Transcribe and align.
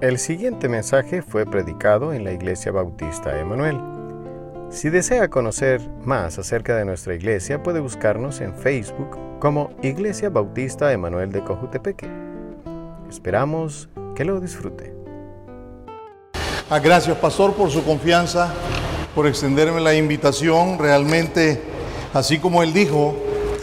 El 0.00 0.18
siguiente 0.18 0.66
mensaje 0.70 1.20
fue 1.20 1.44
predicado 1.44 2.14
en 2.14 2.24
la 2.24 2.32
Iglesia 2.32 2.72
Bautista 2.72 3.38
Emanuel. 3.38 3.78
Si 4.70 4.88
desea 4.88 5.28
conocer 5.28 5.86
más 6.06 6.38
acerca 6.38 6.74
de 6.74 6.86
nuestra 6.86 7.14
iglesia, 7.14 7.62
puede 7.62 7.80
buscarnos 7.80 8.40
en 8.40 8.54
Facebook 8.54 9.18
como 9.40 9.74
Iglesia 9.82 10.30
Bautista 10.30 10.90
Emanuel 10.90 11.30
de 11.32 11.44
Cojutepeque. 11.44 12.08
Esperamos 13.10 13.90
que 14.16 14.24
lo 14.24 14.40
disfrute. 14.40 14.94
Ah, 16.70 16.78
gracias, 16.78 17.18
pastor, 17.18 17.52
por 17.52 17.70
su 17.70 17.84
confianza, 17.84 18.54
por 19.14 19.26
extenderme 19.26 19.82
la 19.82 19.94
invitación. 19.94 20.78
Realmente, 20.78 21.60
así 22.14 22.38
como 22.38 22.62
él 22.62 22.72
dijo, 22.72 23.14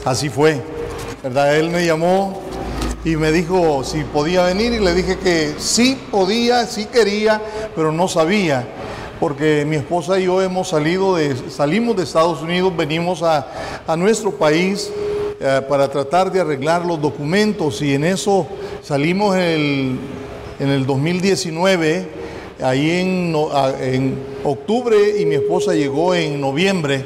así 0.05 0.29
fue. 0.29 0.61
¿Verdad? 1.23 1.57
Él 1.57 1.71
me 1.71 1.83
llamó 1.83 2.46
y 3.05 3.16
me 3.16 3.32
dijo 3.32 3.84
si 3.84 4.04
podía 4.04 4.43
venir 4.43 4.73
y 4.73 4.79
le 4.79 4.93
dije 4.93 5.18
que 5.18 5.55
sí 5.57 5.97
podía, 6.11 6.66
sí 6.66 6.86
quería, 6.86 7.42
pero 7.75 7.92
no 7.92 8.07
sabía. 8.07 8.68
Porque 9.19 9.65
mi 9.68 9.78
esposa 9.78 10.19
y 10.19 10.25
yo 10.25 10.42
hemos 10.42 10.69
salido 10.69 11.15
de, 11.15 11.36
salimos 11.50 11.96
de 11.96 12.04
Estados 12.04 12.41
Unidos, 12.41 12.75
venimos 12.75 13.24
a, 13.24 13.47
nuestro 13.97 14.32
país 14.32 14.91
eh, 15.39 15.61
para 15.68 15.89
tratar 15.89 16.32
de 16.32 16.41
arreglar 16.41 16.86
los 16.86 17.02
documentos. 17.02 17.82
Y 17.82 17.96
en 17.96 18.04
eso 18.04 18.47
salimos 18.83 19.36
en 19.36 19.41
el, 19.41 20.00
en 20.60 20.69
el 20.69 20.86
2019, 20.86 22.07
ahí 22.61 22.91
en, 22.91 23.36
en 23.82 24.19
octubre 24.43 25.19
y 25.19 25.25
mi 25.25 25.36
esposa 25.36 25.74
llegó 25.74 26.14
en 26.14 26.39
noviembre. 26.39 27.05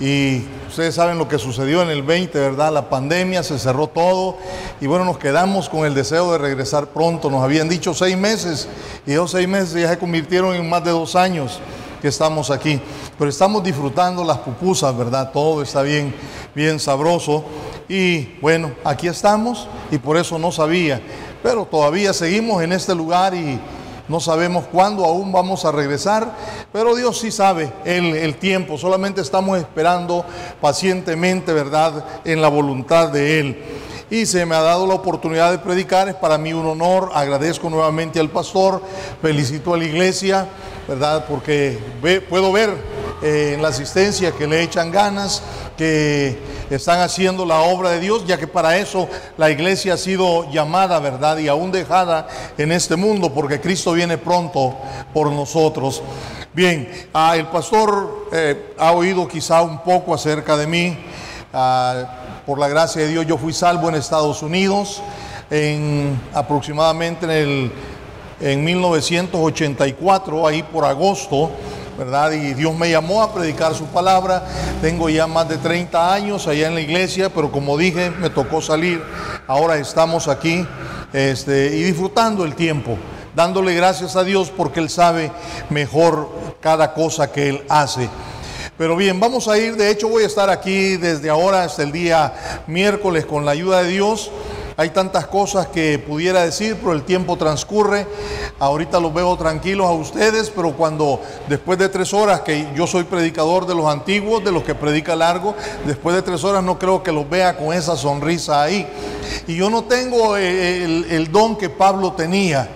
Y 0.00 0.42
Ustedes 0.72 0.94
saben 0.94 1.18
lo 1.18 1.28
que 1.28 1.38
sucedió 1.38 1.82
en 1.82 1.90
el 1.90 2.02
20, 2.02 2.38
¿verdad? 2.40 2.72
La 2.72 2.88
pandemia, 2.88 3.42
se 3.42 3.58
cerró 3.58 3.88
todo 3.88 4.38
y 4.80 4.86
bueno, 4.86 5.04
nos 5.04 5.18
quedamos 5.18 5.68
con 5.68 5.84
el 5.84 5.92
deseo 5.92 6.32
de 6.32 6.38
regresar 6.38 6.86
pronto. 6.86 7.28
Nos 7.28 7.44
habían 7.44 7.68
dicho 7.68 7.92
seis 7.92 8.16
meses 8.16 8.66
y 9.06 9.12
esos 9.12 9.32
seis 9.32 9.46
meses 9.46 9.74
ya 9.74 9.90
se 9.90 9.98
convirtieron 9.98 10.56
en 10.56 10.66
más 10.66 10.82
de 10.82 10.90
dos 10.90 11.14
años 11.14 11.60
que 12.00 12.08
estamos 12.08 12.50
aquí. 12.50 12.80
Pero 13.18 13.28
estamos 13.28 13.62
disfrutando 13.62 14.24
las 14.24 14.38
pupusas, 14.38 14.96
¿verdad? 14.96 15.30
Todo 15.30 15.60
está 15.60 15.82
bien, 15.82 16.14
bien 16.54 16.80
sabroso. 16.80 17.44
Y 17.86 18.38
bueno, 18.40 18.72
aquí 18.82 19.08
estamos 19.08 19.68
y 19.90 19.98
por 19.98 20.16
eso 20.16 20.38
no 20.38 20.50
sabía. 20.50 21.02
Pero 21.42 21.66
todavía 21.66 22.14
seguimos 22.14 22.62
en 22.62 22.72
este 22.72 22.94
lugar 22.94 23.34
y 23.34 23.60
no 24.08 24.20
sabemos 24.20 24.64
cuándo 24.70 25.04
aún 25.04 25.32
vamos 25.32 25.64
a 25.64 25.72
regresar, 25.72 26.32
pero 26.72 26.94
Dios 26.94 27.18
sí 27.18 27.30
sabe 27.30 27.72
el, 27.84 28.16
el, 28.16 28.36
tiempo. 28.36 28.76
Solamente 28.76 29.20
estamos 29.20 29.58
esperando 29.58 30.24
pacientemente, 30.60 31.52
¿verdad?, 31.52 32.04
en 32.24 32.42
la 32.42 32.48
voluntad 32.48 33.08
de 33.08 33.40
Él. 33.40 33.64
Y 34.10 34.26
se 34.26 34.44
me 34.44 34.54
ha 34.54 34.60
dado 34.60 34.86
la 34.86 34.94
oportunidad 34.94 35.50
de 35.50 35.58
predicar, 35.58 36.08
es 36.08 36.14
para 36.14 36.36
mí 36.36 36.52
un 36.52 36.66
honor. 36.66 37.10
Agradezco 37.14 37.70
nuevamente 37.70 38.20
al 38.20 38.28
pastor, 38.28 38.82
felicito 39.22 39.72
a 39.72 39.78
la 39.78 39.84
iglesia, 39.84 40.48
¿verdad?, 40.86 41.24
porque 41.26 41.78
puedo 42.28 42.52
ver 42.52 42.91
eh, 43.22 43.52
en 43.54 43.62
la 43.62 43.68
asistencia 43.68 44.32
que 44.32 44.46
le 44.46 44.62
echan 44.62 44.90
ganas, 44.90 45.42
que 45.76 46.38
están 46.70 47.00
haciendo 47.00 47.46
la 47.46 47.60
obra 47.60 47.90
de 47.90 48.00
Dios, 48.00 48.24
ya 48.26 48.36
que 48.38 48.46
para 48.46 48.76
eso 48.76 49.08
la 49.36 49.50
iglesia 49.50 49.94
ha 49.94 49.96
sido 49.96 50.50
llamada, 50.50 50.98
¿verdad? 50.98 51.38
Y 51.38 51.48
aún 51.48 51.70
dejada 51.70 52.26
en 52.58 52.72
este 52.72 52.96
mundo, 52.96 53.32
porque 53.32 53.60
Cristo 53.60 53.92
viene 53.92 54.18
pronto 54.18 54.76
por 55.12 55.30
nosotros. 55.30 56.02
Bien, 56.52 57.08
ah, 57.14 57.36
el 57.36 57.46
pastor 57.46 58.26
eh, 58.32 58.74
ha 58.78 58.92
oído 58.92 59.26
quizá 59.26 59.62
un 59.62 59.82
poco 59.82 60.14
acerca 60.14 60.56
de 60.56 60.66
mí. 60.66 60.98
Ah, 61.52 62.42
por 62.46 62.58
la 62.58 62.68
gracia 62.68 63.02
de 63.02 63.08
Dios, 63.08 63.26
yo 63.26 63.38
fui 63.38 63.52
salvo 63.52 63.88
en 63.88 63.94
Estados 63.94 64.42
Unidos 64.42 65.02
en 65.52 66.18
aproximadamente 66.32 67.26
en, 67.26 67.30
el, 67.30 67.72
en 68.40 68.64
1984, 68.64 70.46
ahí 70.46 70.62
por 70.62 70.86
agosto. 70.86 71.50
¿Verdad? 71.98 72.32
Y 72.32 72.54
Dios 72.54 72.74
me 72.74 72.90
llamó 72.90 73.22
a 73.22 73.32
predicar 73.32 73.74
su 73.74 73.86
palabra. 73.86 74.44
Tengo 74.80 75.08
ya 75.08 75.26
más 75.26 75.48
de 75.48 75.58
30 75.58 76.12
años 76.12 76.46
allá 76.46 76.68
en 76.68 76.74
la 76.74 76.80
iglesia, 76.80 77.30
pero 77.30 77.50
como 77.50 77.76
dije, 77.76 78.10
me 78.10 78.30
tocó 78.30 78.60
salir. 78.60 79.02
Ahora 79.46 79.76
estamos 79.76 80.28
aquí 80.28 80.66
este, 81.12 81.76
y 81.76 81.82
disfrutando 81.82 82.44
el 82.44 82.54
tiempo, 82.54 82.96
dándole 83.34 83.74
gracias 83.74 84.16
a 84.16 84.24
Dios 84.24 84.50
porque 84.54 84.80
Él 84.80 84.88
sabe 84.88 85.30
mejor 85.70 86.30
cada 86.60 86.94
cosa 86.94 87.30
que 87.30 87.48
Él 87.48 87.64
hace. 87.68 88.08
Pero 88.78 88.96
bien, 88.96 89.20
vamos 89.20 89.48
a 89.48 89.58
ir, 89.58 89.76
de 89.76 89.90
hecho 89.90 90.08
voy 90.08 90.24
a 90.24 90.26
estar 90.26 90.48
aquí 90.48 90.96
desde 90.96 91.28
ahora 91.28 91.64
hasta 91.64 91.82
el 91.82 91.92
día 91.92 92.32
miércoles 92.66 93.26
con 93.26 93.44
la 93.44 93.52
ayuda 93.52 93.82
de 93.82 93.90
Dios. 93.90 94.30
Hay 94.76 94.90
tantas 94.90 95.26
cosas 95.26 95.66
que 95.66 95.98
pudiera 95.98 96.44
decir, 96.44 96.76
pero 96.80 96.92
el 96.92 97.02
tiempo 97.02 97.36
transcurre. 97.36 98.06
Ahorita 98.58 99.00
los 99.00 99.12
veo 99.12 99.36
tranquilos 99.36 99.86
a 99.86 99.92
ustedes, 99.92 100.50
pero 100.50 100.72
cuando 100.72 101.20
después 101.48 101.78
de 101.78 101.88
tres 101.88 102.14
horas, 102.14 102.40
que 102.40 102.68
yo 102.74 102.86
soy 102.86 103.04
predicador 103.04 103.66
de 103.66 103.74
los 103.74 103.86
antiguos, 103.86 104.42
de 104.42 104.52
los 104.52 104.62
que 104.62 104.74
predica 104.74 105.14
largo, 105.14 105.54
después 105.84 106.16
de 106.16 106.22
tres 106.22 106.42
horas 106.44 106.64
no 106.64 106.78
creo 106.78 107.02
que 107.02 107.12
los 107.12 107.28
vea 107.28 107.56
con 107.56 107.74
esa 107.74 107.96
sonrisa 107.96 108.62
ahí. 108.62 108.86
Y 109.46 109.56
yo 109.56 109.68
no 109.68 109.84
tengo 109.84 110.36
eh, 110.36 110.84
el, 110.84 111.06
el 111.10 111.30
don 111.30 111.56
que 111.56 111.68
Pablo 111.68 112.12
tenía. 112.12 112.68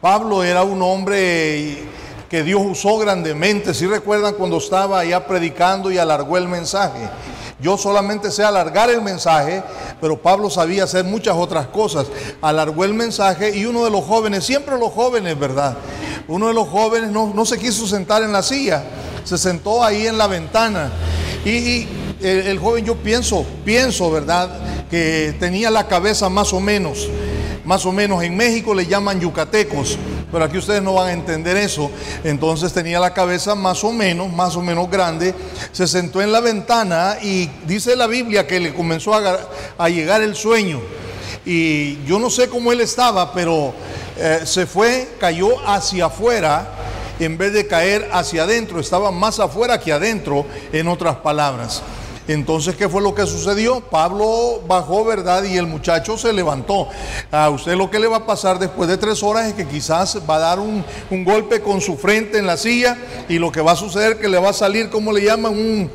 Pablo 0.00 0.42
era 0.42 0.62
un 0.62 0.80
hombre 0.82 1.84
que 2.30 2.42
Dios 2.42 2.62
usó 2.64 2.98
grandemente. 2.98 3.74
Si 3.74 3.86
recuerdan 3.86 4.34
cuando 4.34 4.56
estaba 4.56 5.00
allá 5.00 5.26
predicando 5.26 5.90
y 5.90 5.98
alargó 5.98 6.38
el 6.38 6.48
mensaje. 6.48 7.08
Yo 7.58 7.78
solamente 7.78 8.30
sé 8.30 8.44
alargar 8.44 8.90
el 8.90 9.00
mensaje, 9.00 9.62
pero 10.00 10.20
Pablo 10.20 10.50
sabía 10.50 10.84
hacer 10.84 11.04
muchas 11.04 11.36
otras 11.36 11.66
cosas. 11.68 12.06
Alargó 12.42 12.84
el 12.84 12.92
mensaje 12.92 13.56
y 13.56 13.64
uno 13.64 13.84
de 13.84 13.90
los 13.90 14.04
jóvenes, 14.04 14.44
siempre 14.44 14.78
los 14.78 14.92
jóvenes, 14.92 15.38
¿verdad? 15.38 15.76
Uno 16.28 16.48
de 16.48 16.54
los 16.54 16.68
jóvenes 16.68 17.10
no, 17.10 17.46
se 17.46 17.58
quiso 17.58 17.86
sentar 17.86 18.22
en 18.22 18.32
la 18.32 18.42
silla, 18.42 18.84
se 19.24 19.38
sentó 19.38 19.82
ahí 19.82 20.06
en 20.06 20.18
la 20.18 20.26
ventana. 20.26 20.90
Y, 21.44 21.88
el, 22.20 22.46
el 22.46 22.58
joven, 22.58 22.84
yo 22.84 22.96
pienso, 22.96 23.44
pienso, 23.64 24.10
¿verdad? 24.10 24.50
Que 24.90 25.34
tenía 25.38 25.70
la 25.70 25.86
cabeza 25.86 26.28
más 26.28 26.52
o 26.52 26.60
menos 26.60 27.08
más 27.66 27.84
o 27.84 27.90
menos 27.90 28.22
en 28.22 28.36
México 28.36 28.72
le 28.72 28.86
llaman 28.86 29.20
yucatecos, 29.20 29.98
pero 30.36 30.44
aquí 30.44 30.58
ustedes 30.58 30.82
no 30.82 30.92
van 30.92 31.06
a 31.06 31.12
entender 31.14 31.56
eso. 31.56 31.90
Entonces 32.22 32.70
tenía 32.70 33.00
la 33.00 33.14
cabeza 33.14 33.54
más 33.54 33.82
o 33.84 33.90
menos, 33.90 34.30
más 34.30 34.54
o 34.54 34.60
menos 34.60 34.90
grande, 34.90 35.34
se 35.72 35.86
sentó 35.86 36.20
en 36.20 36.30
la 36.30 36.40
ventana 36.40 37.16
y 37.22 37.48
dice 37.66 37.96
la 37.96 38.06
Biblia 38.06 38.46
que 38.46 38.60
le 38.60 38.74
comenzó 38.74 39.14
a, 39.14 39.88
llegar 39.88 40.20
el 40.20 40.36
sueño. 40.36 40.82
Y 41.46 42.04
yo 42.04 42.18
no 42.18 42.28
sé 42.28 42.50
cómo 42.50 42.70
él 42.70 42.82
estaba, 42.82 43.32
pero 43.32 43.72
eh, 44.18 44.40
se 44.44 44.66
fue, 44.66 45.08
cayó 45.18 45.66
hacia 45.66 46.04
afuera 46.04 46.68
en 47.18 47.38
vez 47.38 47.54
de 47.54 47.66
caer 47.66 48.10
hacia 48.12 48.42
adentro, 48.42 48.78
estaba 48.78 49.10
más 49.10 49.40
afuera 49.40 49.80
que 49.80 49.90
adentro, 49.90 50.44
en 50.70 50.86
otras 50.86 51.16
palabras. 51.16 51.82
Entonces, 52.28 52.74
¿qué 52.74 52.88
fue 52.88 53.02
lo 53.02 53.14
que 53.14 53.26
sucedió? 53.26 53.80
Pablo 53.80 54.60
bajó, 54.66 55.04
¿verdad? 55.04 55.44
Y 55.44 55.56
el 55.56 55.66
muchacho 55.66 56.18
se 56.18 56.32
levantó. 56.32 56.88
A 57.30 57.50
usted 57.50 57.76
lo 57.76 57.90
que 57.90 57.98
le 57.98 58.08
va 58.08 58.18
a 58.18 58.26
pasar 58.26 58.58
después 58.58 58.88
de 58.88 58.96
tres 58.96 59.22
horas 59.22 59.46
es 59.46 59.54
que 59.54 59.66
quizás 59.66 60.18
va 60.28 60.36
a 60.36 60.40
dar 60.40 60.58
un, 60.58 60.84
golpe 61.24 61.60
con 61.60 61.80
su 61.80 61.96
frente 61.96 62.38
en 62.38 62.46
la 62.46 62.56
silla 62.56 62.96
y 63.28 63.38
lo 63.38 63.50
que 63.50 63.60
va 63.60 63.72
a 63.72 63.76
suceder 63.76 64.12
es 64.12 64.18
que 64.18 64.28
le 64.28 64.38
va 64.38 64.50
a 64.50 64.52
salir, 64.52 64.90
¿cómo 64.90 65.12
le 65.12 65.24
llaman? 65.24 65.52
Un, 65.52 65.90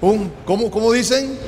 un 0.00 0.32
¿cómo, 0.44 0.70
¿cómo 0.70 0.92
dicen? 0.92 1.38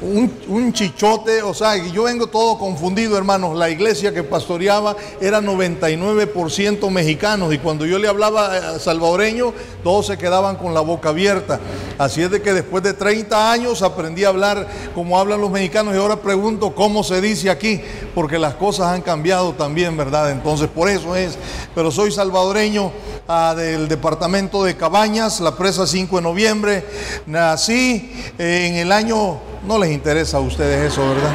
Un, 0.00 0.72
chichote, 0.72 1.42
o 1.42 1.52
sea, 1.54 1.76
yo 1.76 2.04
vengo 2.04 2.26
todo 2.26 2.58
confundido, 2.58 3.16
hermanos. 3.16 3.56
La 3.56 3.70
iglesia 3.70 4.12
que 4.12 4.22
pastoreaba 4.22 4.96
era 5.20 5.40
99% 5.40 6.90
mexicanos 6.90 7.52
y 7.52 7.58
cuando 7.58 7.84
yo 7.84 7.98
le 7.98 8.08
hablaba 8.08 8.74
a 8.74 8.78
salvadoreño, 8.78 9.52
todos 9.82 10.06
se 10.06 10.18
quedaban 10.18 10.56
con 10.56 10.74
la 10.74 10.80
boca 10.80 11.08
abierta. 11.08 11.58
Así 11.98 12.22
es 12.22 12.30
de 12.30 12.40
que 12.40 12.52
después 12.52 12.82
de 12.82 12.94
30 12.94 13.50
años 13.50 13.82
aprendí 13.82 14.24
a 14.24 14.28
hablar 14.28 14.68
como 14.94 15.18
hablan 15.18 15.40
los 15.40 15.50
mexicanos 15.50 15.94
y 15.94 15.98
ahora 15.98 16.16
pregunto 16.16 16.74
cómo 16.74 17.02
se 17.02 17.20
dice 17.20 17.50
aquí, 17.50 17.80
porque 18.14 18.38
las 18.38 18.54
cosas 18.54 18.88
han 18.88 19.02
cambiado 19.02 19.52
también, 19.54 19.96
¿verdad? 19.96 20.30
Entonces, 20.30 20.68
por 20.68 20.88
eso 20.88 21.16
es. 21.16 21.38
Pero 21.74 21.90
soy 21.90 22.12
salvadoreño 22.12 22.92
ah, 23.26 23.54
del 23.56 23.88
departamento 23.88 24.62
de 24.62 24.76
Cabañas, 24.76 25.40
la 25.40 25.56
presa 25.56 25.86
5 25.86 26.16
de 26.16 26.22
noviembre. 26.22 26.84
Nací 27.26 28.12
en 28.38 28.76
el 28.76 28.92
año 28.92 29.47
no 29.66 29.78
les 29.78 29.92
interesa 29.92 30.38
a 30.38 30.40
ustedes 30.40 30.92
eso, 30.92 31.08
¿verdad? 31.08 31.32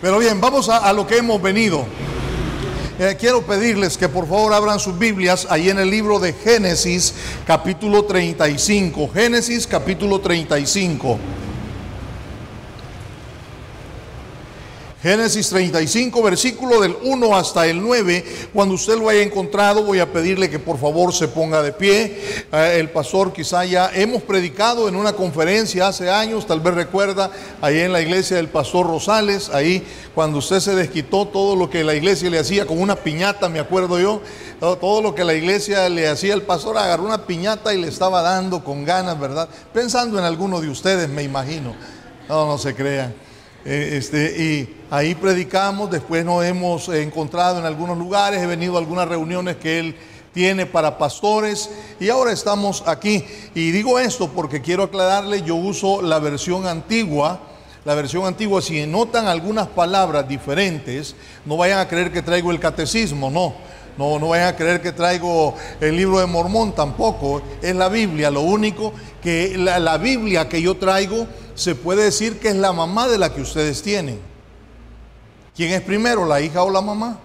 Pero 0.00 0.18
bien, 0.18 0.40
vamos 0.40 0.68
a, 0.68 0.92
lo 0.92 1.06
que 1.06 1.18
hemos 1.18 1.40
venido. 1.40 1.84
Eh, 2.98 3.16
quiero 3.18 3.42
pedirles 3.42 3.98
que 3.98 4.08
por 4.08 4.26
favor 4.26 4.54
abran 4.54 4.78
sus 4.78 4.98
Biblias 4.98 5.46
ahí 5.50 5.68
en 5.68 5.78
el 5.78 5.90
libro 5.90 6.18
de 6.18 6.32
Génesis 6.32 7.14
capítulo 7.46 8.04
35. 8.04 9.10
Génesis 9.12 9.66
capítulo 9.66 10.20
35. 10.20 11.18
Génesis 15.06 15.50
35, 15.50 16.20
versículo 16.20 16.80
del 16.80 16.96
1 17.00 17.36
hasta 17.36 17.64
el 17.68 17.80
9. 17.80 18.24
Cuando 18.52 18.74
usted 18.74 18.98
lo 18.98 19.08
haya 19.08 19.22
encontrado, 19.22 19.84
voy 19.84 20.00
a 20.00 20.12
pedirle 20.12 20.50
que 20.50 20.58
por 20.58 20.80
favor 20.80 21.14
se 21.14 21.28
ponga 21.28 21.62
de 21.62 21.72
pie. 21.72 22.18
Eh, 22.52 22.78
el 22.80 22.90
pastor 22.90 23.32
quizá 23.32 23.64
ya 23.64 23.88
hemos 23.94 24.24
predicado 24.24 24.88
en 24.88 24.96
una 24.96 25.12
conferencia 25.12 25.86
hace 25.86 26.10
años, 26.10 26.44
tal 26.44 26.58
vez 26.58 26.74
recuerda, 26.74 27.30
ahí 27.60 27.78
en 27.78 27.92
la 27.92 28.00
iglesia 28.00 28.38
del 28.38 28.48
pastor 28.48 28.88
Rosales, 28.88 29.48
ahí 29.50 29.86
cuando 30.12 30.38
usted 30.38 30.58
se 30.58 30.74
desquitó 30.74 31.28
todo 31.28 31.54
lo 31.54 31.70
que 31.70 31.84
la 31.84 31.94
iglesia 31.94 32.28
le 32.28 32.40
hacía 32.40 32.66
con 32.66 32.80
una 32.80 32.96
piñata, 32.96 33.48
me 33.48 33.60
acuerdo 33.60 34.00
yo, 34.00 34.20
todo, 34.58 35.02
lo 35.02 35.14
que 35.14 35.22
la 35.22 35.34
iglesia 35.34 35.88
le 35.88 36.08
hacía 36.08 36.34
al 36.34 36.42
pastor, 36.42 36.78
agarró 36.78 37.04
una 37.04 37.26
piñata 37.26 37.72
y 37.72 37.80
le 37.80 37.86
estaba 37.86 38.22
dando 38.22 38.64
con 38.64 38.84
ganas, 38.84 39.20
¿verdad? 39.20 39.48
Pensando 39.72 40.18
en 40.18 40.24
alguno 40.24 40.60
de 40.60 40.68
ustedes, 40.68 41.08
me 41.08 41.22
imagino. 41.22 41.76
No, 42.28 42.44
no 42.44 42.58
se 42.58 42.74
crean. 42.74 43.25
Eh, 43.68 43.96
este, 43.96 44.40
y 44.40 44.76
ahí 44.92 45.16
predicamos, 45.16 45.90
después 45.90 46.24
nos 46.24 46.44
hemos 46.44 46.88
encontrado 46.88 47.58
en 47.58 47.64
algunos 47.64 47.98
lugares, 47.98 48.40
he 48.40 48.46
venido 48.46 48.76
a 48.76 48.78
algunas 48.78 49.08
reuniones 49.08 49.56
que 49.56 49.80
él 49.80 49.96
tiene 50.32 50.66
para 50.66 50.98
pastores 50.98 51.68
y 51.98 52.08
ahora 52.08 52.30
estamos 52.30 52.84
aquí. 52.86 53.24
Y 53.56 53.72
digo 53.72 53.98
esto 53.98 54.28
porque 54.28 54.62
quiero 54.62 54.84
aclararle, 54.84 55.42
yo 55.42 55.56
uso 55.56 56.00
la 56.00 56.20
versión 56.20 56.68
antigua. 56.68 57.40
La 57.84 57.94
versión 57.94 58.24
antigua, 58.24 58.62
si 58.62 58.86
notan 58.86 59.26
algunas 59.26 59.66
palabras 59.66 60.28
diferentes, 60.28 61.16
no 61.44 61.56
vayan 61.56 61.80
a 61.80 61.88
creer 61.88 62.12
que 62.12 62.22
traigo 62.22 62.52
el 62.52 62.60
catecismo, 62.60 63.30
no. 63.30 63.54
No, 63.98 64.18
no 64.18 64.28
vayan 64.28 64.48
a 64.48 64.56
creer 64.56 64.82
que 64.82 64.92
traigo 64.92 65.54
el 65.80 65.96
libro 65.96 66.18
de 66.18 66.26
Mormón 66.26 66.72
tampoco. 66.72 67.42
Es 67.62 67.74
la 67.74 67.88
Biblia. 67.88 68.30
Lo 68.30 68.42
único 68.42 68.92
que 69.22 69.56
la, 69.56 69.78
la 69.78 69.98
Biblia 69.98 70.48
que 70.48 70.60
yo 70.60 70.76
traigo 70.76 71.26
se 71.56 71.74
puede 71.74 72.04
decir 72.04 72.38
que 72.38 72.48
es 72.48 72.56
la 72.56 72.72
mamá 72.72 73.08
de 73.08 73.18
la 73.18 73.34
que 73.34 73.40
ustedes 73.40 73.82
tienen. 73.82 74.20
¿Quién 75.56 75.72
es 75.72 75.80
primero, 75.80 76.26
la 76.26 76.40
hija 76.40 76.62
o 76.62 76.70
la 76.70 76.82
mamá? 76.82 77.18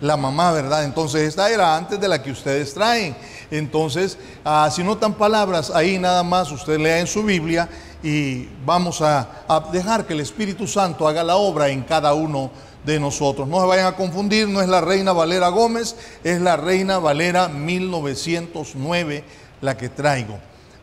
La 0.00 0.16
mamá, 0.16 0.52
¿verdad? 0.52 0.84
Entonces 0.84 1.22
esta 1.22 1.50
era 1.50 1.76
antes 1.76 1.98
de 1.98 2.06
la 2.06 2.22
que 2.22 2.30
ustedes 2.30 2.72
traen. 2.74 3.16
Entonces, 3.50 4.18
ah, 4.44 4.68
si 4.70 4.84
notan 4.84 5.14
palabras, 5.14 5.72
ahí 5.74 5.98
nada 5.98 6.22
más 6.22 6.52
usted 6.52 6.78
lea 6.78 7.00
en 7.00 7.06
su 7.06 7.22
Biblia 7.22 7.68
y 8.02 8.48
vamos 8.64 9.00
a, 9.00 9.44
a 9.48 9.60
dejar 9.72 10.06
que 10.06 10.12
el 10.12 10.20
Espíritu 10.20 10.66
Santo 10.66 11.08
haga 11.08 11.24
la 11.24 11.36
obra 11.36 11.68
en 11.68 11.82
cada 11.82 12.12
uno 12.14 12.50
de 12.84 13.00
nosotros. 13.00 13.48
No 13.48 13.60
se 13.60 13.66
vayan 13.66 13.86
a 13.86 13.96
confundir, 13.96 14.46
no 14.46 14.60
es 14.60 14.68
la 14.68 14.80
Reina 14.80 15.12
Valera 15.12 15.48
Gómez, 15.48 15.96
es 16.22 16.40
la 16.40 16.56
Reina 16.56 16.98
Valera 16.98 17.48
1909 17.48 19.24
la 19.62 19.76
que 19.76 19.88
traigo. 19.88 20.38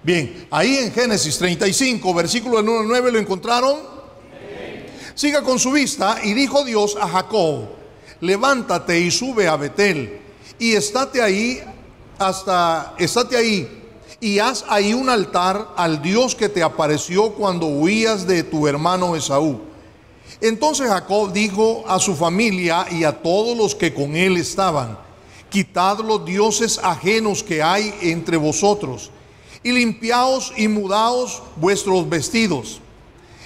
Bien, 0.06 0.48
ahí 0.52 0.78
en 0.78 0.92
Génesis 0.92 1.36
35, 1.40 2.14
versículo 2.14 2.60
1 2.60 2.80
al 2.82 2.88
9, 2.88 3.12
¿lo 3.12 3.18
encontraron? 3.18 3.80
Siga 5.16 5.42
con 5.42 5.58
su 5.58 5.72
vista 5.72 6.18
y 6.24 6.36
dijo 6.36 6.64
Dios 6.64 6.96
a 7.02 7.08
Jacob, 7.08 7.70
levántate 8.22 9.00
y 9.00 9.10
sube 9.10 9.48
a 9.48 9.56
Betel 9.56 10.20
y 10.60 10.74
estate 10.74 11.24
ahí 11.24 11.60
hasta, 12.20 12.94
estate 13.00 13.36
ahí 13.36 13.84
y 14.20 14.38
haz 14.38 14.64
ahí 14.70 14.94
un 14.94 15.10
altar 15.10 15.70
al 15.76 16.00
Dios 16.04 16.36
que 16.36 16.50
te 16.50 16.62
apareció 16.62 17.32
cuando 17.32 17.66
huías 17.66 18.28
de 18.28 18.44
tu 18.44 18.68
hermano 18.68 19.16
Esaú. 19.16 19.60
Entonces 20.40 20.88
Jacob 20.88 21.34
dijo 21.34 21.84
a 21.88 21.98
su 21.98 22.16
familia 22.16 22.86
y 22.92 23.06
a 23.06 23.24
todos 23.24 23.58
los 23.58 23.74
que 23.74 23.92
con 23.92 24.16
él 24.16 24.38
estaban, 24.38 25.00
quitad 25.50 25.98
los 26.02 26.24
dioses 26.24 26.80
ajenos 26.84 27.42
que 27.42 27.64
hay 27.64 27.92
entre 28.04 28.38
vosotros 28.38 29.10
y 29.66 29.72
limpiaos 29.72 30.54
y 30.56 30.68
mudaos 30.68 31.42
vuestros 31.56 32.08
vestidos, 32.08 32.82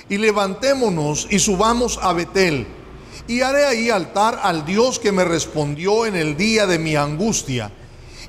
y 0.09 0.17
levantémonos 0.17 1.27
y 1.29 1.39
subamos 1.39 1.97
a 2.01 2.11
Betel, 2.11 2.67
y 3.25 3.39
haré 3.39 3.65
ahí 3.65 3.89
altar 3.89 4.37
al 4.43 4.65
Dios 4.65 4.99
que 4.99 5.13
me 5.13 5.23
respondió 5.23 6.05
en 6.05 6.17
el 6.17 6.35
día 6.35 6.67
de 6.67 6.77
mi 6.77 6.97
angustia, 6.97 7.71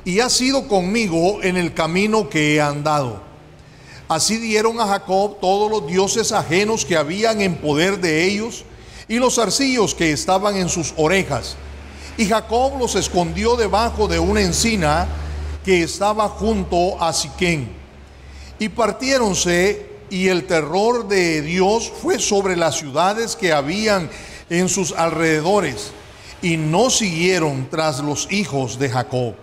y 0.04 0.20
ha 0.20 0.30
sido 0.30 0.68
conmigo 0.68 1.42
en 1.42 1.56
el 1.56 1.74
camino 1.74 2.30
que 2.30 2.54
he 2.54 2.60
andado. 2.60 3.20
Así 4.08 4.36
dieron 4.36 4.80
a 4.80 4.86
Jacob 4.86 5.40
todos 5.40 5.68
los 5.68 5.88
dioses 5.88 6.30
ajenos 6.30 6.84
que 6.84 6.96
habían 6.96 7.40
en 7.40 7.56
poder 7.56 8.00
de 8.00 8.24
ellos, 8.24 8.64
y 9.08 9.18
los 9.18 9.36
arcillos 9.40 9.96
que 9.96 10.12
estaban 10.12 10.54
en 10.54 10.68
sus 10.68 10.94
orejas. 10.96 11.56
Y 12.16 12.26
Jacob 12.26 12.78
los 12.78 12.94
escondió 12.94 13.56
debajo 13.56 14.06
de 14.06 14.20
una 14.20 14.42
encina 14.42 15.08
que 15.64 15.82
estaba 15.82 16.28
junto 16.28 17.02
a 17.02 17.12
Siquén. 17.12 17.79
Y 18.60 18.68
partiéronse 18.68 19.86
y 20.10 20.28
el 20.28 20.46
terror 20.46 21.08
de 21.08 21.40
Dios 21.40 21.90
fue 22.02 22.18
sobre 22.18 22.56
las 22.56 22.76
ciudades 22.76 23.34
que 23.34 23.52
habían 23.52 24.10
en 24.50 24.68
sus 24.68 24.92
alrededores 24.92 25.92
y 26.42 26.58
no 26.58 26.90
siguieron 26.90 27.68
tras 27.70 28.00
los 28.00 28.30
hijos 28.30 28.78
de 28.78 28.90
Jacob. 28.90 29.34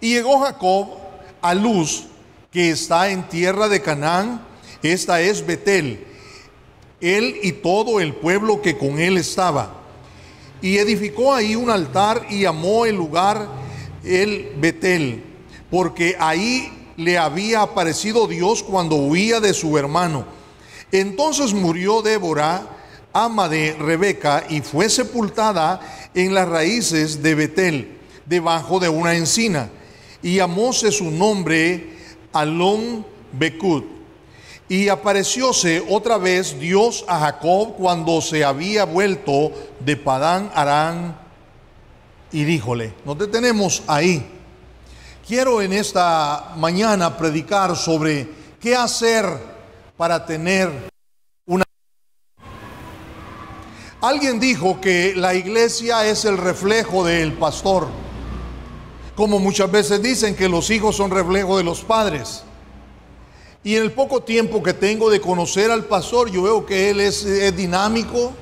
Y 0.00 0.14
llegó 0.14 0.40
Jacob 0.40 0.88
a 1.42 1.54
Luz, 1.54 2.06
que 2.50 2.70
está 2.70 3.10
en 3.10 3.28
tierra 3.28 3.68
de 3.68 3.82
Canaán, 3.82 4.40
esta 4.82 5.20
es 5.20 5.44
Betel, 5.44 6.06
él 7.02 7.36
y 7.42 7.52
todo 7.52 8.00
el 8.00 8.14
pueblo 8.14 8.62
que 8.62 8.78
con 8.78 8.98
él 8.98 9.18
estaba. 9.18 9.74
Y 10.62 10.78
edificó 10.78 11.34
ahí 11.34 11.54
un 11.54 11.68
altar 11.68 12.26
y 12.30 12.40
llamó 12.40 12.86
el 12.86 12.96
lugar 12.96 13.46
el 14.04 14.52
Betel, 14.58 15.22
porque 15.70 16.16
ahí 16.18 16.77
le 16.98 17.16
había 17.16 17.62
aparecido 17.62 18.26
Dios 18.26 18.62
cuando 18.62 18.96
huía 18.96 19.38
de 19.40 19.54
su 19.54 19.78
hermano. 19.78 20.26
Entonces 20.90 21.54
murió 21.54 22.02
Débora, 22.02 22.66
ama 23.12 23.48
de 23.48 23.74
Rebeca, 23.78 24.44
y 24.48 24.60
fue 24.60 24.90
sepultada 24.90 25.80
en 26.12 26.34
las 26.34 26.48
raíces 26.48 27.22
de 27.22 27.34
Betel, 27.36 27.98
debajo 28.26 28.80
de 28.80 28.88
una 28.88 29.14
encina. 29.14 29.70
Y 30.22 30.36
llamóse 30.36 30.90
su 30.90 31.10
nombre 31.10 31.96
Alon 32.32 33.06
Becut. 33.32 33.86
Y 34.68 34.88
aparecióse 34.88 35.82
otra 35.88 36.18
vez 36.18 36.58
Dios 36.58 37.04
a 37.06 37.20
Jacob 37.20 37.76
cuando 37.76 38.20
se 38.20 38.44
había 38.44 38.84
vuelto 38.84 39.52
de 39.80 39.96
Padán 39.96 40.50
Arán 40.52 41.16
y 42.32 42.44
díjole, 42.44 42.92
nos 43.04 43.18
detenemos 43.18 43.82
ahí. 43.86 44.37
Quiero 45.28 45.60
en 45.60 45.74
esta 45.74 46.54
mañana 46.56 47.18
predicar 47.18 47.76
sobre 47.76 48.26
qué 48.58 48.74
hacer 48.74 49.26
para 49.94 50.24
tener 50.24 50.70
una... 51.44 51.64
Alguien 54.00 54.40
dijo 54.40 54.80
que 54.80 55.12
la 55.14 55.34
iglesia 55.34 56.06
es 56.06 56.24
el 56.24 56.38
reflejo 56.38 57.04
del 57.04 57.34
pastor, 57.34 57.88
como 59.14 59.38
muchas 59.38 59.70
veces 59.70 60.02
dicen 60.02 60.34
que 60.34 60.48
los 60.48 60.70
hijos 60.70 60.96
son 60.96 61.10
reflejo 61.10 61.58
de 61.58 61.64
los 61.64 61.82
padres. 61.82 62.44
Y 63.62 63.76
en 63.76 63.82
el 63.82 63.92
poco 63.92 64.22
tiempo 64.22 64.62
que 64.62 64.72
tengo 64.72 65.10
de 65.10 65.20
conocer 65.20 65.70
al 65.70 65.84
pastor, 65.84 66.30
yo 66.30 66.44
veo 66.44 66.64
que 66.64 66.88
él 66.88 67.00
es, 67.00 67.54
dinámico, 67.54 68.32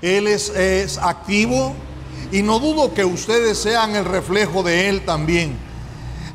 él 0.00 0.28
es, 0.28 0.48
es 0.48 0.96
activo, 0.96 1.74
y 2.32 2.40
no 2.40 2.58
dudo 2.58 2.94
que 2.94 3.04
ustedes 3.04 3.58
sean 3.58 3.94
el 3.94 4.06
reflejo 4.06 4.62
de 4.62 4.88
él 4.88 5.04
también. 5.04 5.65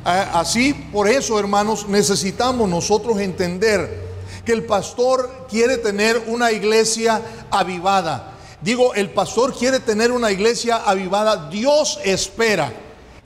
Así, 0.04 0.74
por 0.74 1.08
eso, 1.08 1.38
hermanos, 1.38 1.88
necesitamos 1.88 2.68
nosotros 2.68 3.20
entender 3.20 4.02
que 4.44 4.52
el 4.52 4.64
pastor 4.64 5.46
quiere 5.48 5.78
tener 5.78 6.20
una 6.26 6.50
iglesia 6.50 7.22
avivada. 7.50 8.32
Digo, 8.60 8.94
el 8.94 9.10
pastor 9.10 9.54
quiere 9.56 9.80
tener 9.80 10.10
una 10.10 10.32
iglesia 10.32 10.82
avivada. 10.84 11.48
Dios 11.48 12.00
espera 12.04 12.72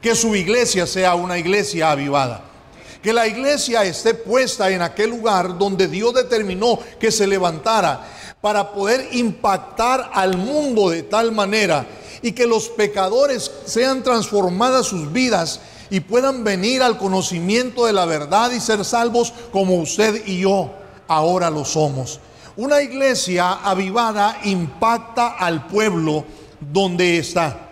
que 0.01 0.15
su 0.15 0.35
iglesia 0.35 0.87
sea 0.87 1.15
una 1.15 1.39
iglesia 1.39 1.91
avivada. 1.91 2.43
Que 3.03 3.13
la 3.13 3.27
iglesia 3.27 3.85
esté 3.85 4.15
puesta 4.15 4.71
en 4.71 4.83
aquel 4.83 5.11
lugar 5.11 5.57
donde 5.57 5.89
Dios 5.89 6.13
determinó 6.13 6.79
que 7.01 7.11
se 7.11 7.27
levantara 7.27 8.07
para 8.41 8.73
poder 8.73 9.09
impactar 9.13 10.11
al 10.13 10.37
mundo 10.37 10.91
de 10.91 11.03
tal 11.05 11.33
manera 11.33 11.87
y 12.21 12.33
que 12.33 12.47
los 12.47 12.69
pecadores 12.69 13.51
sean 13.65 14.03
transformadas 14.03 14.87
sus 14.87 15.13
vidas 15.13 15.61
y 15.91 16.01
puedan 16.01 16.45
venir 16.45 16.83
al 16.83 16.99
conocimiento 16.99 17.87
de 17.87 17.93
la 17.93 18.05
verdad 18.05 18.51
y 18.51 18.61
ser 18.61 18.85
salvos 18.85 19.33
como 19.53 19.77
usted 19.77 20.27
y 20.27 20.41
yo 20.41 20.71
ahora 21.09 21.51
lo 21.51 21.65
somos. 21.65 22.21
Una 22.57 22.81
iglesia 22.81 23.53
avivada 23.53 24.41
impacta 24.45 25.37
al 25.39 25.67
pueblo 25.67 26.25
donde 26.61 27.19
está. 27.19 27.63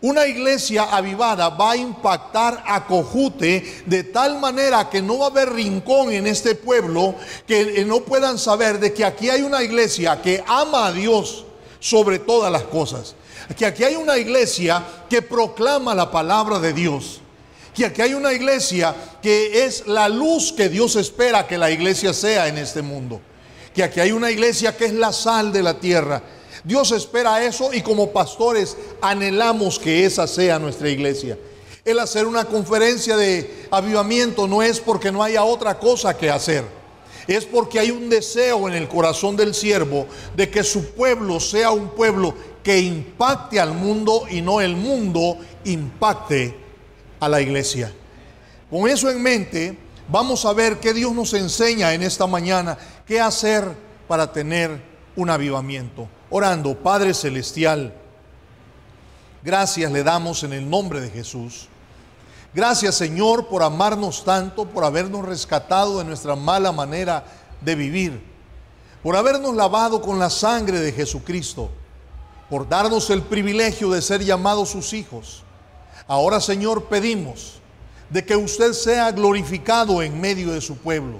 Una 0.00 0.26
iglesia 0.26 0.84
avivada 0.84 1.48
va 1.50 1.72
a 1.72 1.76
impactar 1.76 2.62
a 2.66 2.86
Cojute 2.86 3.84
de 3.86 4.04
tal 4.04 4.38
manera 4.38 4.90
que 4.90 5.00
no 5.00 5.18
va 5.18 5.26
a 5.26 5.30
haber 5.30 5.52
rincón 5.52 6.12
en 6.12 6.26
este 6.26 6.54
pueblo 6.54 7.14
que 7.46 7.84
no 7.86 8.00
puedan 8.00 8.38
saber 8.38 8.80
de 8.80 8.92
que 8.92 9.04
aquí 9.04 9.30
hay 9.30 9.42
una 9.42 9.62
iglesia 9.62 10.20
que 10.20 10.44
ama 10.46 10.86
a 10.86 10.92
Dios 10.92 11.46
sobre 11.80 12.18
todas 12.18 12.52
las 12.52 12.64
cosas. 12.64 13.14
Que 13.56 13.66
aquí 13.66 13.84
hay 13.84 13.96
una 13.96 14.18
iglesia 14.18 14.82
que 15.08 15.22
proclama 15.22 15.94
la 15.94 16.10
palabra 16.10 16.58
de 16.58 16.72
Dios 16.72 17.20
que 17.74 17.84
aquí 17.84 18.02
hay 18.02 18.14
una 18.14 18.32
iglesia 18.32 18.94
que 19.20 19.64
es 19.64 19.86
la 19.86 20.08
luz 20.08 20.52
que 20.52 20.68
Dios 20.68 20.94
espera 20.96 21.46
que 21.46 21.58
la 21.58 21.70
iglesia 21.70 22.14
sea 22.14 22.46
en 22.46 22.56
este 22.56 22.82
mundo. 22.82 23.20
Que 23.74 23.82
aquí 23.82 23.98
hay 23.98 24.12
una 24.12 24.30
iglesia 24.30 24.76
que 24.76 24.84
es 24.84 24.92
la 24.92 25.12
sal 25.12 25.52
de 25.52 25.62
la 25.62 25.80
tierra. 25.80 26.22
Dios 26.62 26.92
espera 26.92 27.44
eso 27.44 27.72
y 27.72 27.82
como 27.82 28.12
pastores 28.12 28.76
anhelamos 29.00 29.78
que 29.78 30.04
esa 30.06 30.26
sea 30.28 30.58
nuestra 30.58 30.88
iglesia. 30.88 31.36
El 31.84 31.98
hacer 31.98 32.26
una 32.26 32.44
conferencia 32.44 33.16
de 33.16 33.66
avivamiento 33.70 34.46
no 34.46 34.62
es 34.62 34.80
porque 34.80 35.10
no 35.10 35.22
haya 35.22 35.42
otra 35.42 35.78
cosa 35.78 36.16
que 36.16 36.30
hacer. 36.30 36.64
Es 37.26 37.44
porque 37.44 37.80
hay 37.80 37.90
un 37.90 38.08
deseo 38.08 38.68
en 38.68 38.74
el 38.74 38.86
corazón 38.86 39.36
del 39.36 39.54
siervo 39.54 40.06
de 40.36 40.48
que 40.48 40.62
su 40.62 40.92
pueblo 40.92 41.40
sea 41.40 41.72
un 41.72 41.88
pueblo 41.88 42.34
que 42.62 42.78
impacte 42.78 43.58
al 43.58 43.74
mundo 43.74 44.26
y 44.30 44.40
no 44.40 44.60
el 44.60 44.76
mundo 44.76 45.38
impacte 45.64 46.63
a 47.24 47.28
la 47.28 47.40
iglesia. 47.40 47.92
Con 48.70 48.88
eso 48.88 49.10
en 49.10 49.22
mente, 49.22 49.78
vamos 50.08 50.44
a 50.44 50.52
ver 50.52 50.78
qué 50.80 50.92
Dios 50.92 51.12
nos 51.12 51.32
enseña 51.34 51.94
en 51.94 52.02
esta 52.02 52.26
mañana, 52.26 52.76
qué 53.06 53.20
hacer 53.20 53.64
para 54.08 54.32
tener 54.32 54.82
un 55.16 55.30
avivamiento. 55.30 56.08
Orando, 56.30 56.76
Padre 56.76 57.14
Celestial, 57.14 57.94
gracias 59.42 59.90
le 59.90 60.02
damos 60.02 60.42
en 60.42 60.52
el 60.52 60.68
nombre 60.68 61.00
de 61.00 61.10
Jesús. 61.10 61.68
Gracias 62.52 62.94
Señor 62.94 63.48
por 63.48 63.62
amarnos 63.62 64.24
tanto, 64.24 64.66
por 64.66 64.84
habernos 64.84 65.24
rescatado 65.24 65.98
de 65.98 66.04
nuestra 66.04 66.36
mala 66.36 66.70
manera 66.72 67.24
de 67.60 67.74
vivir, 67.74 68.22
por 69.02 69.16
habernos 69.16 69.54
lavado 69.54 70.00
con 70.00 70.18
la 70.18 70.30
sangre 70.30 70.78
de 70.78 70.92
Jesucristo, 70.92 71.70
por 72.50 72.68
darnos 72.68 73.10
el 73.10 73.22
privilegio 73.22 73.90
de 73.90 74.02
ser 74.02 74.24
llamados 74.24 74.68
sus 74.68 74.92
hijos. 74.92 75.42
Ahora 76.06 76.40
Señor 76.40 76.84
pedimos 76.84 77.60
de 78.10 78.24
que 78.24 78.36
usted 78.36 78.72
sea 78.72 79.10
glorificado 79.10 80.02
en 80.02 80.20
medio 80.20 80.52
de 80.52 80.60
su 80.60 80.76
pueblo. 80.76 81.18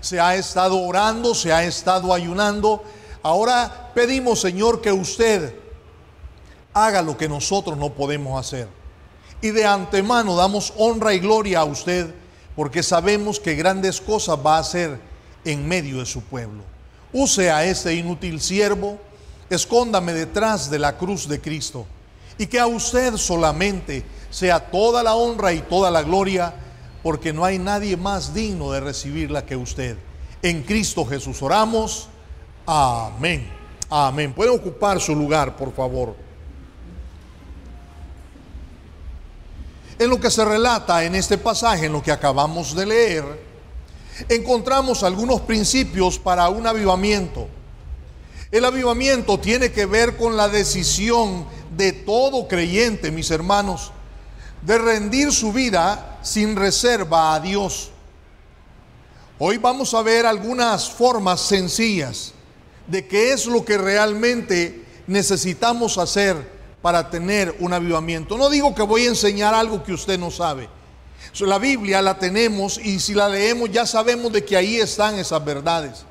Se 0.00 0.20
ha 0.20 0.36
estado 0.36 0.80
orando, 0.80 1.34
se 1.34 1.52
ha 1.52 1.64
estado 1.64 2.14
ayunando. 2.14 2.84
Ahora 3.22 3.90
pedimos 3.94 4.40
Señor 4.40 4.80
que 4.80 4.92
usted 4.92 5.54
haga 6.72 7.02
lo 7.02 7.16
que 7.16 7.28
nosotros 7.28 7.76
no 7.76 7.94
podemos 7.94 8.38
hacer. 8.38 8.68
Y 9.40 9.50
de 9.50 9.66
antemano 9.66 10.36
damos 10.36 10.72
honra 10.76 11.12
y 11.12 11.18
gloria 11.18 11.60
a 11.60 11.64
usted 11.64 12.14
porque 12.54 12.82
sabemos 12.82 13.40
que 13.40 13.54
grandes 13.54 14.00
cosas 14.00 14.38
va 14.44 14.56
a 14.56 14.60
hacer 14.60 15.00
en 15.44 15.66
medio 15.66 15.98
de 15.98 16.06
su 16.06 16.22
pueblo. 16.22 16.62
Use 17.12 17.50
a 17.50 17.64
este 17.64 17.94
inútil 17.94 18.40
siervo, 18.40 18.98
escóndame 19.50 20.12
detrás 20.12 20.70
de 20.70 20.78
la 20.78 20.96
cruz 20.96 21.28
de 21.28 21.40
Cristo 21.40 21.86
y 22.38 22.46
que 22.46 22.58
a 22.58 22.66
usted 22.66 23.16
solamente 23.16 24.04
sea 24.30 24.60
toda 24.70 25.02
la 25.02 25.14
honra 25.14 25.52
y 25.52 25.60
toda 25.60 25.90
la 25.90 26.02
gloria, 26.02 26.54
porque 27.02 27.32
no 27.32 27.44
hay 27.44 27.58
nadie 27.58 27.96
más 27.96 28.34
digno 28.34 28.70
de 28.72 28.80
recibirla 28.80 29.46
que 29.46 29.56
usted. 29.56 29.96
En 30.42 30.62
Cristo 30.62 31.04
Jesús 31.04 31.42
oramos. 31.42 32.08
Amén. 32.66 33.48
Amén. 33.88 34.32
Puede 34.32 34.50
ocupar 34.50 35.00
su 35.00 35.14
lugar, 35.14 35.56
por 35.56 35.72
favor. 35.72 36.16
En 39.98 40.10
lo 40.10 40.20
que 40.20 40.30
se 40.30 40.44
relata 40.44 41.04
en 41.04 41.14
este 41.14 41.38
pasaje, 41.38 41.86
en 41.86 41.92
lo 41.92 42.02
que 42.02 42.12
acabamos 42.12 42.74
de 42.74 42.84
leer, 42.84 43.24
encontramos 44.28 45.02
algunos 45.02 45.40
principios 45.42 46.18
para 46.18 46.48
un 46.50 46.66
avivamiento. 46.66 47.48
El 48.50 48.64
avivamiento 48.64 49.38
tiene 49.38 49.72
que 49.72 49.86
ver 49.86 50.16
con 50.16 50.36
la 50.36 50.48
decisión 50.48 51.46
de 51.76 51.92
todo 51.92 52.48
creyente, 52.48 53.10
mis 53.10 53.30
hermanos, 53.30 53.92
de 54.62 54.78
rendir 54.78 55.32
su 55.32 55.52
vida 55.52 56.18
sin 56.22 56.56
reserva 56.56 57.34
a 57.34 57.40
Dios. 57.40 57.90
Hoy 59.38 59.58
vamos 59.58 59.92
a 59.94 60.02
ver 60.02 60.24
algunas 60.24 60.90
formas 60.90 61.40
sencillas 61.40 62.32
de 62.86 63.06
qué 63.06 63.32
es 63.32 63.46
lo 63.46 63.64
que 63.64 63.76
realmente 63.76 64.84
necesitamos 65.06 65.98
hacer 65.98 66.56
para 66.80 67.10
tener 67.10 67.54
un 67.60 67.72
avivamiento. 67.72 68.38
No 68.38 68.48
digo 68.48 68.74
que 68.74 68.82
voy 68.82 69.04
a 69.06 69.08
enseñar 69.08 69.54
algo 69.54 69.82
que 69.82 69.92
usted 69.92 70.18
no 70.18 70.30
sabe. 70.30 70.68
La 71.40 71.58
Biblia 71.58 72.00
la 72.00 72.18
tenemos 72.18 72.78
y 72.78 72.98
si 72.98 73.12
la 73.12 73.28
leemos 73.28 73.70
ya 73.70 73.84
sabemos 73.84 74.32
de 74.32 74.44
que 74.44 74.56
ahí 74.56 74.76
están 74.76 75.18
esas 75.18 75.44
verdades. 75.44 76.04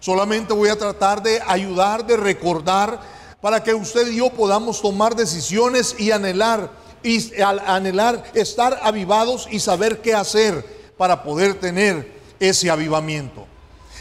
Solamente 0.00 0.52
voy 0.52 0.70
a 0.70 0.76
tratar 0.76 1.22
de 1.22 1.40
ayudar, 1.46 2.04
de 2.04 2.16
recordar, 2.16 3.00
para 3.42 3.62
que 3.62 3.74
usted 3.74 4.08
y 4.08 4.16
yo 4.16 4.30
podamos 4.30 4.80
tomar 4.80 5.16
decisiones 5.16 5.96
y 5.98 6.12
anhelar, 6.12 6.70
y 7.02 7.20
anhelar 7.42 8.24
estar 8.34 8.78
avivados 8.82 9.48
y 9.50 9.58
saber 9.58 10.00
qué 10.00 10.14
hacer 10.14 10.64
para 10.96 11.24
poder 11.24 11.58
tener 11.58 12.12
ese 12.38 12.70
avivamiento. 12.70 13.44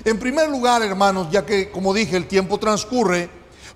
En 0.06 0.20
primer 0.20 0.48
lugar, 0.48 0.84
hermanos, 0.84 1.28
ya 1.32 1.44
que 1.44 1.72
como 1.72 1.94
dije 1.94 2.16
el 2.16 2.28
tiempo 2.28 2.60
transcurre, 2.60 3.30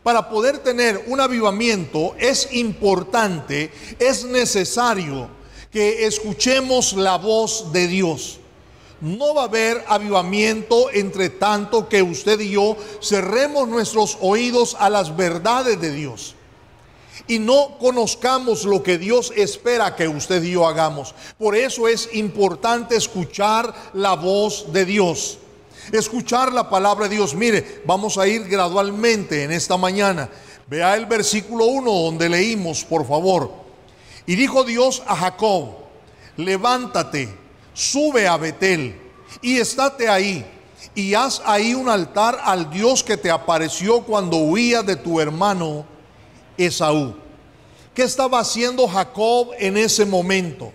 para 0.03 0.29
poder 0.29 0.59
tener 0.59 1.03
un 1.07 1.19
avivamiento 1.19 2.15
es 2.19 2.47
importante, 2.51 3.71
es 3.97 4.23
necesario 4.23 5.27
que 5.71 6.05
escuchemos 6.05 6.93
la 6.93 7.17
voz 7.17 7.71
de 7.73 7.87
Dios. 7.87 8.39
No 9.01 9.33
va 9.33 9.41
a 9.41 9.45
haber 9.45 9.83
avivamiento 9.87 10.89
entre 10.91 11.29
tanto 11.29 11.89
que 11.89 12.01
usted 12.01 12.39
y 12.39 12.51
yo 12.51 12.77
cerremos 13.01 13.67
nuestros 13.67 14.17
oídos 14.21 14.75
a 14.79 14.89
las 14.89 15.15
verdades 15.15 15.79
de 15.79 15.91
Dios 15.91 16.35
y 17.27 17.39
no 17.39 17.77
conozcamos 17.79 18.65
lo 18.65 18.83
que 18.83 18.97
Dios 18.97 19.33
espera 19.35 19.95
que 19.95 20.07
usted 20.07 20.43
y 20.43 20.51
yo 20.51 20.67
hagamos. 20.67 21.15
Por 21.37 21.55
eso 21.55 21.87
es 21.87 22.09
importante 22.13 22.95
escuchar 22.95 23.73
la 23.93 24.13
voz 24.13 24.71
de 24.71 24.85
Dios 24.85 25.39
escuchar 25.91 26.51
la 26.51 26.69
palabra 26.69 27.07
de 27.07 27.15
Dios. 27.15 27.35
Mire, 27.35 27.81
vamos 27.85 28.17
a 28.17 28.27
ir 28.27 28.47
gradualmente 28.47 29.43
en 29.43 29.51
esta 29.51 29.77
mañana. 29.77 30.29
Vea 30.67 30.95
el 30.95 31.05
versículo 31.05 31.65
1 31.65 31.91
donde 31.91 32.29
leímos, 32.29 32.83
por 32.83 33.07
favor. 33.07 33.51
Y 34.25 34.35
dijo 34.35 34.63
Dios 34.63 35.03
a 35.05 35.15
Jacob, 35.15 35.69
levántate, 36.37 37.29
sube 37.75 38.27
a 38.27 38.37
Betel 38.37 38.95
y 39.41 39.57
estate 39.57 40.07
ahí 40.09 40.43
y 40.95 41.13
haz 41.13 41.41
ahí 41.45 41.75
un 41.75 41.89
altar 41.89 42.39
al 42.43 42.69
Dios 42.71 43.03
que 43.03 43.17
te 43.17 43.29
apareció 43.29 44.01
cuando 44.01 44.37
huías 44.37 44.85
de 44.85 44.95
tu 44.95 45.19
hermano 45.19 45.85
Esaú. 46.57 47.15
¿Qué 47.93 48.03
estaba 48.03 48.39
haciendo 48.39 48.87
Jacob 48.87 49.49
en 49.59 49.77
ese 49.77 50.05
momento? 50.05 50.71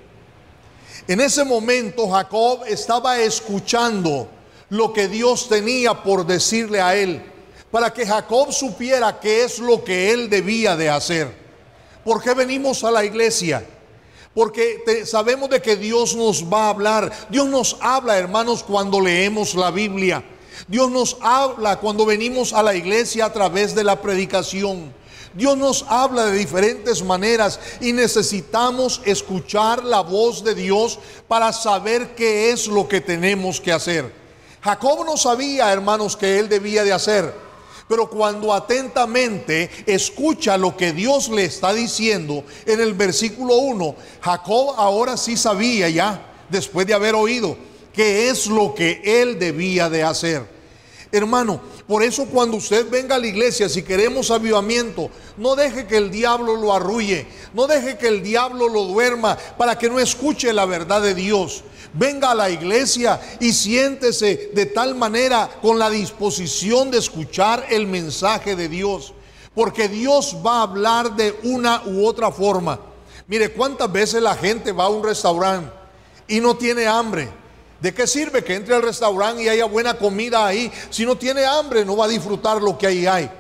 En 1.09 1.21
ese 1.21 1.43
momento 1.43 2.09
Jacob 2.09 2.63
estaba 2.67 3.19
escuchando 3.19 4.29
lo 4.69 4.93
que 4.93 5.09
Dios 5.09 5.49
tenía 5.49 6.03
por 6.03 6.27
decirle 6.27 6.81
a 6.81 6.95
él, 6.95 7.23
para 7.71 7.93
que 7.93 8.07
Jacob 8.07 8.53
supiera 8.53 9.19
qué 9.19 9.45
es 9.45 9.59
lo 9.59 9.83
que 9.83 10.13
él 10.13 10.29
debía 10.29 10.77
de 10.77 10.91
hacer. 10.91 11.35
¿Por 12.05 12.23
qué 12.23 12.35
venimos 12.35 12.85
a 12.85 12.91
la 12.91 13.05
iglesia? 13.05 13.67
Porque 14.35 15.05
sabemos 15.07 15.51
de 15.51 15.61
que 15.61 15.77
Dios 15.77 16.15
nos 16.15 16.45
va 16.45 16.67
a 16.67 16.71
hablar. 16.71 17.29
Dios 17.31 17.49
nos 17.49 17.77
habla, 17.81 18.17
hermanos, 18.17 18.63
cuando 18.63 19.01
leemos 19.01 19.55
la 19.55 19.71
Biblia. 19.71 20.23
Dios 20.69 20.91
nos 20.91 21.17
habla 21.21 21.81
cuando 21.81 22.07
venimos 22.07 22.53
a 22.53 22.63
la 22.63 22.75
iglesia 22.75 23.27
a 23.27 23.33
través 23.33 23.75
de 23.75 23.83
la 23.83 24.01
predicación. 24.01 24.93
Dios 25.35 25.57
nos 25.57 25.85
habla 25.89 26.27
de 26.27 26.39
diferentes 26.39 27.03
maneras 27.05 27.61
y 27.81 27.93
necesitamos 27.93 29.01
escuchar 29.05 29.85
la 29.85 30.01
voz 30.01 30.43
de 30.43 30.55
Dios 30.55 30.99
para 31.29 31.53
saber 31.53 32.15
qué 32.15 32.51
es 32.51 32.67
lo 32.67 32.89
que 32.89 33.01
tenemos 33.01 33.61
que 33.61 33.73
hacer. 33.73 34.13
Jacob 34.61 35.05
no 35.05 35.17
sabía, 35.17 35.73
hermanos, 35.73 36.17
que 36.17 36.39
él 36.39 36.49
debía 36.49 36.85
de 36.85 36.93
hacer. 36.93 37.50
Pero 37.91 38.09
cuando 38.09 38.55
atentamente 38.55 39.69
escucha 39.85 40.57
lo 40.57 40.77
que 40.77 40.93
Dios 40.93 41.29
le 41.29 41.43
está 41.43 41.75
diciendo 41.75 42.45
en 42.65 42.81
el 42.81 42.95
versículo 42.95 43.57
1, 43.57 43.97
Jacob 44.21 44.75
ahora 44.77 45.17
sí 45.17 45.37
sabía 45.37 45.89
ya, 45.89 46.25
después 46.49 46.87
de 46.87 46.95
haber 46.95 47.17
oído, 47.17 47.57
qué 47.93 48.29
es 48.29 48.47
lo 48.47 48.77
que 48.77 49.03
él 49.05 49.41
debía 49.41 49.91
de 49.91 50.05
hacer. 50.05 50.60
Hermano, 51.13 51.61
por 51.89 52.05
eso 52.05 52.27
cuando 52.27 52.57
usted 52.57 52.89
venga 52.89 53.17
a 53.17 53.19
la 53.19 53.27
iglesia, 53.27 53.69
si 53.69 53.83
queremos 53.83 54.31
avivamiento, 54.31 55.11
no 55.37 55.57
deje 55.57 55.87
que 55.87 55.97
el 55.97 56.11
diablo 56.11 56.55
lo 56.57 56.73
arrulle, 56.73 57.27
no 57.53 57.67
deje 57.67 57.99
que 57.99 58.07
el 58.07 58.23
diablo 58.23 58.69
lo 58.69 58.85
duerma 58.85 59.37
para 59.59 59.77
que 59.77 59.89
no 59.89 59.99
escuche 59.99 60.53
la 60.53 60.67
verdad 60.67 61.03
de 61.03 61.15
Dios 61.15 61.65
venga 61.93 62.31
a 62.31 62.35
la 62.35 62.51
iglesia 62.51 63.21
y 63.41 63.53
siéntese 63.53 64.51
de 64.53 64.67
tal 64.67 64.95
manera 64.95 65.49
con 65.61 65.79
la 65.79 65.91
disposición 65.91 66.91
de 66.91 66.99
escuchar 66.99 67.67
el 67.71 67.87
mensaje 67.87 68.57
de 68.57 68.69
Dios. 68.69 69.13
Porque 69.55 69.89
Dios 69.89 70.37
va 70.45 70.59
a 70.59 70.63
hablar 70.63 71.17
de 71.17 71.37
una 71.43 71.83
u 71.87 72.07
otra 72.07 72.31
forma. 72.31 72.79
Mire, 73.27 73.53
¿cuántas 73.53 73.91
veces 73.91 74.23
la 74.23 74.37
gente 74.37 74.73
va 74.73 74.85
a 74.85 74.89
un 74.89 75.03
restaurante 75.03 75.73
y 76.29 76.41
no 76.41 76.57
tiene 76.57 76.87
hambre? 76.87 77.29
¿De 77.81 77.95
qué 77.95 78.07
sirve 78.07 78.45
que 78.45 78.55
entre 78.55 78.75
al 78.75 78.83
restaurante 78.83 79.43
y 79.43 79.49
haya 79.49 79.65
buena 79.65 79.95
comida 79.95 80.47
ahí? 80.47 80.71
Si 80.91 81.07
no 81.07 81.17
tiene 81.17 81.45
hambre, 81.47 81.85
no 81.85 81.97
va 81.97 82.05
a 82.05 82.09
disfrutar 82.09 82.61
lo 82.61 82.77
que 82.77 82.87
ahí 82.87 83.07
hay. 83.07 83.31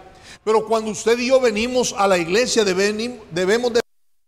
Pero 0.43 0.67
cuando 0.67 0.91
usted 0.91 1.19
y 1.19 1.27
yo 1.27 1.41
venimos 1.41 1.95
a 1.97 2.09
la 2.09 2.17
iglesia, 2.17 2.65
debemos 2.65 3.73
de 3.73 3.81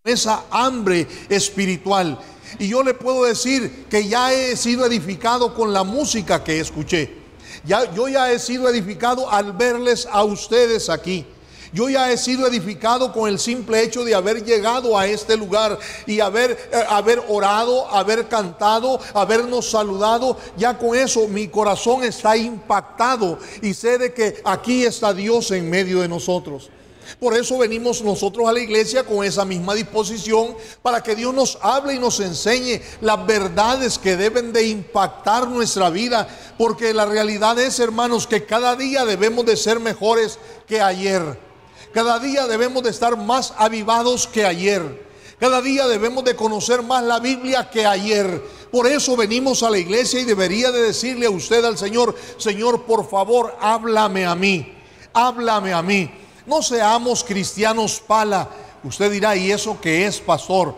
esa 0.04 0.44
hambre 0.50 1.06
espiritual 1.28 2.18
y 2.58 2.68
yo 2.68 2.82
le 2.82 2.94
puedo 2.94 3.24
decir 3.24 3.86
que 3.88 4.06
ya 4.08 4.32
he 4.32 4.56
sido 4.56 4.84
edificado 4.84 5.54
con 5.54 5.72
la 5.72 5.84
música 5.84 6.44
que 6.44 6.60
escuché. 6.60 7.22
Ya, 7.64 7.92
yo 7.94 8.08
ya 8.08 8.30
he 8.32 8.38
sido 8.38 8.68
edificado 8.68 9.30
al 9.30 9.52
verles 9.52 10.06
a 10.10 10.24
ustedes 10.24 10.88
aquí. 10.88 11.24
Yo 11.72 11.88
ya 11.88 12.12
he 12.12 12.18
sido 12.18 12.46
edificado 12.46 13.12
con 13.12 13.30
el 13.30 13.38
simple 13.38 13.82
hecho 13.82 14.04
de 14.04 14.14
haber 14.14 14.44
llegado 14.44 14.98
a 14.98 15.06
este 15.06 15.38
lugar 15.38 15.78
y 16.06 16.20
haber, 16.20 16.50
eh, 16.70 16.84
haber 16.86 17.22
orado, 17.28 17.88
haber 17.88 18.28
cantado, 18.28 19.00
habernos 19.14 19.70
saludado. 19.70 20.36
Ya 20.58 20.76
con 20.76 20.94
eso 20.94 21.26
mi 21.28 21.48
corazón 21.48 22.04
está 22.04 22.36
impactado 22.36 23.38
y 23.62 23.72
sé 23.72 23.96
de 23.96 24.12
que 24.12 24.42
aquí 24.44 24.84
está 24.84 25.14
Dios 25.14 25.50
en 25.50 25.70
medio 25.70 26.02
de 26.02 26.08
nosotros. 26.08 26.68
Por 27.18 27.34
eso 27.34 27.58
venimos 27.58 28.02
nosotros 28.02 28.46
a 28.48 28.52
la 28.52 28.60
iglesia 28.60 29.04
con 29.04 29.24
esa 29.24 29.44
misma 29.44 29.74
disposición 29.74 30.54
para 30.82 31.02
que 31.02 31.14
Dios 31.14 31.32
nos 31.32 31.58
hable 31.62 31.94
y 31.94 31.98
nos 31.98 32.20
enseñe 32.20 32.80
las 33.00 33.26
verdades 33.26 33.98
que 33.98 34.16
deben 34.16 34.52
de 34.52 34.66
impactar 34.66 35.48
nuestra 35.48 35.88
vida. 35.88 36.28
Porque 36.58 36.92
la 36.92 37.06
realidad 37.06 37.58
es, 37.58 37.80
hermanos, 37.80 38.26
que 38.26 38.44
cada 38.44 38.76
día 38.76 39.04
debemos 39.06 39.46
de 39.46 39.56
ser 39.56 39.80
mejores 39.80 40.38
que 40.66 40.80
ayer. 40.80 41.51
Cada 41.92 42.18
día 42.18 42.46
debemos 42.46 42.82
de 42.82 42.90
estar 42.90 43.16
más 43.16 43.52
avivados 43.56 44.26
que 44.26 44.46
ayer. 44.46 45.10
Cada 45.38 45.60
día 45.60 45.86
debemos 45.88 46.24
de 46.24 46.36
conocer 46.36 46.82
más 46.82 47.02
la 47.02 47.18
Biblia 47.18 47.68
que 47.68 47.84
ayer. 47.84 48.42
Por 48.70 48.86
eso 48.86 49.16
venimos 49.16 49.62
a 49.62 49.70
la 49.70 49.78
iglesia 49.78 50.20
y 50.20 50.24
debería 50.24 50.70
de 50.70 50.82
decirle 50.82 51.26
a 51.26 51.30
usted 51.30 51.64
al 51.64 51.76
Señor, 51.76 52.16
Señor, 52.38 52.84
por 52.84 53.08
favor, 53.08 53.54
háblame 53.60 54.24
a 54.24 54.34
mí. 54.34 54.72
Háblame 55.12 55.72
a 55.72 55.82
mí. 55.82 56.10
No 56.46 56.62
seamos 56.62 57.24
cristianos 57.24 58.00
pala. 58.06 58.48
Usted 58.84 59.10
dirá, 59.10 59.36
¿y 59.36 59.52
eso 59.52 59.78
qué 59.80 60.06
es, 60.06 60.20
pastor? 60.20 60.74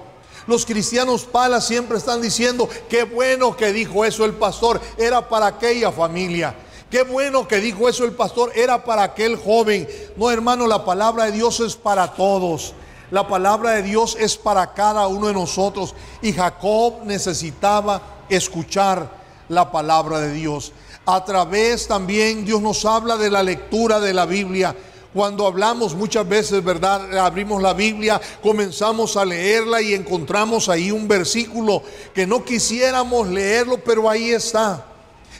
Los 0.46 0.66
cristianos 0.66 1.24
pala 1.24 1.60
siempre 1.60 1.96
están 1.96 2.20
diciendo, 2.20 2.68
qué 2.88 3.04
bueno 3.04 3.56
que 3.56 3.72
dijo 3.72 4.04
eso 4.04 4.24
el 4.24 4.34
pastor, 4.34 4.80
era 4.98 5.28
para 5.28 5.46
aquella 5.46 5.92
familia. 5.92 6.54
Qué 6.94 7.02
bueno 7.02 7.48
que 7.48 7.56
dijo 7.56 7.88
eso 7.88 8.04
el 8.04 8.12
pastor, 8.12 8.52
era 8.54 8.84
para 8.84 9.02
aquel 9.02 9.34
joven. 9.34 9.88
No, 10.16 10.30
hermano, 10.30 10.68
la 10.68 10.84
palabra 10.84 11.24
de 11.24 11.32
Dios 11.32 11.58
es 11.58 11.74
para 11.74 12.12
todos. 12.12 12.72
La 13.10 13.26
palabra 13.26 13.72
de 13.72 13.82
Dios 13.82 14.16
es 14.20 14.36
para 14.36 14.74
cada 14.74 15.08
uno 15.08 15.26
de 15.26 15.32
nosotros. 15.32 15.92
Y 16.22 16.32
Jacob 16.32 17.04
necesitaba 17.04 18.00
escuchar 18.28 19.10
la 19.48 19.72
palabra 19.72 20.20
de 20.20 20.34
Dios. 20.34 20.70
A 21.04 21.24
través 21.24 21.88
también 21.88 22.44
Dios 22.44 22.62
nos 22.62 22.84
habla 22.84 23.16
de 23.16 23.28
la 23.28 23.42
lectura 23.42 23.98
de 23.98 24.14
la 24.14 24.24
Biblia. 24.24 24.76
Cuando 25.12 25.48
hablamos 25.48 25.96
muchas 25.96 26.28
veces, 26.28 26.62
¿verdad? 26.62 27.18
Abrimos 27.18 27.60
la 27.60 27.72
Biblia, 27.72 28.20
comenzamos 28.40 29.16
a 29.16 29.24
leerla 29.24 29.82
y 29.82 29.94
encontramos 29.94 30.68
ahí 30.68 30.92
un 30.92 31.08
versículo 31.08 31.82
que 32.14 32.24
no 32.24 32.44
quisiéramos 32.44 33.26
leerlo, 33.26 33.78
pero 33.82 34.08
ahí 34.08 34.30
está. 34.30 34.93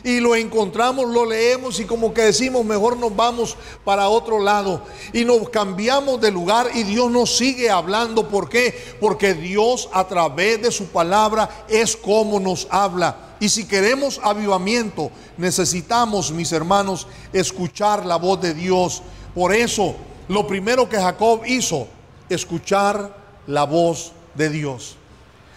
Y 0.04 0.20
lo 0.20 0.36
encontramos, 0.36 1.08
lo 1.08 1.24
leemos 1.24 1.80
y 1.80 1.86
como 1.86 2.12
que 2.12 2.22
decimos, 2.22 2.64
mejor 2.64 2.98
nos 2.98 3.16
vamos 3.16 3.56
para 3.84 4.08
otro 4.08 4.38
lado. 4.38 4.82
Y 5.14 5.24
nos 5.24 5.48
cambiamos 5.48 6.20
de 6.20 6.30
lugar 6.30 6.68
y 6.74 6.82
Dios 6.82 7.10
nos 7.10 7.36
sigue 7.36 7.70
hablando. 7.70 8.28
¿Por 8.28 8.48
qué? 8.48 8.96
Porque 9.00 9.32
Dios 9.32 9.88
a 9.92 10.06
través 10.06 10.60
de 10.60 10.70
su 10.70 10.86
palabra 10.88 11.64
es 11.68 11.96
como 11.96 12.38
nos 12.38 12.68
habla. 12.70 13.16
Y 13.40 13.48
si 13.48 13.66
queremos 13.66 14.20
avivamiento, 14.22 15.10
necesitamos, 15.38 16.30
mis 16.30 16.52
hermanos, 16.52 17.06
escuchar 17.32 18.04
la 18.04 18.16
voz 18.16 18.40
de 18.40 18.54
Dios 18.54 19.02
por 19.34 19.52
eso, 19.52 19.96
lo 20.28 20.46
primero 20.46 20.88
que 20.88 20.96
Jacob 20.96 21.42
hizo, 21.44 21.88
escuchar 22.28 23.16
la 23.48 23.64
voz 23.64 24.12
de 24.34 24.48
Dios. 24.48 24.96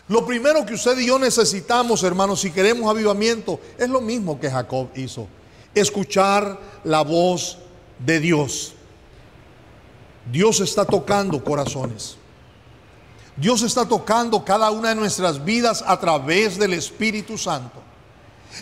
Lo 0.08 0.26
primero 0.26 0.66
que 0.66 0.76
usted 0.76 0.98
y 1.00 1.08
yo 1.08 1.20
necesitamos, 1.20 2.04
hermanos, 2.04 2.42
si 2.42 2.52
queremos 2.52 2.90
avivamiento, 2.90 3.60
es 3.78 3.90
lo 3.90 4.00
mismo 4.00 4.40
que 4.40 4.50
Jacob 4.50 4.90
hizo. 4.96 5.28
Escuchar 5.76 6.60
la 6.84 7.02
voz 7.02 7.58
de 8.00 8.20
Dios. 8.20 8.74
Dios 10.32 10.60
está 10.62 10.86
tocando 10.86 11.44
corazones. 11.44 12.18
Dios 13.36 13.62
está 13.62 13.88
tocando 13.88 14.44
cada 14.44 14.72
una 14.72 14.90
de 14.90 14.96
nuestras 14.96 15.44
vidas 15.44 15.84
a 15.86 16.00
través 16.00 16.58
del 16.58 16.74
Espíritu 16.74 17.38
Santo. 17.38 17.84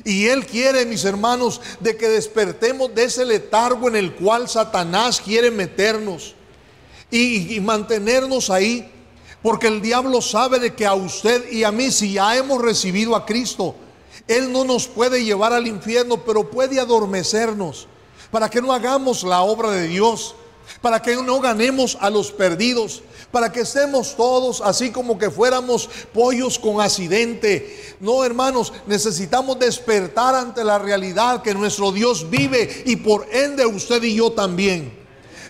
Y 0.03 0.25
Él 0.25 0.45
quiere, 0.45 0.85
mis 0.85 1.05
hermanos, 1.05 1.61
de 1.79 1.95
que 1.95 2.09
despertemos 2.09 2.93
de 2.93 3.05
ese 3.05 3.23
letargo 3.23 3.87
en 3.87 3.95
el 3.95 4.13
cual 4.15 4.49
Satanás 4.49 5.21
quiere 5.21 5.51
meternos 5.51 6.35
y, 7.09 7.59
mantenernos 7.61 8.49
ahí. 8.49 8.91
Porque 9.45 9.67
el 9.67 9.79
diablo 9.79 10.23
sabe 10.23 10.57
de 10.57 10.73
que 10.73 10.87
a 10.87 10.95
usted 10.95 11.51
y 11.51 11.63
a 11.63 11.71
mí, 11.71 11.91
si 11.91 12.13
ya 12.13 12.35
hemos 12.35 12.59
recibido 12.59 13.15
a 13.15 13.27
Cristo, 13.27 13.75
Él 14.27 14.51
no 14.51 14.63
nos 14.63 14.87
puede 14.87 15.23
llevar 15.23 15.53
al 15.53 15.67
infierno, 15.67 16.17
pero 16.25 16.49
puede 16.49 16.79
adormecernos 16.79 17.87
para 18.31 18.49
que 18.49 18.59
no 18.59 18.73
hagamos 18.73 19.21
la 19.21 19.43
obra 19.43 19.69
de 19.69 19.87
Dios, 19.87 20.33
para 20.81 20.99
que 20.99 21.15
no 21.17 21.39
ganemos 21.41 21.95
a 22.01 22.09
los 22.09 22.31
perdidos, 22.31 23.03
para 23.29 23.51
que 23.51 23.59
estemos 23.59 24.15
todos 24.15 24.61
así 24.61 24.89
como 24.89 25.15
que 25.19 25.29
fuéramos 25.29 25.87
pollos 26.11 26.57
con 26.57 26.81
accidente. 26.81 27.95
No, 27.99 28.23
hermanos, 28.25 28.73
necesitamos 28.87 29.59
despertar 29.59 30.33
ante 30.33 30.63
la 30.63 30.79
realidad 30.79 31.43
que 31.43 31.53
nuestro 31.53 31.91
Dios 31.91 32.31
vive 32.31 32.81
y 32.87 32.95
por 32.95 33.27
ende 33.31 33.63
usted 33.67 34.01
y 34.01 34.15
yo 34.15 34.31
también. 34.31 35.04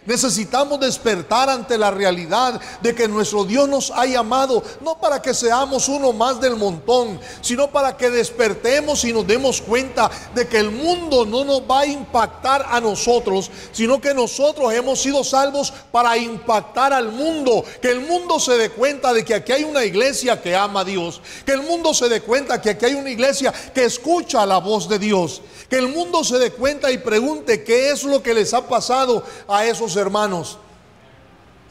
Necesitamos 0.05 0.79
despertar 0.79 1.49
ante 1.49 1.77
la 1.77 1.89
realidad 1.89 2.61
de 2.81 2.93
que 2.93 3.07
nuestro 3.07 3.43
Dios 3.43 3.67
nos 3.67 3.89
ha 3.89 4.05
llamado 4.05 4.61
no 4.81 4.99
para 4.99 5.19
que 5.19 5.33
seamos 5.33 5.89
uno 5.89 6.13
más 6.13 6.39
del 6.39 6.55
montón, 6.55 7.19
sino 7.41 7.71
para 7.71 7.97
que 7.97 8.11
despertemos 8.11 9.03
y 9.03 9.11
nos 9.11 9.25
demos 9.25 9.61
cuenta 9.61 10.11
de 10.35 10.47
que 10.47 10.59
el 10.59 10.69
mundo 10.69 11.25
no 11.25 11.43
nos 11.43 11.61
va 11.61 11.81
a 11.81 11.85
impactar 11.87 12.67
a 12.69 12.79
nosotros, 12.79 13.49
sino 13.71 13.99
que 13.99 14.13
nosotros 14.13 14.71
hemos 14.73 15.01
sido 15.01 15.23
salvos 15.23 15.73
para 15.91 16.15
impactar 16.17 16.93
al 16.93 17.11
mundo, 17.11 17.63
que 17.81 17.89
el 17.89 18.01
mundo 18.01 18.39
se 18.39 18.57
dé 18.57 18.69
cuenta 18.69 19.11
de 19.11 19.25
que 19.25 19.33
aquí 19.33 19.53
hay 19.53 19.63
una 19.63 19.83
iglesia 19.83 20.39
que 20.39 20.55
ama 20.55 20.81
a 20.81 20.85
Dios, 20.85 21.19
que 21.45 21.53
el 21.53 21.63
mundo 21.63 21.95
se 21.95 22.09
dé 22.09 22.21
cuenta 22.21 22.61
que 22.61 22.69
aquí 22.69 22.85
hay 22.85 22.93
una 22.93 23.09
iglesia 23.09 23.51
que 23.73 23.85
escucha 23.85 24.45
la 24.45 24.59
voz 24.59 24.87
de 24.87 24.99
Dios, 24.99 25.41
que 25.67 25.77
el 25.77 25.87
mundo 25.87 26.23
se 26.23 26.37
dé 26.37 26.51
cuenta 26.51 26.91
y 26.91 26.99
pregunte 26.99 27.63
qué 27.63 27.89
es 27.89 28.03
lo 28.03 28.21
que 28.21 28.35
les 28.35 28.53
ha 28.53 28.67
pasado 28.67 29.23
a 29.47 29.65
esos 29.65 29.94
hermanos 29.95 30.59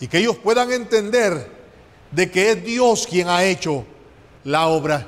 y 0.01 0.09
que 0.09 0.19
ellos 0.19 0.37
puedan 0.37 0.73
entender 0.73 1.51
de 2.11 2.31
que 2.31 2.53
es 2.53 2.65
Dios 2.65 3.07
quien 3.09 3.29
ha 3.29 3.45
hecho 3.45 3.85
la 4.45 4.67
obra, 4.67 5.07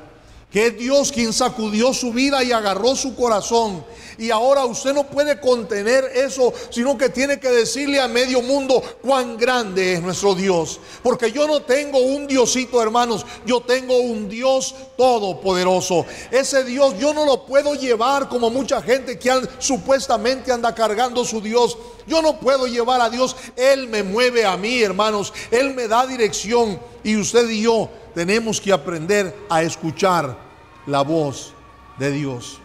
que 0.50 0.68
es 0.68 0.78
Dios 0.78 1.12
quien 1.12 1.32
sacudió 1.32 1.92
su 1.92 2.12
vida 2.12 2.42
y 2.42 2.52
agarró 2.52 2.96
su 2.96 3.14
corazón 3.14 3.84
y 4.18 4.30
ahora 4.30 4.64
usted 4.64 4.94
no 4.94 5.06
puede 5.06 5.40
contener 5.40 6.04
eso, 6.14 6.52
sino 6.70 6.96
que 6.96 7.08
tiene 7.08 7.38
que 7.38 7.50
decirle 7.50 8.00
a 8.00 8.08
medio 8.08 8.40
mundo 8.40 8.82
cuán 9.02 9.36
grande 9.36 9.94
es 9.94 10.02
nuestro 10.02 10.34
Dios. 10.34 10.80
Porque 11.02 11.32
yo 11.32 11.46
no 11.46 11.62
tengo 11.62 11.98
un 11.98 12.26
Diosito, 12.26 12.82
hermanos, 12.82 13.26
yo 13.44 13.60
tengo 13.60 13.98
un 13.98 14.28
Dios 14.28 14.74
todopoderoso. 14.96 16.06
Ese 16.30 16.64
Dios 16.64 16.98
yo 16.98 17.12
no 17.12 17.26
lo 17.26 17.44
puedo 17.44 17.74
llevar 17.74 18.28
como 18.28 18.48
mucha 18.48 18.80
gente 18.80 19.18
que 19.18 19.30
supuestamente 19.58 20.50
anda 20.50 20.74
cargando 20.74 21.24
su 21.24 21.40
Dios. 21.40 21.76
Yo 22.06 22.22
no 22.22 22.40
puedo 22.40 22.66
llevar 22.66 23.00
a 23.00 23.10
Dios, 23.10 23.36
Él 23.56 23.88
me 23.88 24.02
mueve 24.02 24.46
a 24.46 24.56
mí, 24.56 24.80
hermanos, 24.80 25.32
Él 25.50 25.74
me 25.74 25.88
da 25.88 26.06
dirección 26.06 26.80
y 27.02 27.16
usted 27.16 27.48
y 27.50 27.62
yo 27.62 27.90
tenemos 28.16 28.62
que 28.62 28.72
aprender 28.72 29.44
a 29.50 29.62
escuchar 29.62 30.38
la 30.86 31.02
voz 31.02 31.52
de 31.98 32.10
Dios. 32.10 32.58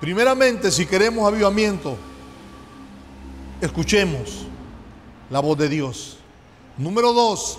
Primeramente, 0.00 0.70
si 0.70 0.86
queremos 0.86 1.26
avivamiento, 1.26 1.96
escuchemos 3.60 4.46
la 5.28 5.40
voz 5.40 5.58
de 5.58 5.68
Dios. 5.68 6.18
Número 6.78 7.12
dos, 7.12 7.58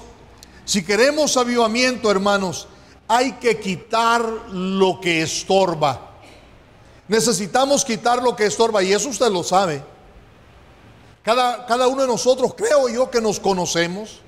si 0.63 0.85
queremos 0.85 1.35
avivamiento, 1.35 2.09
hermanos, 2.09 2.69
hay 3.09 3.33
que 3.33 3.59
quitar 3.59 4.23
lo 4.49 5.01
que 5.01 5.21
estorba. 5.21 6.19
Necesitamos 7.09 7.83
quitar 7.83 8.23
lo 8.23 8.37
que 8.37 8.45
estorba 8.45 8.81
y 8.83 8.93
eso 8.93 9.09
usted 9.09 9.29
lo 9.29 9.43
sabe. 9.43 9.83
Cada, 11.23 11.65
cada 11.65 11.89
uno 11.89 12.03
de 12.03 12.07
nosotros 12.07 12.53
creo 12.55 12.87
yo 12.87 13.11
que 13.11 13.19
nos 13.19 13.37
conocemos. 13.37 14.21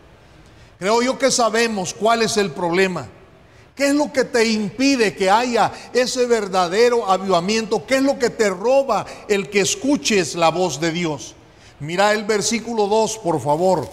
Creo 0.80 1.02
yo 1.02 1.20
que 1.20 1.30
sabemos 1.30 1.94
cuál 1.94 2.22
es 2.22 2.38
el 2.38 2.52
problema. 2.52 3.08
¿Qué 3.76 3.88
es 3.88 3.94
lo 3.94 4.12
que 4.12 4.24
te 4.24 4.48
impide 4.48 5.14
que 5.14 5.30
haya 5.30 5.72
ese 5.94 6.26
verdadero 6.26 7.10
avivamiento? 7.10 7.86
¿Qué 7.86 7.96
es 7.96 8.02
lo 8.02 8.18
que 8.18 8.30
te 8.30 8.50
roba 8.50 9.06
el 9.28 9.50
que 9.50 9.60
escuches 9.60 10.36
la 10.36 10.50
voz 10.50 10.80
de 10.80 10.92
Dios? 10.92 11.36
Mira 11.82 12.14
el 12.14 12.24
versículo 12.24 12.88
2, 12.88 13.18
por 13.20 13.42
favor. 13.42 13.90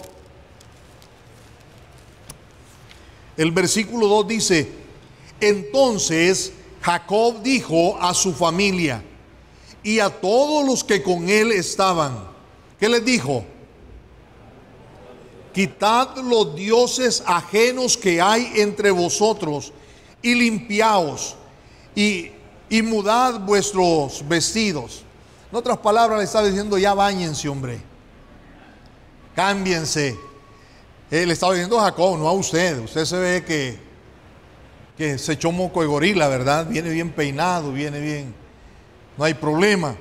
El 3.35 3.51
versículo 3.51 4.07
2 4.07 4.27
dice, 4.27 4.71
entonces 5.39 6.53
Jacob 6.81 7.41
dijo 7.43 8.01
a 8.01 8.13
su 8.13 8.33
familia 8.33 9.03
y 9.83 9.99
a 9.99 10.09
todos 10.09 10.65
los 10.65 10.83
que 10.83 11.03
con 11.03 11.29
él 11.29 11.51
estaban, 11.51 12.29
¿qué 12.79 12.89
les 12.89 13.03
dijo? 13.03 13.45
Quitad 15.57 16.15
los 16.17 16.55
dioses 16.55 17.23
ajenos 17.25 17.97
que 17.97 18.21
hay 18.21 18.51
entre 18.57 18.91
vosotros 18.91 19.73
y 20.21 20.35
limpiaos 20.35 21.35
y, 21.95 22.29
y 22.69 22.83
mudad 22.83 23.39
vuestros 23.39 24.23
vestidos. 24.27 25.01
En 25.51 25.57
otras 25.57 25.79
palabras 25.79 26.19
le 26.19 26.25
está 26.25 26.43
diciendo, 26.43 26.77
ya 26.77 26.93
bañense, 26.93 27.49
hombre. 27.49 27.81
cámbiense. 29.35 30.15
Él 31.09 31.31
estaba 31.31 31.53
diciendo 31.53 31.79
a 31.79 31.85
Jacob, 31.85 32.19
no 32.19 32.27
a 32.27 32.33
usted. 32.33 32.77
Usted 32.83 33.05
se 33.05 33.17
ve 33.17 33.43
que, 33.43 33.79
que 34.95 35.17
se 35.17 35.33
echó 35.33 35.51
moco 35.51 35.81
de 35.81 35.87
gorila, 35.87 36.27
¿verdad? 36.27 36.67
Viene 36.67 36.91
bien 36.91 37.09
peinado, 37.11 37.71
viene 37.71 37.99
bien. 37.99 38.35
No 39.17 39.23
hay 39.23 39.33
problema. 39.33 39.95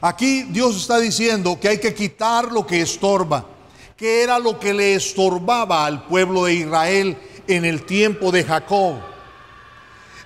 Aquí 0.00 0.44
Dios 0.44 0.76
está 0.76 0.98
diciendo 0.98 1.60
que 1.60 1.68
hay 1.68 1.78
que 1.78 1.92
quitar 1.92 2.50
lo 2.50 2.66
que 2.66 2.80
estorba. 2.80 3.59
Que 4.00 4.22
era 4.22 4.38
lo 4.38 4.58
que 4.58 4.72
le 4.72 4.94
estorbaba 4.94 5.84
al 5.84 6.06
pueblo 6.06 6.46
de 6.46 6.54
Israel 6.54 7.18
en 7.46 7.66
el 7.66 7.84
tiempo 7.84 8.32
de 8.32 8.44
Jacob? 8.44 8.94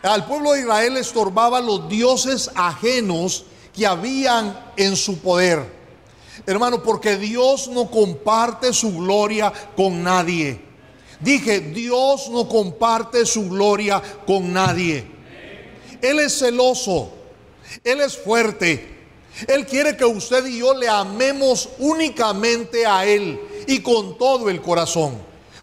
Al 0.00 0.26
pueblo 0.26 0.52
de 0.52 0.60
Israel 0.60 0.94
le 0.94 1.00
estorbaba 1.00 1.60
los 1.60 1.88
dioses 1.88 2.52
ajenos 2.54 3.46
que 3.74 3.84
habían 3.84 4.56
en 4.76 4.94
su 4.94 5.18
poder. 5.18 5.68
Hermano, 6.46 6.84
porque 6.84 7.16
Dios 7.16 7.66
no 7.66 7.90
comparte 7.90 8.72
su 8.72 8.96
gloria 8.96 9.52
con 9.74 10.04
nadie. 10.04 10.60
Dije, 11.18 11.58
Dios 11.58 12.28
no 12.30 12.48
comparte 12.48 13.26
su 13.26 13.48
gloria 13.50 14.00
con 14.24 14.52
nadie. 14.52 15.04
Él 16.00 16.20
es 16.20 16.38
celoso, 16.38 17.12
Él 17.82 18.00
es 18.02 18.16
fuerte. 18.16 18.93
Él 19.48 19.66
quiere 19.66 19.96
que 19.96 20.04
usted 20.04 20.46
y 20.46 20.58
yo 20.58 20.74
le 20.74 20.88
amemos 20.88 21.68
únicamente 21.78 22.86
a 22.86 23.04
Él 23.04 23.40
y 23.66 23.80
con 23.80 24.16
todo 24.16 24.48
el 24.48 24.60
corazón. 24.60 25.14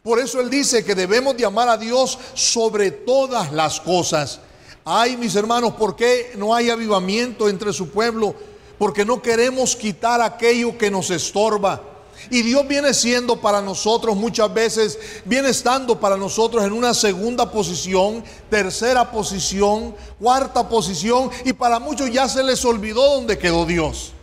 Por 0.04 0.20
eso 0.20 0.42
Él 0.42 0.50
dice 0.50 0.84
que 0.84 0.96
debemos 0.96 1.38
de 1.38 1.46
amar 1.46 1.70
a 1.70 1.78
Dios 1.78 2.18
sobre 2.34 2.92
todas 2.92 3.52
las 3.52 3.80
cosas. 3.80 4.40
Ay, 4.84 5.16
mis 5.16 5.36
hermanos, 5.36 5.74
¿por 5.74 5.96
qué 5.96 6.34
no 6.38 6.56
hay 6.56 6.70
avivamiento 6.70 7.48
entre 7.48 7.72
su 7.72 7.90
pueblo? 7.90 8.34
Porque 8.80 9.06
no 9.06 9.22
queremos 9.22 9.76
quitar 9.76 10.22
aquello 10.22 10.78
que 10.78 10.90
nos 10.90 11.12
estorba. 11.12 11.91
Y 12.30 12.42
Dios 12.44 12.68
viene 12.68 12.94
siendo 12.94 13.42
para 13.42 13.62
nosotros 13.62 14.16
muchas 14.16 14.54
veces, 14.54 15.00
viene 15.26 15.50
estando 15.50 16.00
para 16.00 16.18
nosotros 16.18 16.64
en 16.64 16.74
una 16.74 16.94
segunda 16.94 17.52
posición, 17.52 18.24
tercera 18.50 19.12
posición, 19.12 19.96
cuarta 20.20 20.68
posición, 20.70 21.30
y 21.46 21.54
para 21.54 21.80
muchos 21.80 22.12
ya 22.12 22.30
se 22.30 22.44
les 22.44 22.64
olvidó 22.64 23.16
dónde 23.16 23.38
quedó 23.38 23.66
Dios. 23.66 24.14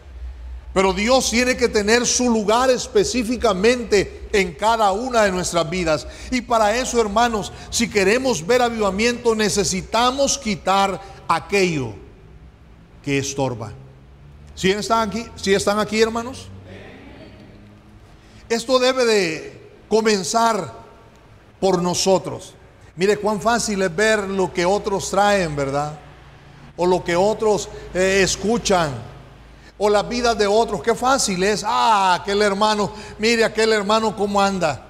Pero 0.74 0.92
Dios 0.92 1.30
tiene 1.30 1.56
que 1.56 1.68
tener 1.68 2.06
su 2.06 2.30
lugar 2.30 2.70
específicamente 2.70 4.28
en 4.32 4.54
cada 4.54 4.92
una 4.92 5.24
de 5.24 5.32
nuestras 5.32 5.68
vidas. 5.68 6.06
Y 6.30 6.42
para 6.42 6.76
eso, 6.76 7.00
hermanos, 7.00 7.52
si 7.70 7.88
queremos 7.88 8.46
ver 8.46 8.62
avivamiento, 8.62 9.34
necesitamos 9.34 10.38
quitar 10.38 11.00
aquello 11.26 11.94
que 13.02 13.18
estorba. 13.18 13.72
¿Sí 14.54 14.70
están 14.70 15.08
aquí, 15.08 15.24
¿Sí 15.36 15.54
están 15.54 15.78
aquí 15.78 16.00
hermanos? 16.00 16.48
Esto 18.48 18.78
debe 18.78 19.04
de 19.04 19.60
comenzar 19.88 20.72
por 21.60 21.82
nosotros. 21.82 22.54
Mire 22.96 23.18
cuán 23.18 23.40
fácil 23.40 23.82
es 23.82 23.94
ver 23.94 24.20
lo 24.24 24.52
que 24.52 24.64
otros 24.64 25.10
traen, 25.10 25.54
¿verdad? 25.54 25.98
O 26.76 26.86
lo 26.86 27.04
que 27.04 27.14
otros 27.14 27.68
eh, 27.94 28.22
escuchan 28.22 28.92
o 29.78 29.88
las 29.88 30.08
vidas 30.08 30.36
de 30.36 30.46
otros. 30.46 30.82
Qué 30.82 30.94
fácil 30.94 31.42
es. 31.42 31.62
Ah, 31.64 32.14
aquel 32.14 32.42
hermano, 32.42 32.92
mire 33.18 33.44
aquel 33.44 33.72
hermano 33.72 34.16
cómo 34.16 34.40
anda. 34.40 34.84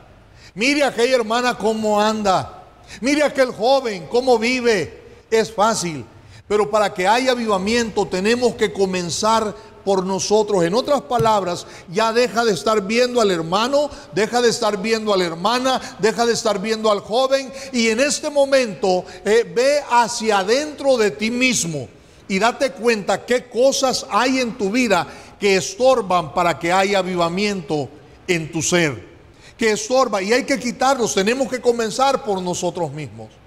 Mire 0.55 0.85
aquella 0.85 1.16
hermana 1.16 1.57
cómo 1.57 2.01
anda. 2.01 2.64
Mire 3.01 3.23
aquel 3.23 3.53
joven 3.53 4.07
cómo 4.11 4.38
vive. 4.38 5.03
Es 5.31 5.53
fácil. 5.53 6.05
Pero 6.49 6.71
para 6.71 6.94
que 6.94 7.07
haya 7.07 7.33
avivamiento 7.33 8.07
tenemos 8.07 8.55
que 8.55 8.73
comenzar 8.73 9.55
por 9.88 10.05
nosotros. 10.05 10.64
En 10.64 10.74
otras 10.74 11.01
palabras, 11.01 11.66
ya 11.90 12.12
deja 12.12 12.44
de 12.44 12.53
estar 12.53 12.87
viendo 12.87 13.22
al 13.22 13.31
hermano, 13.31 13.88
deja 14.14 14.42
de 14.42 14.51
estar 14.51 14.83
viendo 14.83 15.14
a 15.14 15.16
la 15.16 15.24
hermana, 15.24 15.81
deja 15.98 16.27
de 16.27 16.35
estar 16.35 16.61
viendo 16.61 16.90
al 16.90 17.01
joven 17.01 17.51
y 17.72 17.88
en 17.88 18.01
este 18.01 18.29
momento 18.29 19.07
eh, 19.24 19.51
ve 19.51 19.81
hacia 19.90 20.40
adentro 20.40 20.98
de 20.98 21.11
ti 21.11 21.31
mismo 21.31 21.88
y 22.29 22.38
date 22.38 22.72
cuenta 22.72 23.24
qué 23.24 23.48
cosas 23.48 24.05
hay 24.11 24.40
en 24.40 24.59
tu 24.59 24.70
vida 24.70 25.07
que 25.40 25.57
estorban 25.57 26.35
para 26.35 26.59
que 26.59 26.70
haya 26.70 26.98
avivamiento 26.98 27.88
en 28.27 28.53
tu 28.53 28.61
ser. 28.61 29.09
Que 29.57 29.70
estorba 29.70 30.20
y 30.20 30.35
hay 30.35 30.44
que 30.44 30.59
quitarlos. 30.59 31.14
Tenemos 31.14 31.48
que 31.48 31.62
comenzar 31.62 32.22
por 32.24 32.42
nosotros 32.42 32.92
mismos. 32.92 33.38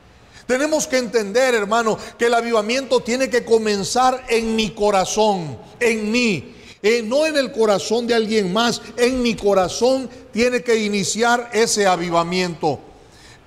Tenemos 0.51 0.85
que 0.85 0.97
entender, 0.97 1.55
hermano, 1.55 1.97
que 2.19 2.25
el 2.25 2.33
avivamiento 2.33 2.99
tiene 2.99 3.29
que 3.29 3.45
comenzar 3.45 4.25
en 4.27 4.53
mi 4.53 4.71
corazón, 4.71 5.57
en 5.79 6.11
mí. 6.11 6.55
Eh, 6.83 7.01
no 7.01 7.25
en 7.25 7.37
el 7.37 7.53
corazón 7.53 8.05
de 8.05 8.15
alguien 8.15 8.51
más, 8.51 8.81
en 8.97 9.21
mi 9.21 9.33
corazón 9.33 10.09
tiene 10.33 10.61
que 10.61 10.75
iniciar 10.75 11.49
ese 11.53 11.87
avivamiento. 11.87 12.81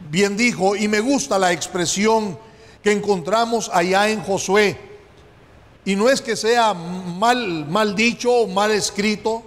Bien 0.08 0.34
dijo, 0.34 0.76
y 0.76 0.88
me 0.88 1.00
gusta 1.00 1.38
la 1.38 1.52
expresión 1.52 2.38
que 2.82 2.92
encontramos 2.92 3.70
allá 3.70 4.08
en 4.08 4.22
Josué 4.22 4.78
y 5.84 5.96
no 5.96 6.08
es 6.08 6.22
que 6.22 6.36
sea 6.36 6.72
mal, 6.72 7.66
mal 7.66 7.94
dicho 7.94 8.32
o 8.32 8.46
mal 8.46 8.70
escrito, 8.70 9.42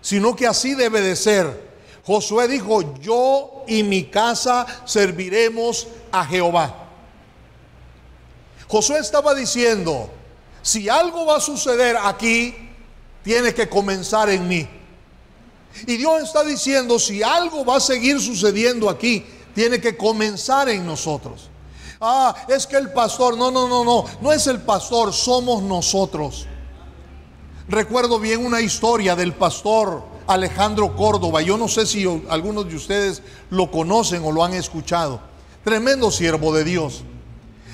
sino 0.00 0.34
que 0.34 0.46
así 0.46 0.74
debe 0.74 1.02
de 1.02 1.16
ser. 1.16 1.70
Josué 2.06 2.48
dijo, 2.48 2.98
yo 2.98 3.62
y 3.68 3.82
mi 3.82 4.04
casa 4.04 4.66
serviremos 4.86 5.86
a 6.12 6.24
Jehová. 6.24 6.74
Josué 8.68 9.00
estaba 9.00 9.34
diciendo, 9.34 10.08
si 10.62 10.88
algo 10.88 11.26
va 11.26 11.38
a 11.38 11.40
suceder 11.40 11.96
aquí, 12.02 12.54
tiene 13.24 13.52
que 13.52 13.68
comenzar 13.68 14.30
en 14.30 14.46
mí. 14.46 14.68
Y 15.86 15.96
Dios 15.96 16.22
está 16.22 16.44
diciendo, 16.44 16.98
si 16.98 17.22
algo 17.22 17.64
va 17.64 17.76
a 17.76 17.80
seguir 17.80 18.20
sucediendo 18.20 18.88
aquí, 18.88 19.24
tiene 19.54 19.80
que 19.80 19.96
comenzar 19.96 20.68
en 20.68 20.86
nosotros. 20.86 21.48
Ah, 22.00 22.34
es 22.48 22.66
que 22.66 22.76
el 22.76 22.92
pastor, 22.92 23.36
no, 23.36 23.50
no, 23.50 23.68
no, 23.68 23.84
no, 23.84 24.04
no 24.20 24.32
es 24.32 24.46
el 24.46 24.60
pastor, 24.60 25.12
somos 25.12 25.62
nosotros. 25.62 26.46
Recuerdo 27.68 28.18
bien 28.18 28.44
una 28.44 28.60
historia 28.60 29.14
del 29.14 29.34
pastor 29.34 30.02
Alejandro 30.26 30.96
Córdoba. 30.96 31.42
Yo 31.42 31.56
no 31.56 31.68
sé 31.68 31.86
si 31.86 32.04
algunos 32.28 32.68
de 32.68 32.76
ustedes 32.76 33.22
lo 33.50 33.70
conocen 33.70 34.24
o 34.24 34.32
lo 34.32 34.44
han 34.44 34.54
escuchado. 34.54 35.31
Tremendo 35.64 36.10
siervo 36.10 36.54
de 36.54 36.64
Dios. 36.64 37.02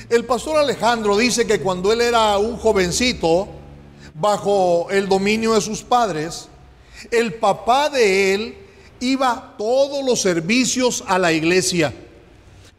El 0.08 0.24
pastor 0.24 0.56
Alejandro 0.58 1.16
dice 1.16 1.46
que 1.46 1.60
cuando 1.60 1.92
él 1.92 2.00
era 2.00 2.36
un 2.38 2.56
jovencito, 2.56 3.48
bajo 4.14 4.88
el 4.90 5.08
dominio 5.08 5.54
de 5.54 5.60
sus 5.60 5.82
padres, 5.82 6.48
el 7.10 7.34
papá 7.34 7.88
de 7.88 8.34
él 8.34 8.58
iba 9.00 9.54
todos 9.58 10.04
los 10.04 10.20
servicios 10.20 11.04
a 11.06 11.18
la 11.18 11.32
iglesia 11.32 11.94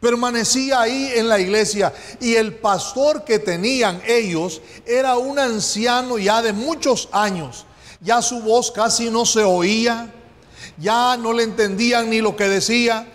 Permanecía 0.00 0.80
ahí 0.80 1.12
en 1.14 1.28
la 1.28 1.38
iglesia 1.38 1.92
y 2.20 2.34
el 2.34 2.54
pastor 2.54 3.22
que 3.24 3.38
tenían 3.38 4.00
ellos 4.06 4.62
era 4.86 5.18
un 5.18 5.38
anciano 5.38 6.18
ya 6.18 6.40
de 6.40 6.54
muchos 6.54 7.10
años. 7.12 7.66
Ya 8.00 8.22
su 8.22 8.40
voz 8.40 8.72
casi 8.72 9.10
no 9.10 9.26
se 9.26 9.42
oía, 9.42 10.10
ya 10.78 11.18
no 11.18 11.34
le 11.34 11.42
entendían 11.42 12.08
ni 12.08 12.22
lo 12.22 12.34
que 12.34 12.48
decía. 12.48 13.06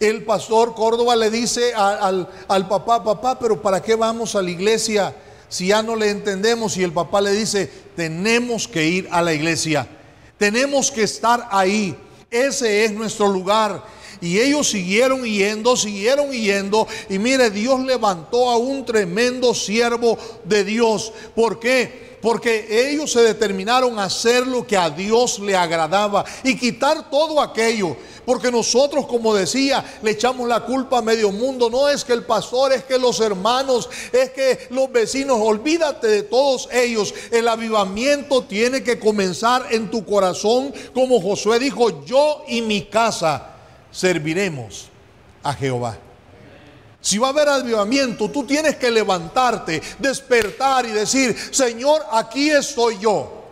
El 0.00 0.24
pastor 0.24 0.74
Córdoba 0.74 1.16
le 1.16 1.30
dice 1.30 1.74
al, 1.74 2.28
al 2.48 2.68
papá, 2.68 3.02
papá, 3.02 3.38
pero 3.38 3.60
¿para 3.60 3.82
qué 3.82 3.94
vamos 3.94 4.34
a 4.34 4.42
la 4.42 4.50
iglesia 4.50 5.14
si 5.48 5.68
ya 5.68 5.82
no 5.82 5.96
le 5.96 6.10
entendemos? 6.10 6.76
Y 6.76 6.82
el 6.82 6.92
papá 6.92 7.20
le 7.20 7.32
dice, 7.32 7.70
tenemos 7.94 8.66
que 8.66 8.86
ir 8.86 9.08
a 9.10 9.22
la 9.22 9.32
iglesia, 9.32 9.86
tenemos 10.38 10.90
que 10.90 11.02
estar 11.02 11.46
ahí, 11.50 11.96
ese 12.30 12.84
es 12.84 12.92
nuestro 12.92 13.28
lugar. 13.28 13.82
Y 14.20 14.38
ellos 14.38 14.70
siguieron 14.70 15.24
yendo, 15.24 15.76
siguieron 15.76 16.30
yendo. 16.30 16.86
Y 17.08 17.18
mire, 17.18 17.50
Dios 17.50 17.80
levantó 17.80 18.50
a 18.50 18.56
un 18.56 18.84
tremendo 18.84 19.52
siervo 19.52 20.16
de 20.44 20.62
Dios. 20.62 21.12
¿Por 21.34 21.58
qué? 21.58 22.11
Porque 22.22 22.88
ellos 22.88 23.10
se 23.10 23.20
determinaron 23.20 23.98
a 23.98 24.04
hacer 24.04 24.46
lo 24.46 24.64
que 24.64 24.76
a 24.76 24.88
Dios 24.88 25.40
le 25.40 25.56
agradaba 25.56 26.24
y 26.44 26.56
quitar 26.56 27.10
todo 27.10 27.40
aquello. 27.40 27.96
Porque 28.24 28.52
nosotros, 28.52 29.06
como 29.08 29.34
decía, 29.34 29.84
le 30.02 30.12
echamos 30.12 30.48
la 30.48 30.60
culpa 30.60 30.98
a 30.98 31.02
medio 31.02 31.32
mundo. 31.32 31.68
No 31.68 31.88
es 31.88 32.04
que 32.04 32.12
el 32.12 32.24
pastor, 32.24 32.72
es 32.72 32.84
que 32.84 32.96
los 32.96 33.18
hermanos, 33.18 33.90
es 34.12 34.30
que 34.30 34.68
los 34.70 34.92
vecinos. 34.92 35.38
Olvídate 35.40 36.06
de 36.06 36.22
todos 36.22 36.68
ellos. 36.72 37.12
El 37.32 37.48
avivamiento 37.48 38.44
tiene 38.44 38.84
que 38.84 39.00
comenzar 39.00 39.66
en 39.70 39.90
tu 39.90 40.04
corazón. 40.04 40.72
Como 40.94 41.20
Josué 41.20 41.58
dijo, 41.58 42.04
yo 42.04 42.44
y 42.46 42.62
mi 42.62 42.82
casa 42.82 43.48
serviremos 43.90 44.86
a 45.42 45.52
Jehová. 45.54 45.98
Si 47.02 47.18
va 47.18 47.26
a 47.26 47.30
haber 47.30 47.48
avivamiento, 47.48 48.30
tú 48.30 48.44
tienes 48.44 48.76
que 48.76 48.90
levantarte, 48.90 49.82
despertar 49.98 50.86
y 50.86 50.90
decir, 50.92 51.36
Señor, 51.50 52.00
aquí 52.12 52.48
estoy 52.48 52.98
yo. 53.00 53.42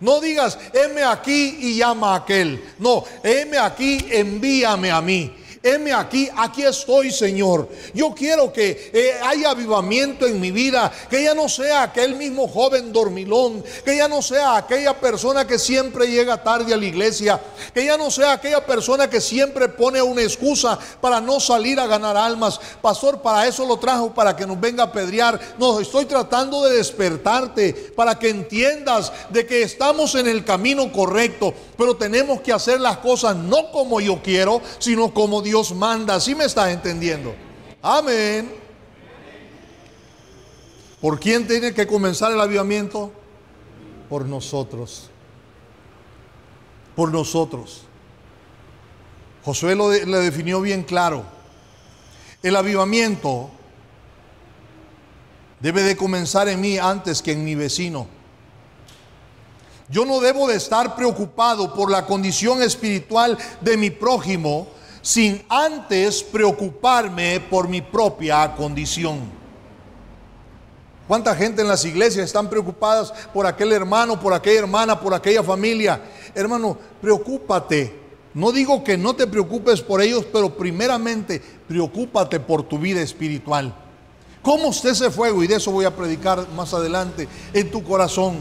No 0.00 0.20
digas, 0.20 0.58
heme 0.74 1.04
aquí 1.04 1.56
y 1.60 1.76
llama 1.76 2.12
a 2.12 2.16
aquel. 2.16 2.62
No, 2.78 3.04
heme 3.22 3.58
aquí, 3.58 4.04
envíame 4.10 4.90
a 4.90 5.00
mí. 5.00 5.34
Heme 5.66 5.92
aquí, 5.92 6.28
aquí 6.36 6.62
estoy, 6.62 7.10
Señor. 7.10 7.68
Yo 7.92 8.14
quiero 8.14 8.52
que 8.52 8.90
eh, 8.92 9.12
haya 9.24 9.50
avivamiento 9.50 10.26
en 10.26 10.40
mi 10.40 10.50
vida, 10.50 10.92
que 11.10 11.24
ya 11.24 11.34
no 11.34 11.48
sea 11.48 11.82
aquel 11.82 12.14
mismo 12.14 12.46
joven 12.46 12.92
dormilón, 12.92 13.64
que 13.84 13.96
ya 13.96 14.08
no 14.08 14.22
sea 14.22 14.56
aquella 14.56 14.98
persona 14.98 15.46
que 15.46 15.58
siempre 15.58 16.08
llega 16.08 16.42
tarde 16.42 16.72
a 16.72 16.76
la 16.76 16.84
iglesia, 16.84 17.40
que 17.74 17.84
ya 17.84 17.96
no 17.96 18.10
sea 18.10 18.32
aquella 18.32 18.64
persona 18.64 19.10
que 19.10 19.20
siempre 19.20 19.68
pone 19.68 20.00
una 20.00 20.22
excusa 20.22 20.78
para 21.00 21.20
no 21.20 21.40
salir 21.40 21.80
a 21.80 21.86
ganar 21.86 22.16
almas. 22.16 22.60
Pastor, 22.80 23.20
para 23.20 23.46
eso 23.46 23.66
lo 23.66 23.78
trajo, 23.78 24.14
para 24.14 24.36
que 24.36 24.46
nos 24.46 24.60
venga 24.60 24.84
a 24.84 24.92
pedrear. 24.92 25.40
No, 25.58 25.80
estoy 25.80 26.04
tratando 26.04 26.62
de 26.64 26.76
despertarte 26.76 27.72
para 27.96 28.18
que 28.18 28.28
entiendas 28.28 29.12
de 29.30 29.46
que 29.46 29.62
estamos 29.62 30.14
en 30.14 30.28
el 30.28 30.44
camino 30.44 30.92
correcto, 30.92 31.52
pero 31.76 31.96
tenemos 31.96 32.40
que 32.40 32.52
hacer 32.52 32.80
las 32.80 32.98
cosas 32.98 33.36
no 33.36 33.70
como 33.72 34.00
yo 34.00 34.20
quiero, 34.22 34.60
sino 34.78 35.12
como 35.12 35.42
Dios 35.42 35.55
manda. 35.74 36.20
¿Sí 36.20 36.34
me 36.34 36.44
estás 36.44 36.70
entendiendo? 36.70 37.34
Amén. 37.82 38.52
¿Por 41.00 41.20
quién 41.20 41.46
tiene 41.46 41.72
que 41.72 41.86
comenzar 41.86 42.32
el 42.32 42.40
avivamiento? 42.40 43.12
Por 44.08 44.24
nosotros. 44.24 45.10
Por 46.94 47.12
nosotros. 47.12 47.82
Josué 49.44 49.74
lo 49.74 49.90
le 49.90 50.18
definió 50.18 50.60
bien 50.60 50.82
claro. 50.82 51.24
El 52.42 52.56
avivamiento 52.56 53.50
debe 55.60 55.82
de 55.82 55.96
comenzar 55.96 56.48
en 56.48 56.60
mí 56.60 56.78
antes 56.78 57.22
que 57.22 57.32
en 57.32 57.44
mi 57.44 57.54
vecino. 57.54 58.08
Yo 59.88 60.04
no 60.04 60.20
debo 60.20 60.48
de 60.48 60.56
estar 60.56 60.96
preocupado 60.96 61.72
por 61.74 61.90
la 61.90 62.06
condición 62.06 62.60
espiritual 62.60 63.38
de 63.60 63.76
mi 63.76 63.90
prójimo 63.90 64.66
sin 65.06 65.40
antes 65.48 66.20
preocuparme 66.20 67.38
por 67.38 67.68
mi 67.68 67.80
propia 67.80 68.52
condición. 68.56 69.20
¿Cuánta 71.06 71.32
gente 71.36 71.62
en 71.62 71.68
las 71.68 71.84
iglesias 71.84 72.24
están 72.24 72.50
preocupadas 72.50 73.12
por 73.32 73.46
aquel 73.46 73.70
hermano, 73.70 74.18
por 74.18 74.34
aquella 74.34 74.58
hermana, 74.58 74.98
por 74.98 75.14
aquella 75.14 75.44
familia? 75.44 76.02
Hermano, 76.34 76.76
preocúpate. 77.00 77.96
No 78.34 78.50
digo 78.50 78.82
que 78.82 78.98
no 78.98 79.14
te 79.14 79.28
preocupes 79.28 79.80
por 79.80 80.02
ellos, 80.02 80.26
pero 80.32 80.56
primeramente 80.56 81.40
preocúpate 81.68 82.40
por 82.40 82.64
tu 82.64 82.76
vida 82.76 83.00
espiritual. 83.00 83.72
¿Cómo 84.42 84.70
usted 84.70 84.90
ese 84.90 85.12
fuego? 85.12 85.40
Y 85.44 85.46
de 85.46 85.54
eso 85.54 85.70
voy 85.70 85.84
a 85.84 85.94
predicar 85.94 86.48
más 86.56 86.74
adelante 86.74 87.28
en 87.52 87.70
tu 87.70 87.84
corazón. 87.84 88.38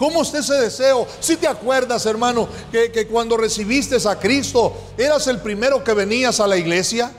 ¿Cómo 0.00 0.22
está 0.22 0.38
ese 0.38 0.54
deseo? 0.54 1.06
Si 1.20 1.36
te 1.36 1.46
acuerdas, 1.46 2.06
hermano, 2.06 2.48
que, 2.72 2.90
que, 2.90 3.06
cuando 3.06 3.36
recibiste 3.36 3.98
a 4.08 4.18
Cristo, 4.18 4.74
eras 4.96 5.26
el 5.26 5.40
primero 5.40 5.84
que 5.84 5.92
venías 5.92 6.40
a 6.40 6.46
la 6.46 6.56
iglesia 6.56 7.12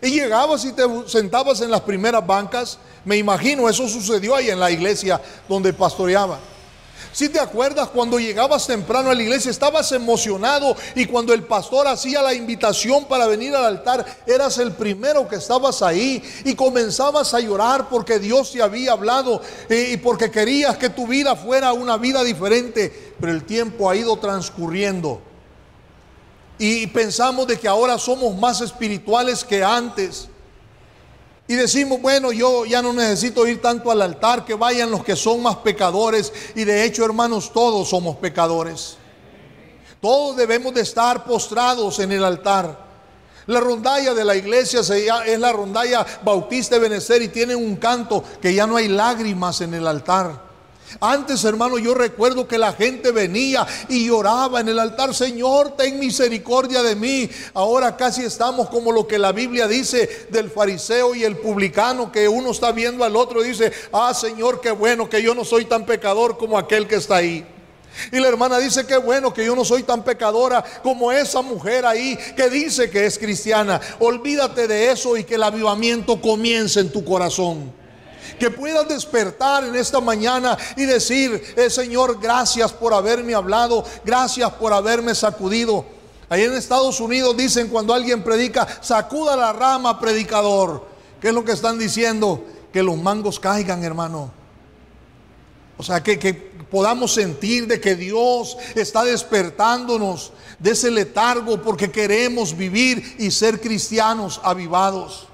y 0.00 0.12
llegabas 0.12 0.64
y 0.64 0.72
te 0.72 0.82
sentabas 1.08 1.60
en 1.60 1.70
las 1.70 1.82
primeras 1.82 2.26
bancas. 2.26 2.78
Me 3.04 3.18
imagino, 3.18 3.68
eso 3.68 3.86
sucedió 3.86 4.34
ahí 4.34 4.48
en 4.48 4.58
la 4.58 4.70
iglesia 4.70 5.20
donde 5.46 5.74
pastoreaba. 5.74 6.38
Si 7.12 7.28
te 7.28 7.38
acuerdas 7.38 7.88
cuando 7.88 8.18
llegabas 8.18 8.66
temprano 8.66 9.10
a 9.10 9.14
la 9.14 9.22
iglesia, 9.22 9.50
estabas 9.50 9.92
emocionado 9.92 10.74
y 10.94 11.04
cuando 11.04 11.34
el 11.34 11.44
pastor 11.44 11.86
hacía 11.86 12.22
la 12.22 12.32
invitación 12.32 13.04
para 13.04 13.26
venir 13.26 13.54
al 13.54 13.66
altar, 13.66 14.04
eras 14.26 14.56
el 14.56 14.72
primero 14.72 15.28
que 15.28 15.36
estabas 15.36 15.82
ahí 15.82 16.22
y 16.44 16.54
comenzabas 16.54 17.34
a 17.34 17.40
llorar 17.40 17.90
porque 17.90 18.18
Dios 18.18 18.52
te 18.52 18.62
había 18.62 18.92
hablado 18.92 19.42
eh, 19.68 19.90
y 19.92 19.96
porque 19.98 20.30
querías 20.30 20.78
que 20.78 20.88
tu 20.88 21.06
vida 21.06 21.36
fuera 21.36 21.74
una 21.74 21.98
vida 21.98 22.24
diferente, 22.24 23.14
pero 23.20 23.32
el 23.32 23.44
tiempo 23.44 23.90
ha 23.90 23.96
ido 23.96 24.16
transcurriendo. 24.16 25.20
Y 26.58 26.86
pensamos 26.86 27.46
de 27.46 27.58
que 27.58 27.68
ahora 27.68 27.98
somos 27.98 28.34
más 28.36 28.60
espirituales 28.62 29.44
que 29.44 29.62
antes. 29.62 30.28
Y 31.52 31.54
decimos, 31.54 32.00
bueno, 32.00 32.32
yo 32.32 32.64
ya 32.64 32.80
no 32.80 32.94
necesito 32.94 33.46
ir 33.46 33.60
tanto 33.60 33.90
al 33.90 34.00
altar, 34.00 34.42
que 34.42 34.54
vayan 34.54 34.90
los 34.90 35.04
que 35.04 35.14
son 35.14 35.42
más 35.42 35.56
pecadores. 35.56 36.32
Y 36.54 36.64
de 36.64 36.82
hecho, 36.82 37.04
hermanos, 37.04 37.52
todos 37.52 37.90
somos 37.90 38.16
pecadores. 38.16 38.96
Todos 40.00 40.34
debemos 40.34 40.72
de 40.72 40.80
estar 40.80 41.24
postrados 41.24 41.98
en 41.98 42.10
el 42.10 42.24
altar. 42.24 42.86
La 43.48 43.60
rondalla 43.60 44.14
de 44.14 44.24
la 44.24 44.34
iglesia 44.34 44.80
es 44.80 45.38
la 45.38 45.52
rondalla 45.52 46.06
bautista 46.24 46.76
de 46.76 46.88
Benecer 46.88 47.20
y 47.20 47.28
tiene 47.28 47.54
un 47.54 47.76
canto 47.76 48.24
que 48.40 48.54
ya 48.54 48.66
no 48.66 48.76
hay 48.76 48.88
lágrimas 48.88 49.60
en 49.60 49.74
el 49.74 49.86
altar. 49.86 50.51
Antes, 51.00 51.44
hermano, 51.44 51.78
yo 51.78 51.94
recuerdo 51.94 52.46
que 52.46 52.58
la 52.58 52.72
gente 52.72 53.10
venía 53.10 53.66
y 53.88 54.06
lloraba 54.06 54.60
en 54.60 54.68
el 54.68 54.78
altar, 54.78 55.14
Señor, 55.14 55.76
ten 55.76 55.98
misericordia 55.98 56.82
de 56.82 56.94
mí. 56.94 57.28
Ahora 57.54 57.96
casi 57.96 58.22
estamos 58.24 58.68
como 58.68 58.92
lo 58.92 59.06
que 59.06 59.18
la 59.18 59.32
Biblia 59.32 59.68
dice 59.68 60.26
del 60.30 60.50
fariseo 60.50 61.14
y 61.14 61.24
el 61.24 61.36
publicano, 61.36 62.12
que 62.12 62.28
uno 62.28 62.50
está 62.50 62.72
viendo 62.72 63.04
al 63.04 63.16
otro 63.16 63.44
y 63.44 63.48
dice, 63.48 63.72
ah, 63.92 64.12
Señor, 64.14 64.60
qué 64.60 64.70
bueno 64.70 65.08
que 65.08 65.22
yo 65.22 65.34
no 65.34 65.44
soy 65.44 65.64
tan 65.64 65.86
pecador 65.86 66.38
como 66.38 66.58
aquel 66.58 66.86
que 66.86 66.96
está 66.96 67.16
ahí. 67.16 67.46
Y 68.10 68.18
la 68.18 68.28
hermana 68.28 68.58
dice, 68.58 68.86
qué 68.86 68.96
bueno 68.96 69.34
que 69.34 69.44
yo 69.44 69.54
no 69.54 69.64
soy 69.64 69.82
tan 69.82 70.02
pecadora 70.02 70.64
como 70.82 71.12
esa 71.12 71.42
mujer 71.42 71.84
ahí 71.84 72.18
que 72.36 72.48
dice 72.48 72.88
que 72.90 73.04
es 73.04 73.18
cristiana. 73.18 73.80
Olvídate 73.98 74.66
de 74.66 74.90
eso 74.90 75.16
y 75.16 75.24
que 75.24 75.34
el 75.34 75.42
avivamiento 75.42 76.20
comience 76.20 76.80
en 76.80 76.90
tu 76.90 77.04
corazón 77.04 77.81
que 78.38 78.50
puedas 78.50 78.88
despertar 78.88 79.64
en 79.64 79.74
esta 79.74 80.00
mañana 80.00 80.56
y 80.76 80.84
decir, 80.84 81.54
eh, 81.56 81.70
Señor, 81.70 82.20
gracias 82.20 82.72
por 82.72 82.94
haberme 82.94 83.34
hablado, 83.34 83.84
gracias 84.04 84.50
por 84.52 84.72
haberme 84.72 85.14
sacudido. 85.14 85.84
Ahí 86.28 86.42
en 86.44 86.54
Estados 86.54 87.00
Unidos 87.00 87.36
dicen 87.36 87.68
cuando 87.68 87.92
alguien 87.92 88.22
predica, 88.22 88.66
sacuda 88.80 89.36
la 89.36 89.52
rama, 89.52 90.00
predicador. 90.00 90.86
¿Qué 91.20 91.28
es 91.28 91.34
lo 91.34 91.44
que 91.44 91.52
están 91.52 91.78
diciendo? 91.78 92.44
Que 92.72 92.82
los 92.82 92.96
mangos 92.96 93.38
caigan, 93.38 93.84
hermano. 93.84 94.32
O 95.76 95.82
sea, 95.82 96.02
que, 96.02 96.18
que 96.18 96.32
podamos 96.32 97.12
sentir 97.12 97.66
de 97.66 97.80
que 97.80 97.94
Dios 97.96 98.56
está 98.74 99.04
despertándonos 99.04 100.32
de 100.58 100.70
ese 100.70 100.90
letargo 100.90 101.60
porque 101.60 101.90
queremos 101.90 102.56
vivir 102.56 103.16
y 103.18 103.30
ser 103.30 103.60
cristianos 103.60 104.40
avivados 104.42 105.28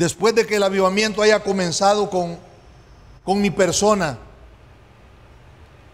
después 0.00 0.34
de 0.34 0.46
que 0.46 0.56
el 0.56 0.62
avivamiento 0.62 1.20
haya 1.20 1.40
comenzado 1.40 2.08
con, 2.08 2.38
con 3.22 3.38
mi 3.38 3.50
persona, 3.50 4.16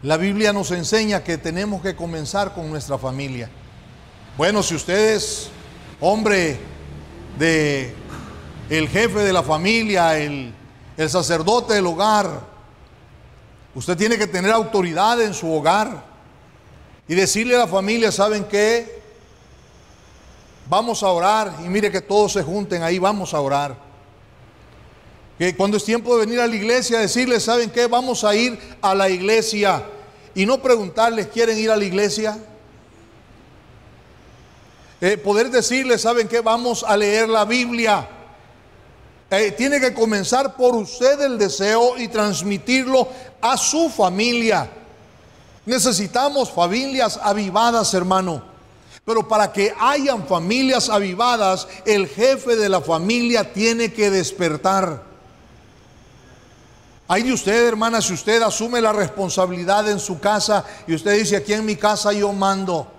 la 0.01 0.17
Biblia 0.17 0.53
nos 0.53 0.71
enseña 0.71 1.25
que 1.25 1.39
tenemos 1.39 1.83
que 1.83 1.97
comenzar 1.97 2.55
con 2.55 2.71
nuestra 2.71 2.99
familia. 2.99 3.51
Bueno, 4.39 4.63
si 4.63 4.77
usted 4.77 5.17
es 5.17 5.49
hombre 6.01 6.57
de 7.37 7.93
el 8.71 8.89
jefe 8.89 9.19
de 9.25 9.33
la 9.33 9.43
familia, 9.43 10.17
el, 10.17 10.55
el 10.97 11.11
sacerdote 11.11 11.75
del 11.75 11.87
hogar, 11.87 12.43
usted 13.75 13.97
tiene 13.97 14.17
que 14.17 14.29
tener 14.29 14.53
autoridad 14.53 15.21
en 15.21 15.35
su 15.35 15.53
hogar 15.53 16.05
y 17.09 17.17
decirle 17.17 17.57
a 17.57 17.61
la 17.61 17.67
familia, 17.67 18.13
¿saben 18.13 18.45
qué? 18.45 19.03
Vamos 20.69 21.03
a 21.03 21.09
orar 21.09 21.57
y 21.65 21.69
mire 21.69 21.91
que 21.91 22.01
todos 22.01 22.35
se 22.35 22.45
junten 22.45 22.85
ahí, 22.85 23.01
vamos 23.01 23.35
a 23.35 23.41
orar. 23.41 23.86
Que 25.39 25.55
cuando 25.55 25.77
es 25.77 25.85
tiempo 25.85 26.15
de 26.17 26.25
venir 26.25 26.41
a 26.41 26.47
la 26.47 26.55
iglesia, 26.55 26.99
decirles, 26.99 27.45
¿saben 27.45 27.71
qué? 27.71 27.87
Vamos 27.87 28.25
a 28.25 28.35
ir 28.35 28.59
a 28.81 28.95
la 28.95 29.11
iglesia. 29.11 29.85
Y 30.35 30.47
no 30.47 30.63
preguntarles, 30.63 31.27
¿quieren 31.29 31.59
ir 31.59 31.71
a 31.71 31.77
la 31.77 31.85
iglesia? 31.85 32.39
Eh, 35.01 35.19
poder 35.19 35.51
decirles, 35.51 36.01
¿saben 36.01 36.27
qué? 36.27 36.41
Vamos 36.41 36.83
a 36.83 36.97
leer 36.97 37.29
la 37.29 37.45
Biblia. 37.45 38.09
Eh, 39.31 39.51
tiene 39.53 39.79
que 39.79 39.93
comenzar 39.93 40.57
por 40.57 40.75
usted 40.75 41.21
el 41.21 41.37
deseo 41.37 41.99
y 41.99 42.09
transmitirlo 42.09 43.09
a 43.41 43.57
su 43.57 43.91
familia. 43.91 44.71
Necesitamos 45.67 46.51
familias 46.51 47.19
avivadas, 47.23 47.93
hermano. 47.93 48.43
Pero 49.05 49.29
para 49.29 49.53
que 49.53 49.75
hayan 49.79 50.27
familias 50.27 50.89
avivadas, 50.89 51.69
el 51.85 52.09
jefe 52.09 52.57
de 52.57 52.69
la 52.69 52.81
familia 52.81 53.53
tiene 53.53 53.93
que 53.93 54.11
despertar. 54.11 55.16
Hay 57.09 57.23
de 57.23 57.33
usted, 57.33 57.69
hermana, 57.69 58.01
si 58.03 58.13
usted 58.13 58.43
asume 58.43 58.81
la 58.81 58.93
responsabilidad 58.93 59.89
en 59.89 60.01
su 60.01 60.19
casa 60.19 60.65
y 60.87 60.95
usted 60.95 61.17
dice, 61.17 61.37
aquí 61.37 61.53
en 61.53 61.65
mi 61.65 61.77
casa 61.77 62.13
yo 62.13 62.33
mando. 62.33 62.91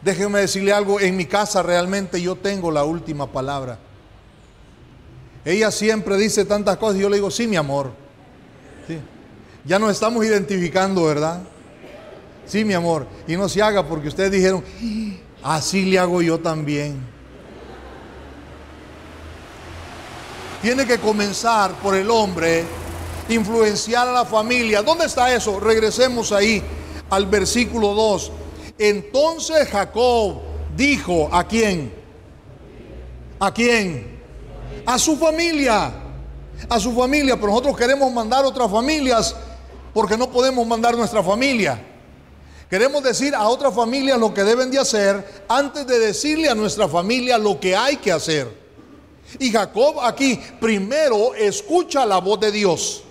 Déjeme 0.00 0.40
decirle 0.40 0.72
algo, 0.72 1.00
en 1.00 1.16
mi 1.16 1.26
casa 1.26 1.60
realmente 1.62 2.22
yo 2.22 2.36
tengo 2.36 2.70
la 2.70 2.84
última 2.84 3.26
palabra. 3.26 3.78
Ella 5.44 5.72
siempre 5.72 6.16
dice 6.16 6.44
tantas 6.44 6.76
cosas 6.76 6.98
y 6.98 7.00
yo 7.00 7.08
le 7.08 7.16
digo, 7.16 7.30
sí, 7.30 7.48
mi 7.48 7.56
amor. 7.56 7.90
Ya 9.64 9.78
nos 9.78 9.90
estamos 9.90 10.24
identificando, 10.24 11.04
¿verdad? 11.04 11.40
Sí, 12.46 12.64
mi 12.64 12.74
amor. 12.74 13.06
Y 13.26 13.36
no 13.36 13.48
se 13.48 13.60
haga 13.60 13.86
porque 13.86 14.08
ustedes 14.08 14.30
dijeron, 14.30 14.62
así 15.42 15.84
le 15.84 15.98
hago 15.98 16.22
yo 16.22 16.38
también. 16.38 17.17
Tiene 20.60 20.86
que 20.86 20.98
comenzar 20.98 21.72
por 21.74 21.94
el 21.94 22.10
hombre, 22.10 22.64
influenciar 23.28 24.08
a 24.08 24.12
la 24.12 24.24
familia. 24.24 24.82
¿Dónde 24.82 25.06
está 25.06 25.34
eso? 25.34 25.60
Regresemos 25.60 26.32
ahí 26.32 26.62
al 27.10 27.26
versículo 27.26 27.94
2. 27.94 28.32
Entonces 28.78 29.68
Jacob 29.68 30.40
dijo, 30.76 31.28
¿a 31.32 31.46
quién? 31.46 31.92
¿A 33.38 33.52
quién? 33.52 34.18
A 34.86 34.98
su 34.98 35.16
familia. 35.16 35.92
A 36.68 36.80
su 36.80 36.92
familia, 36.92 37.36
pero 37.36 37.48
nosotros 37.48 37.76
queremos 37.76 38.12
mandar 38.12 38.44
otras 38.44 38.70
familias 38.70 39.34
porque 39.94 40.16
no 40.16 40.28
podemos 40.30 40.66
mandar 40.66 40.96
nuestra 40.96 41.22
familia. 41.22 41.80
Queremos 42.68 43.02
decir 43.02 43.34
a 43.34 43.48
otras 43.48 43.74
familias 43.74 44.18
lo 44.18 44.34
que 44.34 44.44
deben 44.44 44.70
de 44.70 44.78
hacer 44.78 45.44
antes 45.48 45.86
de 45.86 45.98
decirle 45.98 46.48
a 46.48 46.54
nuestra 46.54 46.88
familia 46.88 47.38
lo 47.38 47.58
que 47.58 47.74
hay 47.74 47.96
que 47.96 48.12
hacer. 48.12 48.67
Y 49.38 49.50
Jacob 49.50 50.00
aquí 50.00 50.40
primero 50.60 51.34
escucha 51.34 52.06
la 52.06 52.18
voz 52.18 52.40
de 52.40 52.52
Dios. 52.52 53.02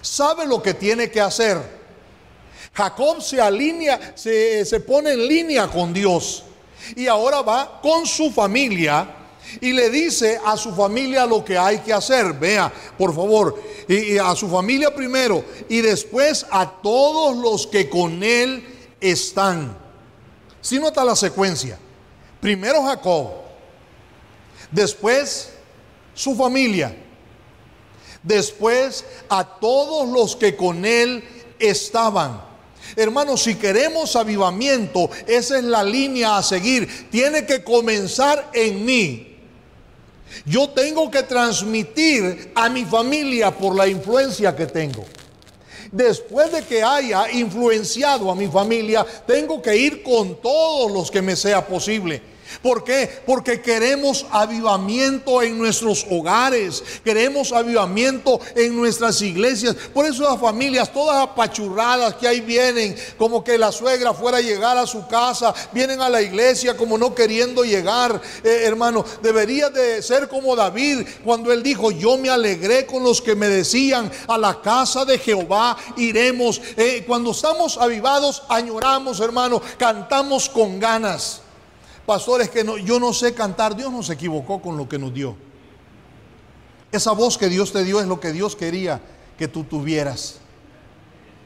Sabe 0.00 0.46
lo 0.46 0.62
que 0.62 0.74
tiene 0.74 1.10
que 1.10 1.20
hacer. 1.20 1.80
Jacob 2.72 3.20
se 3.20 3.40
alinea, 3.40 4.12
se, 4.14 4.64
se 4.64 4.80
pone 4.80 5.12
en 5.12 5.26
línea 5.26 5.68
con 5.68 5.92
Dios. 5.92 6.44
Y 6.96 7.06
ahora 7.06 7.42
va 7.42 7.80
con 7.80 8.06
su 8.06 8.30
familia 8.30 9.16
y 9.60 9.72
le 9.72 9.90
dice 9.90 10.40
a 10.44 10.56
su 10.56 10.72
familia 10.74 11.26
lo 11.26 11.44
que 11.44 11.58
hay 11.58 11.78
que 11.78 11.92
hacer. 11.92 12.32
Vea, 12.34 12.72
por 12.96 13.14
favor, 13.14 13.60
y, 13.88 14.18
a 14.18 14.34
su 14.34 14.48
familia 14.48 14.94
primero 14.94 15.44
y 15.68 15.80
después 15.80 16.46
a 16.50 16.70
todos 16.82 17.36
los 17.36 17.66
que 17.66 17.88
con 17.88 18.22
él 18.22 18.64
están. 19.00 19.76
Si 20.60 20.78
nota 20.78 21.04
la 21.04 21.16
secuencia, 21.16 21.78
primero 22.40 22.82
Jacob, 22.84 23.30
después 24.70 25.50
su 26.14 26.34
familia, 26.34 26.94
después 28.22 29.04
a 29.28 29.44
todos 29.44 30.08
los 30.08 30.36
que 30.36 30.56
con 30.56 30.84
él 30.84 31.24
estaban. 31.58 32.50
Hermanos, 32.96 33.42
si 33.42 33.54
queremos 33.54 34.16
avivamiento, 34.16 35.10
esa 35.26 35.58
es 35.58 35.64
la 35.64 35.84
línea 35.84 36.36
a 36.36 36.42
seguir. 36.42 37.08
Tiene 37.10 37.46
que 37.46 37.62
comenzar 37.62 38.50
en 38.52 38.84
mí. 38.84 39.38
Yo 40.44 40.70
tengo 40.70 41.10
que 41.10 41.22
transmitir 41.22 42.52
a 42.54 42.68
mi 42.68 42.84
familia 42.84 43.50
por 43.50 43.74
la 43.74 43.86
influencia 43.86 44.54
que 44.54 44.66
tengo. 44.66 45.04
Después 45.92 46.52
de 46.52 46.62
que 46.62 46.82
haya 46.82 47.30
influenciado 47.32 48.30
a 48.30 48.34
mi 48.34 48.46
familia, 48.46 49.04
tengo 49.26 49.60
que 49.60 49.76
ir 49.76 50.02
con 50.02 50.40
todos 50.40 50.90
los 50.90 51.10
que 51.10 51.20
me 51.20 51.34
sea 51.34 51.66
posible. 51.66 52.22
¿Por 52.62 52.84
qué? 52.84 53.22
Porque 53.26 53.60
queremos 53.60 54.26
avivamiento 54.30 55.42
en 55.42 55.58
nuestros 55.58 56.06
hogares, 56.10 56.82
queremos 57.04 57.52
avivamiento 57.52 58.40
en 58.54 58.76
nuestras 58.76 59.22
iglesias. 59.22 59.74
Por 59.94 60.06
eso 60.06 60.22
las 60.22 60.40
familias, 60.40 60.92
todas 60.92 61.22
apachurradas 61.22 62.14
que 62.14 62.28
ahí 62.28 62.40
vienen, 62.40 62.96
como 63.16 63.42
que 63.42 63.58
la 63.58 63.72
suegra 63.72 64.12
fuera 64.12 64.38
a 64.38 64.42
llegar 64.42 64.76
a 64.76 64.86
su 64.86 65.06
casa, 65.06 65.54
vienen 65.72 66.00
a 66.00 66.08
la 66.08 66.22
iglesia 66.22 66.76
como 66.76 66.98
no 66.98 67.14
queriendo 67.14 67.64
llegar, 67.64 68.20
eh, 68.44 68.62
hermano. 68.64 69.04
Debería 69.22 69.70
de 69.70 70.02
ser 70.02 70.28
como 70.28 70.56
David 70.56 71.06
cuando 71.24 71.52
él 71.52 71.62
dijo, 71.62 71.90
yo 71.90 72.16
me 72.18 72.30
alegré 72.30 72.86
con 72.86 73.02
los 73.02 73.20
que 73.20 73.34
me 73.34 73.48
decían, 73.48 74.10
a 74.26 74.38
la 74.38 74.60
casa 74.60 75.04
de 75.04 75.18
Jehová 75.18 75.76
iremos. 75.96 76.60
Eh, 76.76 77.04
cuando 77.06 77.30
estamos 77.30 77.78
avivados, 77.78 78.42
añoramos, 78.48 79.20
hermano, 79.20 79.60
cantamos 79.78 80.48
con 80.48 80.78
ganas. 80.78 81.42
Pastores, 82.10 82.50
que 82.50 82.66
yo 82.84 82.98
no 82.98 83.12
sé 83.12 83.34
cantar, 83.34 83.76
Dios 83.76 83.92
no 83.92 84.02
se 84.02 84.14
equivocó 84.14 84.60
con 84.60 84.76
lo 84.76 84.88
que 84.88 84.98
nos 84.98 85.14
dio. 85.14 85.36
Esa 86.90 87.12
voz 87.12 87.38
que 87.38 87.48
Dios 87.48 87.72
te 87.72 87.84
dio 87.84 88.00
es 88.00 88.08
lo 88.08 88.18
que 88.18 88.32
Dios 88.32 88.56
quería 88.56 89.00
que 89.38 89.46
tú 89.46 89.62
tuvieras. 89.62 90.38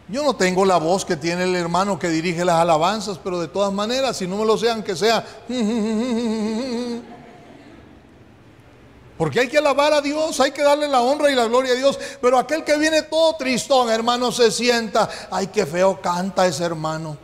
Yo 0.09 0.23
no 0.25 0.35
tengo 0.37 0.65
la 0.65 0.79
voz 0.79 1.05
que 1.05 1.17
tiene 1.17 1.45
el 1.45 1.55
hermano 1.55 1.99
que 1.99 2.09
dirige 2.09 2.47
las 2.47 2.57
alabanzas, 2.57 3.19
pero 3.23 3.43
de 3.43 3.49
todas 3.49 3.75
maneras, 3.75 4.17
si 4.17 4.27
no 4.27 4.39
me 4.39 4.47
lo 4.47 4.57
sean, 4.57 4.83
que 4.83 4.97
sea... 4.97 5.23
Porque 9.19 9.41
hay 9.41 9.49
que 9.49 9.59
alabar 9.59 9.93
a 9.93 10.01
Dios, 10.01 10.41
hay 10.41 10.53
que 10.53 10.63
darle 10.63 10.89
la 10.89 11.03
honra 11.03 11.31
y 11.31 11.35
la 11.35 11.45
gloria 11.45 11.73
a 11.75 11.77
Dios. 11.77 11.99
Pero 12.23 12.39
aquel 12.39 12.65
que 12.65 12.79
viene 12.79 13.03
todo 13.03 13.37
tristón, 13.37 13.91
hermano, 13.91 14.33
se 14.33 14.51
sienta. 14.51 15.11
Ay, 15.31 15.49
qué 15.49 15.67
feo 15.67 16.01
canta 16.01 16.47
ese 16.47 16.65
hermano. 16.65 17.19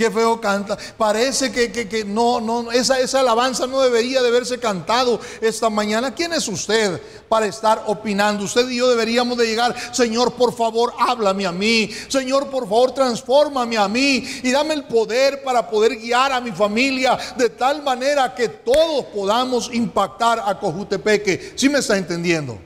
Qué 0.00 0.10
feo 0.10 0.40
canta. 0.40 0.78
Parece 0.96 1.52
que, 1.52 2.04
no, 2.06 2.40
no, 2.40 2.72
esa, 2.72 2.98
esa 3.00 3.20
alabanza 3.20 3.66
no 3.66 3.82
debería 3.82 4.22
de 4.22 4.28
haberse 4.28 4.58
cantado 4.58 5.20
esta 5.42 5.68
mañana. 5.68 6.14
¿Quién 6.14 6.32
es 6.32 6.48
usted 6.48 6.98
para 7.28 7.44
estar 7.44 7.84
opinando? 7.86 8.44
Usted 8.44 8.66
y 8.70 8.76
yo 8.76 8.88
deberíamos 8.88 9.36
de 9.36 9.46
llegar, 9.46 9.76
Señor, 9.92 10.32
por 10.32 10.56
favor, 10.56 10.94
háblame 10.98 11.44
a 11.44 11.52
mí. 11.52 11.90
Señor, 12.08 12.48
por 12.48 12.62
favor, 12.62 12.92
transfórmame 12.92 13.76
a 13.76 13.88
mí 13.88 14.24
y 14.42 14.50
dame 14.50 14.72
el 14.72 14.84
poder 14.84 15.42
para 15.42 15.68
poder 15.68 15.98
guiar 15.98 16.32
a 16.32 16.40
mi 16.40 16.52
familia 16.52 17.18
de 17.36 17.50
tal 17.50 17.82
manera 17.82 18.34
que 18.34 18.48
todos 18.48 19.04
podamos 19.14 19.68
impactar 19.70 20.42
a 20.42 20.58
Cojutepeque. 20.58 21.52
¿Sí 21.56 21.68
me 21.68 21.80
está 21.80 21.98
entendiendo? 21.98 22.58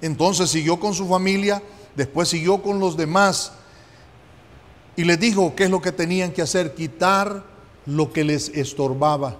Entonces 0.00 0.50
siguió 0.50 0.80
con 0.80 0.94
su 0.94 1.06
familia, 1.08 1.62
después 1.94 2.28
siguió 2.28 2.60
con 2.60 2.80
los 2.80 2.96
demás 2.96 3.52
y 4.96 5.04
les 5.04 5.18
dijo 5.18 5.54
qué 5.56 5.64
es 5.64 5.70
lo 5.70 5.80
que 5.80 5.92
tenían 5.92 6.32
que 6.32 6.42
hacer, 6.42 6.74
quitar 6.74 7.42
lo 7.86 8.12
que 8.12 8.24
les 8.24 8.48
estorbaba. 8.50 9.36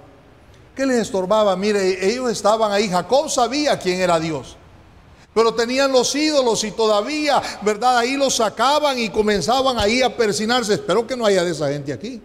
¿Qué 0.74 0.86
les 0.86 1.02
estorbaba? 1.02 1.54
Mire, 1.56 2.10
ellos 2.10 2.30
estaban 2.30 2.72
ahí, 2.72 2.88
Jacob 2.88 3.28
sabía 3.28 3.78
quién 3.78 4.00
era 4.00 4.18
Dios. 4.18 4.56
Pero 5.34 5.54
tenían 5.54 5.92
los 5.92 6.14
ídolos 6.14 6.64
y 6.64 6.70
todavía, 6.70 7.40
¿verdad? 7.62 7.98
Ahí 7.98 8.16
los 8.16 8.36
sacaban 8.36 8.98
y 8.98 9.08
comenzaban 9.08 9.78
ahí 9.78 10.02
a 10.02 10.14
persinarse. 10.14 10.74
Espero 10.74 11.06
que 11.06 11.16
no 11.16 11.24
haya 11.24 11.44
de 11.44 11.52
esa 11.52 11.68
gente 11.68 11.92
aquí. 11.92 12.20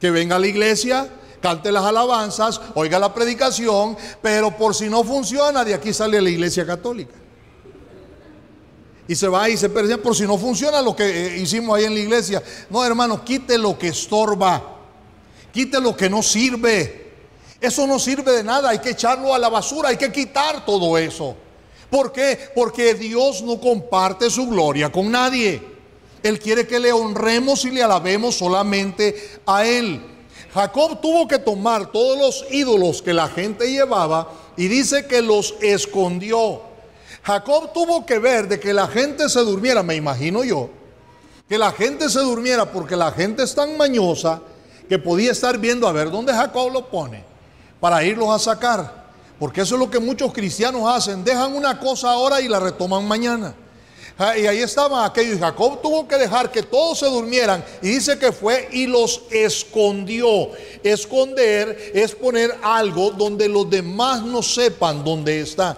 Que 0.00 0.10
venga 0.10 0.36
a 0.36 0.38
la 0.38 0.46
iglesia, 0.46 1.08
cante 1.40 1.72
las 1.72 1.84
alabanzas, 1.84 2.60
oiga 2.74 2.98
la 2.98 3.14
predicación, 3.14 3.96
pero 4.20 4.56
por 4.56 4.74
si 4.74 4.88
no 4.88 5.02
funciona, 5.02 5.64
de 5.64 5.74
aquí 5.74 5.92
sale 5.92 6.20
la 6.20 6.30
iglesia 6.30 6.66
católica 6.66 7.23
y 9.06 9.14
se 9.14 9.28
va 9.28 9.48
y 9.48 9.56
se 9.56 9.68
pierde 9.68 9.98
por 9.98 10.16
si 10.16 10.24
no 10.24 10.38
funciona 10.38 10.80
lo 10.80 10.96
que 10.96 11.04
eh, 11.04 11.38
hicimos 11.38 11.76
ahí 11.76 11.84
en 11.84 11.94
la 11.94 12.00
iglesia. 12.00 12.42
No, 12.70 12.84
hermano, 12.84 13.24
quite 13.24 13.58
lo 13.58 13.78
que 13.78 13.88
estorba, 13.88 14.62
quite 15.52 15.80
lo 15.80 15.96
que 15.96 16.08
no 16.08 16.22
sirve. 16.22 17.04
Eso 17.60 17.86
no 17.86 17.98
sirve 17.98 18.32
de 18.32 18.44
nada, 18.44 18.70
hay 18.70 18.78
que 18.78 18.90
echarlo 18.90 19.34
a 19.34 19.38
la 19.38 19.48
basura, 19.48 19.90
hay 19.90 19.96
que 19.96 20.12
quitar 20.12 20.64
todo 20.64 20.98
eso. 20.98 21.36
¿Por 21.90 22.12
qué? 22.12 22.50
Porque 22.54 22.94
Dios 22.94 23.42
no 23.42 23.60
comparte 23.60 24.28
su 24.30 24.48
gloria 24.48 24.90
con 24.90 25.10
nadie. 25.10 25.62
Él 26.22 26.38
quiere 26.38 26.66
que 26.66 26.80
le 26.80 26.92
honremos 26.92 27.64
y 27.64 27.70
le 27.70 27.82
alabemos 27.82 28.36
solamente 28.36 29.40
a 29.46 29.66
Él. 29.66 30.02
Jacob 30.52 31.00
tuvo 31.00 31.28
que 31.28 31.38
tomar 31.38 31.92
todos 31.92 32.18
los 32.18 32.52
ídolos 32.52 33.02
que 33.02 33.12
la 33.12 33.28
gente 33.28 33.70
llevaba 33.70 34.32
y 34.56 34.68
dice 34.68 35.06
que 35.06 35.20
los 35.20 35.54
escondió. 35.60 36.73
Jacob 37.24 37.72
tuvo 37.72 38.04
que 38.04 38.18
ver 38.18 38.48
de 38.48 38.60
que 38.60 38.74
la 38.74 38.86
gente 38.86 39.28
se 39.30 39.40
durmiera, 39.40 39.82
me 39.82 39.94
imagino 39.94 40.44
yo, 40.44 40.68
que 41.48 41.56
la 41.56 41.72
gente 41.72 42.10
se 42.10 42.20
durmiera 42.20 42.70
porque 42.70 42.96
la 42.96 43.12
gente 43.12 43.42
es 43.42 43.54
tan 43.54 43.78
mañosa 43.78 44.42
que 44.88 44.98
podía 44.98 45.32
estar 45.32 45.56
viendo 45.58 45.88
a 45.88 45.92
ver 45.92 46.10
dónde 46.10 46.34
Jacob 46.34 46.70
lo 46.70 46.90
pone 46.90 47.24
para 47.80 48.04
irlos 48.04 48.28
a 48.28 48.38
sacar. 48.38 49.04
Porque 49.38 49.62
eso 49.62 49.74
es 49.74 49.80
lo 49.80 49.90
que 49.90 49.98
muchos 49.98 50.32
cristianos 50.32 50.82
hacen, 50.86 51.24
dejan 51.24 51.54
una 51.54 51.80
cosa 51.80 52.10
ahora 52.10 52.40
y 52.40 52.48
la 52.48 52.60
retoman 52.60 53.06
mañana. 53.08 53.54
Y 54.36 54.46
ahí 54.46 54.58
estaban 54.58 55.04
aquellos. 55.04 55.40
Jacob 55.40 55.82
tuvo 55.82 56.06
que 56.06 56.16
dejar 56.16 56.52
que 56.52 56.62
todos 56.62 57.00
se 57.00 57.06
durmieran. 57.06 57.64
Y 57.82 57.88
dice 57.88 58.16
que 58.16 58.30
fue 58.30 58.68
y 58.70 58.86
los 58.86 59.22
escondió. 59.30 60.50
Esconder 60.84 61.92
es 61.92 62.14
poner 62.14 62.56
algo 62.62 63.10
donde 63.10 63.48
los 63.48 63.68
demás 63.68 64.22
no 64.22 64.40
sepan 64.40 65.02
dónde 65.02 65.40
está. 65.40 65.76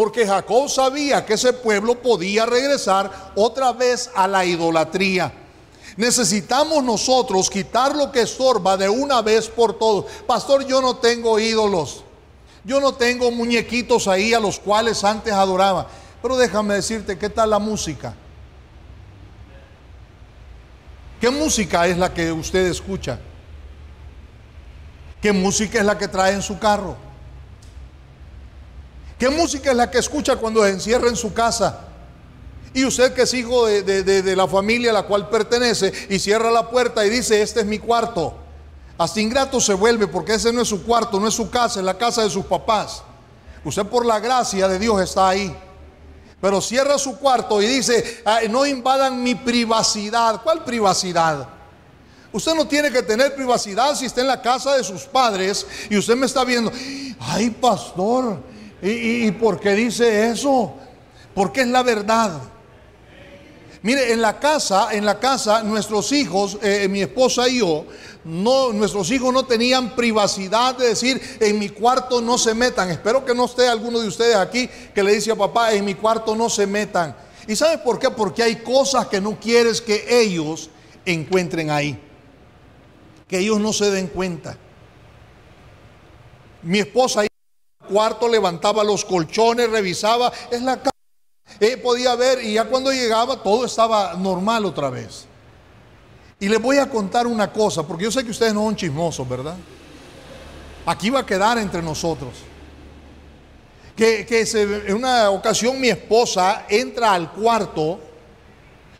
Porque 0.00 0.26
Jacob 0.26 0.66
sabía 0.70 1.26
que 1.26 1.34
ese 1.34 1.52
pueblo 1.52 2.00
podía 2.00 2.46
regresar 2.46 3.32
otra 3.36 3.74
vez 3.74 4.10
a 4.14 4.26
la 4.26 4.46
idolatría. 4.46 5.30
Necesitamos 5.98 6.82
nosotros 6.82 7.50
quitar 7.50 7.94
lo 7.94 8.10
que 8.10 8.22
estorba 8.22 8.78
de 8.78 8.88
una 8.88 9.20
vez 9.20 9.48
por 9.48 9.78
todos. 9.78 10.06
Pastor, 10.26 10.66
yo 10.66 10.80
no 10.80 10.96
tengo 10.96 11.38
ídolos. 11.38 12.02
Yo 12.64 12.80
no 12.80 12.94
tengo 12.94 13.30
muñequitos 13.30 14.08
ahí 14.08 14.32
a 14.32 14.40
los 14.40 14.58
cuales 14.58 15.04
antes 15.04 15.34
adoraba. 15.34 15.86
Pero 16.22 16.38
déjame 16.38 16.76
decirte, 16.76 17.18
¿qué 17.18 17.28
tal 17.28 17.50
la 17.50 17.58
música? 17.58 18.14
¿Qué 21.20 21.28
música 21.28 21.86
es 21.86 21.98
la 21.98 22.14
que 22.14 22.32
usted 22.32 22.64
escucha? 22.68 23.18
¿Qué 25.20 25.30
música 25.30 25.78
es 25.78 25.84
la 25.84 25.98
que 25.98 26.08
trae 26.08 26.32
en 26.32 26.40
su 26.40 26.58
carro? 26.58 27.09
¿Qué 29.20 29.28
música 29.28 29.70
es 29.70 29.76
la 29.76 29.90
que 29.90 29.98
escucha 29.98 30.36
cuando 30.36 30.64
se 30.64 30.70
encierra 30.70 31.06
en 31.10 31.14
su 31.14 31.34
casa? 31.34 31.80
Y 32.72 32.86
usted 32.86 33.12
que 33.12 33.22
es 33.22 33.34
hijo 33.34 33.66
de, 33.66 34.34
la 34.34 34.48
familia 34.48 34.92
a 34.92 34.94
la 34.94 35.02
cual 35.02 35.28
pertenece 35.28 35.92
y 36.08 36.18
cierra 36.18 36.50
la 36.50 36.70
puerta 36.70 37.04
y 37.04 37.10
dice, 37.10 37.42
este 37.42 37.60
es 37.60 37.66
mi 37.66 37.78
cuarto. 37.78 38.34
Hasta 38.96 39.20
ingrato 39.20 39.60
se 39.60 39.74
vuelve 39.74 40.06
porque 40.06 40.36
ese 40.36 40.50
no 40.54 40.62
es 40.62 40.68
su 40.68 40.82
cuarto, 40.84 41.20
no 41.20 41.28
es 41.28 41.34
su 41.34 41.50
casa, 41.50 41.80
es 41.80 41.84
la 41.84 41.98
casa 41.98 42.22
de 42.22 42.30
sus 42.30 42.46
papás. 42.46 43.02
Usted 43.62 43.84
por 43.84 44.06
la 44.06 44.20
gracia 44.20 44.66
de 44.68 44.78
Dios 44.78 44.98
está 45.02 45.28
ahí. 45.28 45.54
Pero 46.40 46.62
cierra 46.62 46.96
su 46.96 47.18
cuarto 47.18 47.60
y 47.60 47.66
dice, 47.66 48.24
no 48.48 48.64
invadan 48.64 49.22
mi 49.22 49.34
privacidad. 49.34 50.40
¿Cuál 50.42 50.64
privacidad? 50.64 51.46
Usted 52.32 52.54
no 52.54 52.66
tiene 52.66 52.90
que 52.90 53.02
tener 53.02 53.34
privacidad 53.34 53.94
si 53.94 54.06
está 54.06 54.22
en 54.22 54.28
la 54.28 54.40
casa 54.40 54.76
de 54.76 54.82
sus 54.84 55.02
padres 55.02 55.66
y 55.90 55.98
usted 55.98 56.16
me 56.16 56.24
está 56.24 56.42
viendo. 56.42 56.72
Ay, 57.18 57.50
pastor, 57.50 58.38
¿y, 58.82 59.30
por 59.32 59.60
qué 59.60 59.74
dice 59.74 60.30
eso? 60.30 60.74
Porque 61.34 61.62
es 61.62 61.68
la 61.68 61.82
verdad. 61.82 62.40
Mire, 63.82 64.12
en 64.12 64.20
la 64.20 64.38
casa, 64.38 64.88
en 64.92 65.06
la 65.06 65.18
casa, 65.18 65.62
nuestros 65.62 66.12
hijos, 66.12 66.58
eh, 66.62 66.86
mi 66.88 67.00
esposa 67.00 67.48
y 67.48 67.60
yo, 67.60 67.86
no, 68.24 68.74
nuestros 68.74 69.10
hijos 69.10 69.32
no 69.32 69.46
tenían 69.46 69.96
privacidad 69.96 70.76
de 70.76 70.88
decir, 70.88 71.38
en 71.40 71.58
mi 71.58 71.70
cuarto 71.70 72.20
no 72.20 72.36
se 72.36 72.54
metan. 72.54 72.90
Espero 72.90 73.24
que 73.24 73.34
no 73.34 73.46
esté 73.46 73.68
alguno 73.68 74.00
de 74.00 74.08
ustedes 74.08 74.36
aquí 74.36 74.68
que 74.94 75.02
le 75.02 75.14
dice 75.14 75.32
a 75.32 75.36
papá, 75.36 75.72
en 75.72 75.84
mi 75.86 75.94
cuarto 75.94 76.36
no 76.36 76.50
se 76.50 76.66
metan. 76.66 77.16
¿Y 77.46 77.56
sabe 77.56 77.78
por 77.78 77.98
qué? 77.98 78.10
Porque 78.10 78.42
hay 78.42 78.56
cosas 78.56 79.06
que 79.06 79.20
no 79.20 79.40
quieres 79.40 79.80
que 79.80 80.04
ellos 80.08 80.68
encuentren 81.06 81.70
ahí. 81.70 81.98
Que 83.26 83.38
ellos 83.38 83.58
no 83.60 83.72
se 83.72 83.90
den 83.90 84.08
cuenta. 84.08 84.58
Mi 86.62 86.80
esposa 86.80 87.22
el 87.22 87.29
cuarto 87.90 88.28
levantaba 88.28 88.84
los 88.84 89.04
colchones, 89.04 89.68
revisaba, 89.68 90.32
es 90.50 90.62
la 90.62 90.76
casa. 90.76 90.94
podía 91.82 92.14
ver 92.14 92.42
y 92.44 92.54
ya 92.54 92.64
cuando 92.64 92.92
llegaba 92.92 93.42
todo 93.42 93.64
estaba 93.64 94.14
normal 94.14 94.64
otra 94.64 94.90
vez. 94.90 95.26
Y 96.38 96.48
les 96.48 96.62
voy 96.62 96.78
a 96.78 96.88
contar 96.88 97.26
una 97.26 97.52
cosa, 97.52 97.86
porque 97.86 98.04
yo 98.04 98.10
sé 98.10 98.24
que 98.24 98.30
ustedes 98.30 98.54
no 98.54 98.62
son 98.62 98.76
chismosos, 98.76 99.28
¿verdad? 99.28 99.56
Aquí 100.86 101.10
va 101.10 101.20
a 101.20 101.26
quedar 101.26 101.58
entre 101.58 101.82
nosotros. 101.82 102.30
Que, 103.94 104.26
en 104.86 104.94
una 104.94 105.28
ocasión 105.28 105.78
mi 105.78 105.88
esposa 105.88 106.64
entra 106.70 107.12
al 107.12 107.32
cuarto 107.32 108.00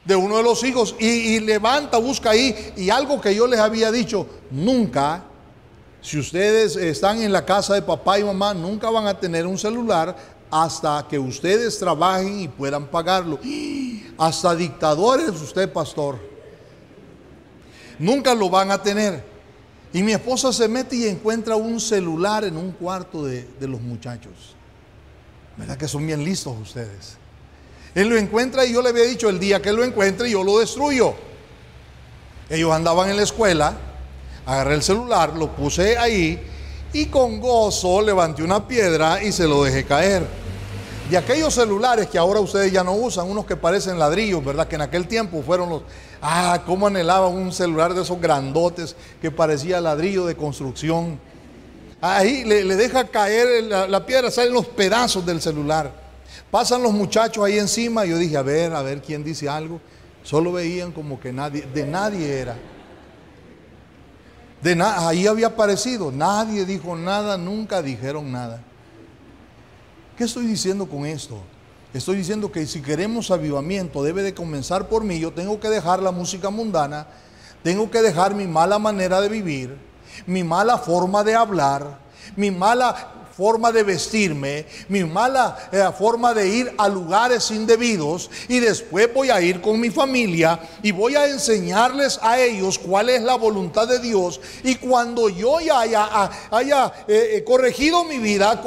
de 0.05 0.15
uno 0.15 0.37
de 0.37 0.43
los 0.43 0.63
hijos 0.65 0.95
y, 0.99 1.07
y, 1.07 1.41
levanta, 1.41 1.97
busca 1.97 2.31
ahí, 2.31 2.75
y 2.77 2.91
algo 2.91 3.21
que 3.21 3.35
yo 3.35 3.47
les 3.47 3.61
había 3.61 3.91
dicho, 3.91 4.27
nunca, 4.51 5.25
si 6.03 6.19
ustedes 6.19 6.77
están 6.77 7.23
en 7.23 7.33
la 7.33 7.45
casa 7.45 7.75
de 7.75 7.83
papá 7.83 8.19
y 8.19 8.25
mamá, 8.25 8.55
nunca 8.55 8.91
van 8.91 9.07
a 9.07 9.19
tener 9.19 9.47
un 9.47 9.59
celular 9.59 10.17
hasta 10.51 11.07
que 11.09 11.19
ustedes 11.19 11.79
trabajen 11.79 12.41
y 12.41 12.49
puedan 12.49 12.87
pagarlo. 12.87 13.39
Hasta 14.19 14.55
dictadores, 14.55 15.31
usted 15.31 15.73
pastor 15.73 16.31
nunca 18.01 18.35
lo 18.35 18.51
van 18.51 18.73
a 18.73 18.83
tener. 18.83 19.23
Y 19.93 20.03
mi 20.03 20.13
esposa 20.13 20.53
se 20.53 20.67
mete 20.67 20.97
y 20.97 21.07
encuentra 21.07 21.55
un 21.57 21.79
celular 21.79 22.45
en 22.45 22.57
un 22.57 22.73
cuarto 22.73 23.25
de, 23.25 23.47
los 23.61 23.81
muchachos. 23.81 24.57
¿Verdad 25.57 25.77
que 25.77 25.87
son 25.87 26.07
bien 26.07 26.25
listos 26.25 26.57
ustedes? 26.61 27.17
Él 27.95 28.09
lo 28.09 28.17
encuentra 28.17 28.65
y 28.65 28.73
yo 28.73 28.83
le 28.83 28.89
había 28.89 29.05
dicho, 29.05 29.29
el 29.29 29.39
día 29.39 29.61
que 29.61 29.73
lo 29.73 29.85
encuentre 29.85 30.31
yo 30.31 30.43
lo 30.43 30.59
destruyo. 30.59 31.15
Ellos 32.49 32.73
andaban 32.73 33.11
en 33.11 33.17
la 33.17 33.23
escuela, 33.23 33.77
agarré 34.47 34.75
el 34.75 34.83
celular, 34.83 35.35
lo 35.37 35.55
puse 35.55 35.97
ahí 35.97 36.41
y 36.93 37.07
con 37.07 37.41
gozo 37.41 38.03
levanté 38.03 38.43
una 38.43 38.67
piedra 38.67 39.23
y 39.23 39.33
se 39.33 39.47
lo 39.47 39.63
dejé 39.65 39.85
caer. 39.85 40.27
Y 41.11 41.17
aquellos 41.17 41.55
celulares 41.55 42.07
que 42.09 42.19
ahora 42.19 42.39
ustedes 42.41 42.71
ya 42.71 42.85
no 42.85 42.95
usan, 42.95 43.29
unos 43.29 43.45
que 43.45 43.57
parecen 43.57 43.99
ladrillos, 43.99 44.45
¿verdad? 44.45 44.69
Que 44.69 44.77
en 44.77 44.83
aquel 44.83 45.09
tiempo 45.09 45.43
fueron 45.43 45.69
los... 45.69 45.83
Ah, 46.23 46.63
cómo 46.67 46.87
anhelaba 46.87 47.27
un 47.27 47.53
celular 47.53 47.95
de 47.95 48.03
esos 48.03 48.21
grandotes 48.21 48.95
que 49.21 49.31
parecía 49.31 49.81
ladrillo 49.81 50.25
de 50.27 50.37
construcción. 50.37 51.19
Ahí 52.01 52.45
le, 52.45 52.65
deja 52.77 53.09
caer 53.09 53.65
la, 53.65 53.89
la, 53.89 54.07
piedra, 54.07 54.31
salen 54.31 54.53
los 54.53 54.67
pedazos 54.67 55.27
del 55.27 55.41
celular. 55.41 55.93
Pasan 56.51 56.83
los 56.83 56.93
muchachos 56.93 57.45
ahí 57.45 57.59
encima 57.59 58.07
y 58.07 58.11
yo 58.11 58.19
dije, 58.19 58.37
a 58.37 58.43
ver, 58.43 58.73
a 58.73 58.83
ver 58.83 59.03
quién 59.03 59.25
dice 59.25 59.49
algo. 59.49 59.81
Solo 60.23 60.53
veían 60.53 60.93
como 60.93 61.19
que 61.19 61.33
nadie, 61.33 61.63
de 61.63 61.87
nadie 61.87 62.39
era. 62.39 62.57
Ahí 64.63 65.27
había 65.27 65.49
aparecido, 65.49 66.13
nadie 66.13 66.67
dijo 66.67 66.95
nada, 66.97 67.39
nunca 67.39 67.81
dijeron 67.81 68.31
nada. 68.31 68.61
¿Qué 70.17 70.25
estoy 70.25 70.47
diciendo 70.47 70.87
con 70.87 71.07
esto? 71.07 71.41
Estoy 71.95 72.17
diciendo 72.17 72.53
que 72.53 72.67
si 72.67 72.83
queremos 72.83 73.31
avivamiento 73.31 74.03
debe 74.03 74.23
de 74.23 74.35
comenzar 74.35 74.87
por 74.89 75.03
mí. 75.03 75.19
Yo 75.19 75.33
tengo 75.33 75.59
que 75.59 75.69
dejar 75.69 76.03
la 76.03 76.13
música 76.13 76.51
mundana, 76.51 77.07
tengo 77.63 77.91
que 77.91 78.03
dejar 78.03 78.35
mi 78.35 78.47
mala 78.47 78.79
manera 78.79 79.21
de 79.21 79.29
vivir, 79.29 79.77
mi 80.27 80.45
mala 80.45 80.79
forma 80.79 81.25
de 81.25 81.35
hablar, 81.35 81.99
mi 82.37 82.51
mala 82.51 83.20
forma 83.41 83.73
de 83.73 83.85
vestirme, 83.85 84.67
mi 84.89 85.03
mala 85.03 85.57
eh, 85.73 85.83
forma 85.99 86.35
de 86.35 86.47
ir 86.47 86.75
a 86.77 86.91
lugares 86.91 87.51
indebidos 87.51 88.29
y 88.49 88.61
después 88.61 89.09
voy 89.15 89.31
a 89.31 89.41
ir 89.41 89.63
con 89.63 89.81
mi 89.81 89.89
familia 89.89 90.61
y 90.83 90.91
voy 90.93 91.17
a 91.17 91.27
enseñarles 91.27 92.19
a 92.21 92.39
ellos 92.39 92.79
cuál 92.79 93.09
es 93.09 93.23
la 93.23 93.37
voluntad 93.37 93.89
de 93.89 93.99
Dios 93.99 94.43
y 94.63 94.75
cuando 94.75 95.31
yo 95.31 95.59
ya 95.59 95.81
haya, 95.81 96.31
haya 96.51 96.93
eh, 97.09 97.37
eh, 97.37 97.45
corregido 97.45 98.05
mi 98.05 98.19
vida 98.19 98.63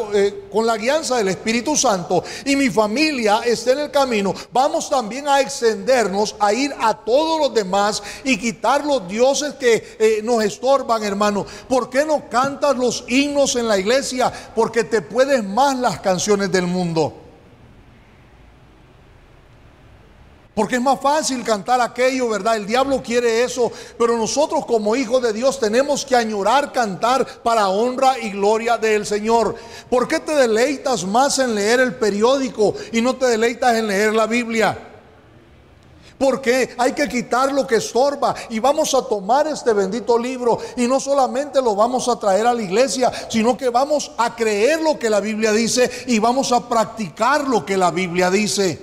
con 0.52 0.66
la 0.66 0.76
guianza 0.76 1.18
del 1.18 1.28
Espíritu 1.28 1.78
Santo 1.78 2.24
y 2.44 2.56
mi 2.56 2.72
familia 2.72 3.42
esté 3.46 3.74
en 3.74 3.80
el 3.80 3.92
camino, 3.92 4.34
vamos 4.52 4.90
también 4.90 5.28
a 5.28 5.40
extendernos 5.40 6.36
a 6.40 6.52
ir 6.52 6.74
a 6.80 6.96
todos 6.96 7.40
los 7.40 7.54
demás 7.54 8.02
y 8.24 8.40
quitar 8.40 8.84
los 8.84 9.08
dioses 9.08 9.54
que 9.54 10.22
nos 10.24 10.44
estorban, 10.44 11.04
hermano. 11.04 11.46
¿Por 11.70 11.92
qué 11.92 12.06
no 12.06 12.28
cantas 12.28 12.76
los 12.76 13.06
himnos 13.08 13.56
en 13.56 13.68
la 13.68 13.78
iglesia? 13.78 14.34
Porque 14.64 14.86
te 14.86 15.02
puedes 15.02 15.44
más 15.44 15.76
las 15.78 16.00
canciones 16.00 16.50
del 16.50 16.68
mundo. 16.68 17.14
Porque 20.56 20.76
es 20.76 20.82
más 20.82 21.02
fácil 21.02 21.44
cantar 21.44 21.82
aquello, 21.82 22.30
¿verdad? 22.30 22.56
El 22.56 22.66
diablo 22.66 23.04
quiere 23.04 23.44
eso, 23.44 23.70
pero 24.00 24.16
nosotros 24.16 24.66
como 24.66 24.96
hijos 24.96 25.22
de 25.22 25.34
Dios 25.34 25.60
tenemos 25.60 26.06
que 26.06 26.16
añorar 26.16 26.72
cantar 26.72 27.28
para 27.44 27.68
honra 27.68 28.18
y 28.18 28.30
gloria 28.30 28.78
del 28.78 29.06
Señor. 29.06 29.58
¿Por 29.90 30.08
qué 30.08 30.22
te 30.22 30.34
deleitas 30.34 31.04
más 31.04 31.40
en 31.40 31.56
leer 31.56 31.82
el 31.82 31.96
periódico 31.96 32.74
y 32.94 33.02
no 33.02 33.18
te 33.18 33.26
deleitas 33.26 33.76
en 33.76 33.88
leer 33.88 34.14
la 34.14 34.28
Biblia? 34.28 34.93
Porque 36.24 36.74
hay 36.78 36.94
que 36.94 37.10
quitar 37.10 37.52
lo 37.52 37.68
que 37.68 37.76
estorba 37.76 38.34
y 38.50 38.60
vamos 38.60 38.94
a 38.94 39.02
tomar 39.02 39.46
este 39.46 39.74
bendito 39.74 40.18
libro 40.18 40.58
y 40.78 40.88
no 40.88 40.98
solamente 40.98 41.62
lo 41.62 41.76
vamos 41.76 42.08
a 42.08 42.18
traer 42.18 42.48
a 42.48 42.54
la 42.54 42.62
iglesia, 42.62 43.12
sino 43.28 43.58
que 43.58 43.68
vamos 43.68 44.10
a 44.18 44.34
creer 44.34 44.80
lo 44.80 44.98
que 44.98 45.10
la 45.10 45.20
Biblia 45.20 45.52
dice 45.52 45.92
y 46.08 46.20
vamos 46.20 46.54
a 46.54 46.70
practicar 46.70 47.46
lo 47.46 47.66
que 47.66 47.76
la 47.76 47.92
Biblia 47.92 48.32
dice. 48.32 48.82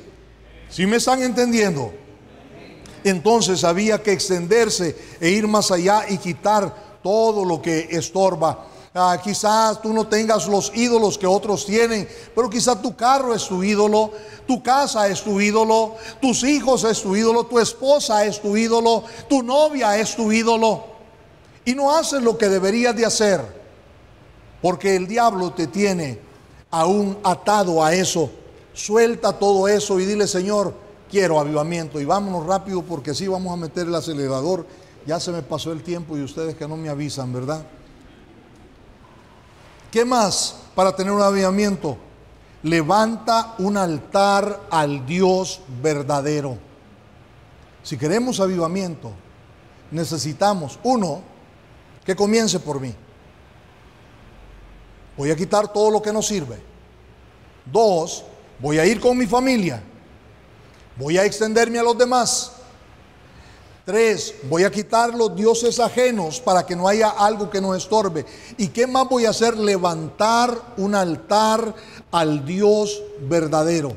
¿Sí 0.68 0.86
me 0.86 0.96
están 0.96 1.22
entendiendo? 1.22 1.90
Entonces 3.04 3.64
había 3.64 4.02
que 4.02 4.12
extenderse 4.12 4.94
e 5.18 5.30
ir 5.30 5.48
más 5.48 5.70
allá 5.70 6.04
y 6.10 6.18
quitar 6.18 6.98
todo 7.02 7.46
lo 7.46 7.62
que 7.62 7.88
estorba. 7.90 8.66
Ah, 8.92 9.20
quizás 9.22 9.80
tú 9.80 9.92
no 9.92 10.08
tengas 10.08 10.48
los 10.48 10.72
ídolos 10.74 11.16
que 11.16 11.26
otros 11.26 11.64
tienen, 11.64 12.08
pero 12.34 12.50
quizás 12.50 12.82
tu 12.82 12.96
carro 12.96 13.32
es 13.32 13.46
tu 13.46 13.62
ídolo, 13.62 14.10
tu 14.48 14.60
casa 14.62 15.06
es 15.06 15.22
tu 15.22 15.40
ídolo, 15.40 15.94
tus 16.20 16.42
hijos 16.42 16.82
es 16.82 17.00
tu 17.00 17.14
ídolo, 17.14 17.44
tu 17.44 17.60
esposa 17.60 18.24
es 18.24 18.40
tu 18.40 18.56
ídolo, 18.56 19.04
tu 19.28 19.44
novia 19.44 19.96
es 19.96 20.16
tu 20.16 20.32
ídolo. 20.32 20.84
Y 21.64 21.74
no 21.74 21.94
haces 21.94 22.20
lo 22.20 22.36
que 22.36 22.48
deberías 22.48 22.96
de 22.96 23.06
hacer, 23.06 23.40
porque 24.60 24.96
el 24.96 25.06
diablo 25.06 25.52
te 25.52 25.68
tiene 25.68 26.18
aún 26.70 27.16
atado 27.22 27.84
a 27.84 27.94
eso. 27.94 28.28
Suelta 28.72 29.38
todo 29.38 29.68
eso 29.68 30.00
y 30.00 30.06
dile, 30.06 30.26
Señor, 30.26 30.74
quiero 31.08 31.38
avivamiento. 31.38 32.00
Y 32.00 32.04
vámonos 32.04 32.44
rápido 32.44 32.82
porque 32.82 33.14
si 33.14 33.28
vamos 33.28 33.52
a 33.52 33.56
meter 33.56 33.86
el 33.86 33.94
acelerador. 33.94 34.66
Ya 35.06 35.18
se 35.18 35.32
me 35.32 35.40
pasó 35.40 35.72
el 35.72 35.82
tiempo 35.82 36.16
y 36.16 36.22
ustedes 36.22 36.54
que 36.54 36.68
no 36.68 36.76
me 36.76 36.90
avisan, 36.90 37.32
¿verdad? 37.32 37.64
¿Qué 39.90 40.04
más 40.04 40.56
para 40.74 40.94
tener 40.94 41.12
un 41.12 41.22
avivamiento? 41.22 41.96
Levanta 42.62 43.54
un 43.58 43.76
altar 43.76 44.60
al 44.70 45.04
Dios 45.06 45.60
verdadero. 45.82 46.58
Si 47.82 47.96
queremos 47.96 48.38
avivamiento, 48.38 49.12
necesitamos, 49.90 50.78
uno, 50.82 51.22
que 52.04 52.14
comience 52.14 52.60
por 52.60 52.80
mí. 52.80 52.94
Voy 55.16 55.30
a 55.30 55.36
quitar 55.36 55.72
todo 55.72 55.90
lo 55.90 56.00
que 56.00 56.12
no 56.12 56.22
sirve. 56.22 56.60
Dos, 57.64 58.24
voy 58.58 58.78
a 58.78 58.86
ir 58.86 59.00
con 59.00 59.16
mi 59.18 59.26
familia. 59.26 59.82
Voy 60.96 61.18
a 61.18 61.24
extenderme 61.24 61.78
a 61.78 61.82
los 61.82 61.96
demás. 61.96 62.52
Tres, 63.84 64.34
voy 64.48 64.64
a 64.64 64.70
quitar 64.70 65.14
los 65.14 65.34
dioses 65.34 65.80
ajenos 65.80 66.38
para 66.38 66.66
que 66.66 66.76
no 66.76 66.86
haya 66.86 67.10
algo 67.10 67.48
que 67.48 67.60
nos 67.60 67.76
estorbe. 67.76 68.26
¿Y 68.58 68.68
qué 68.68 68.86
más 68.86 69.08
voy 69.08 69.24
a 69.24 69.30
hacer? 69.30 69.56
Levantar 69.56 70.74
un 70.76 70.94
altar 70.94 71.74
al 72.10 72.44
Dios 72.44 73.02
verdadero. 73.22 73.96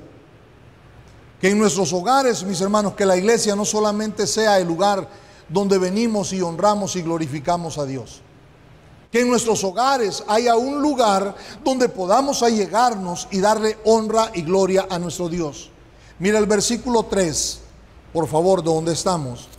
Que 1.42 1.50
en 1.50 1.60
nuestros 1.60 1.92
hogares, 1.92 2.44
mis 2.44 2.62
hermanos, 2.62 2.94
que 2.94 3.06
la 3.06 3.18
iglesia 3.18 3.56
no 3.56 3.66
solamente 3.66 4.26
sea 4.26 4.58
el 4.58 4.68
lugar 4.68 5.08
donde 5.50 5.78
venimos 5.78 6.32
y 6.32 6.42
honramos 6.42 6.96
y 6.96 7.02
glorificamos 7.02 7.78
a 7.78 7.86
Dios. 7.86 8.22
Que 9.12 9.22
en 9.22 9.30
nuestros 9.30 9.64
hogares 9.66 10.24
haya 10.28 10.56
un 10.56 10.82
lugar 10.82 11.36
donde 11.64 11.90
podamos 11.90 12.42
allegarnos 12.42 13.28
y 13.32 13.42
darle 13.42 13.78
honra 13.84 14.32
y 14.34 14.44
gloria 14.44 14.88
a 14.90 14.98
nuestro 14.98 15.28
Dios. 15.28 15.70
Mira 16.20 16.40
el 16.40 16.46
versículo 16.46 17.04
3, 17.04 17.60
por 18.14 18.28
favor, 18.30 18.64
donde 18.64 18.94
estamos. 18.94 19.50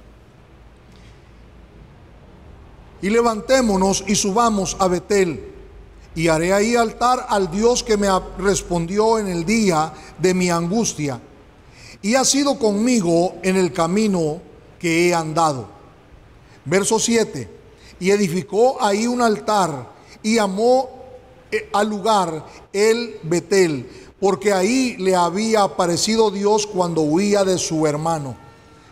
Y 3.05 3.11
levantémonos 3.11 4.03
y 4.07 4.15
subamos 4.15 4.79
a 4.79 4.89
Betel. 4.89 5.53
Y 6.15 6.29
haré 6.29 6.55
ahí 6.55 6.75
altar 6.75 7.27
al 7.29 7.51
Dios 7.51 7.83
que 7.83 7.99
me 7.99 8.09
respondió 8.39 9.19
en 9.19 9.29
el 9.29 9.45
día 9.45 9.93
de 10.19 10.33
mi 10.33 10.49
angustia. 10.49 11.21
Y 12.01 12.15
ha 12.15 12.25
sido 12.25 12.59
conmigo 12.59 13.35
en 13.43 13.57
el 13.57 13.75
camino 13.75 14.41
que 14.79 15.07
he 15.07 15.15
andado. 15.15 15.69
Verso 16.65 16.99
7. 16.99 17.47
Y 18.01 18.11
edificó 18.11 18.83
ahí 18.83 19.07
un 19.07 19.21
altar 19.21 19.87
y 20.23 20.37
llamó 20.37 20.89
eh, 21.53 21.69
al 21.75 21.91
lugar 21.91 22.47
el 22.73 23.19
Betel, 23.23 23.87
porque 24.19 24.51
ahí 24.51 24.97
le 24.97 25.15
había 25.15 25.65
aparecido 25.65 26.31
Dios 26.31 26.67
cuando 26.67 27.03
huía 27.03 27.45
de 27.45 27.59
su 27.59 27.87
hermano. 27.87 28.35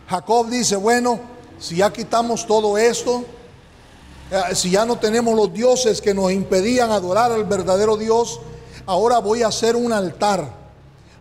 Jacob 0.06 0.50
dice, 0.50 0.76
bueno, 0.76 1.18
si 1.58 1.76
ya 1.76 1.90
quitamos 1.90 2.46
todo 2.46 2.76
esto, 2.76 3.24
si 4.54 4.70
ya 4.70 4.84
no 4.84 4.96
tenemos 4.96 5.34
los 5.36 5.52
dioses 5.52 6.00
que 6.00 6.14
nos 6.14 6.32
impedían 6.32 6.90
adorar 6.90 7.32
al 7.32 7.44
verdadero 7.44 7.96
Dios, 7.96 8.40
ahora 8.86 9.18
voy 9.18 9.42
a 9.42 9.48
hacer 9.48 9.76
un 9.76 9.92
altar 9.92 10.48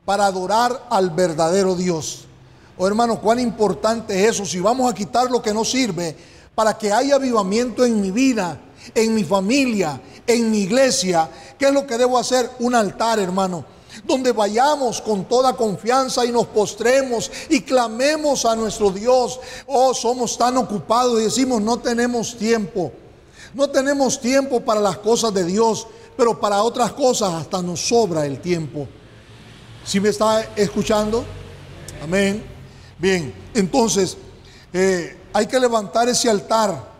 para 0.06 0.26
adorar 0.26 0.88
al 0.90 1.10
verdadero 1.10 1.76
Dios. 1.76 2.26
Oh 2.78 2.88
hermano, 2.88 3.20
cuán 3.20 3.40
importante 3.40 4.24
es 4.24 4.32
eso. 4.32 4.46
Si 4.46 4.60
vamos 4.60 4.90
a 4.90 4.96
quitar 4.96 5.30
lo 5.30 5.42
que 5.42 5.54
no 5.54 5.66
sirve 5.66 6.16
para 6.56 6.78
que 6.78 6.92
haya 6.92 7.16
avivamiento 7.16 7.86
en 7.86 8.02
mi 8.02 8.12
vida, 8.12 8.60
en 8.96 9.14
mi 9.14 9.24
familia, 9.24 10.02
en 10.26 10.50
mi 10.50 10.60
iglesia, 10.60 11.30
¿qué 11.58 11.68
es 11.68 11.74
lo 11.74 11.86
que 11.86 11.98
debo 11.98 12.18
hacer? 12.18 12.50
Un 12.60 12.76
altar, 12.76 13.20
hermano 13.20 13.66
donde 14.06 14.32
vayamos 14.32 15.02
con 15.02 15.26
toda 15.26 15.54
confianza 15.54 16.26
y 16.26 16.32
nos 16.32 16.48
postremos 16.48 17.30
y 17.50 17.62
clamemos 17.62 18.46
a 18.46 18.56
nuestro 18.56 18.90
Dios. 18.90 19.40
Oh, 19.68 19.94
somos 19.94 20.38
tan 20.38 20.58
ocupados 20.58 21.20
y 21.20 21.26
decimos, 21.26 21.62
no 21.62 21.78
tenemos 21.78 22.38
tiempo. 22.38 22.92
No 23.54 23.70
tenemos 23.70 24.20
tiempo 24.20 24.62
para 24.62 24.80
las 24.80 24.98
cosas 24.98 25.34
de 25.34 25.44
Dios, 25.44 25.88
pero 26.16 26.40
para 26.40 26.64
otras 26.64 26.94
cosas 26.94 27.34
hasta 27.34 27.62
nos 27.62 27.88
sobra 27.88 28.26
el 28.26 28.40
tiempo. 28.40 28.88
¿Sí 29.86 30.00
me 30.00 30.10
está 30.10 30.42
escuchando? 30.56 31.26
Amén. 32.04 32.44
Bien, 32.98 33.34
entonces 33.54 34.18
eh, 34.72 35.18
hay 35.34 35.48
que 35.48 35.60
levantar 35.60 36.08
ese 36.08 36.30
altar. 36.30 36.92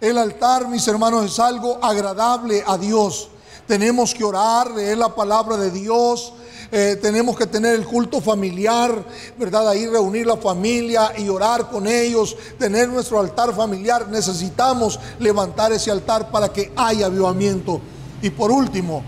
El 0.00 0.18
altar, 0.18 0.68
mis 0.68 0.86
hermanos, 0.88 1.24
es 1.24 1.38
algo 1.38 1.78
agradable 1.82 2.62
a 2.66 2.76
Dios. 2.76 3.28
Tenemos 3.66 4.12
que 4.12 4.24
orar, 4.24 4.70
leer 4.72 4.98
la 4.98 5.14
palabra 5.14 5.56
de 5.56 5.70
Dios, 5.70 6.32
eh, 6.76 6.96
tenemos 6.96 7.38
que 7.38 7.46
tener 7.46 7.76
el 7.76 7.86
culto 7.86 8.20
familiar, 8.20 9.04
¿verdad? 9.38 9.68
Ahí 9.68 9.86
reunir 9.86 10.26
la 10.26 10.36
familia 10.36 11.12
y 11.16 11.28
orar 11.28 11.70
con 11.70 11.86
ellos, 11.86 12.36
tener 12.58 12.88
nuestro 12.88 13.20
altar 13.20 13.54
familiar. 13.54 14.08
Necesitamos 14.08 14.98
levantar 15.20 15.72
ese 15.72 15.92
altar 15.92 16.32
para 16.32 16.52
que 16.52 16.72
haya 16.74 17.06
avivamiento. 17.06 17.80
Y 18.20 18.28
por 18.30 18.50
último, 18.50 19.04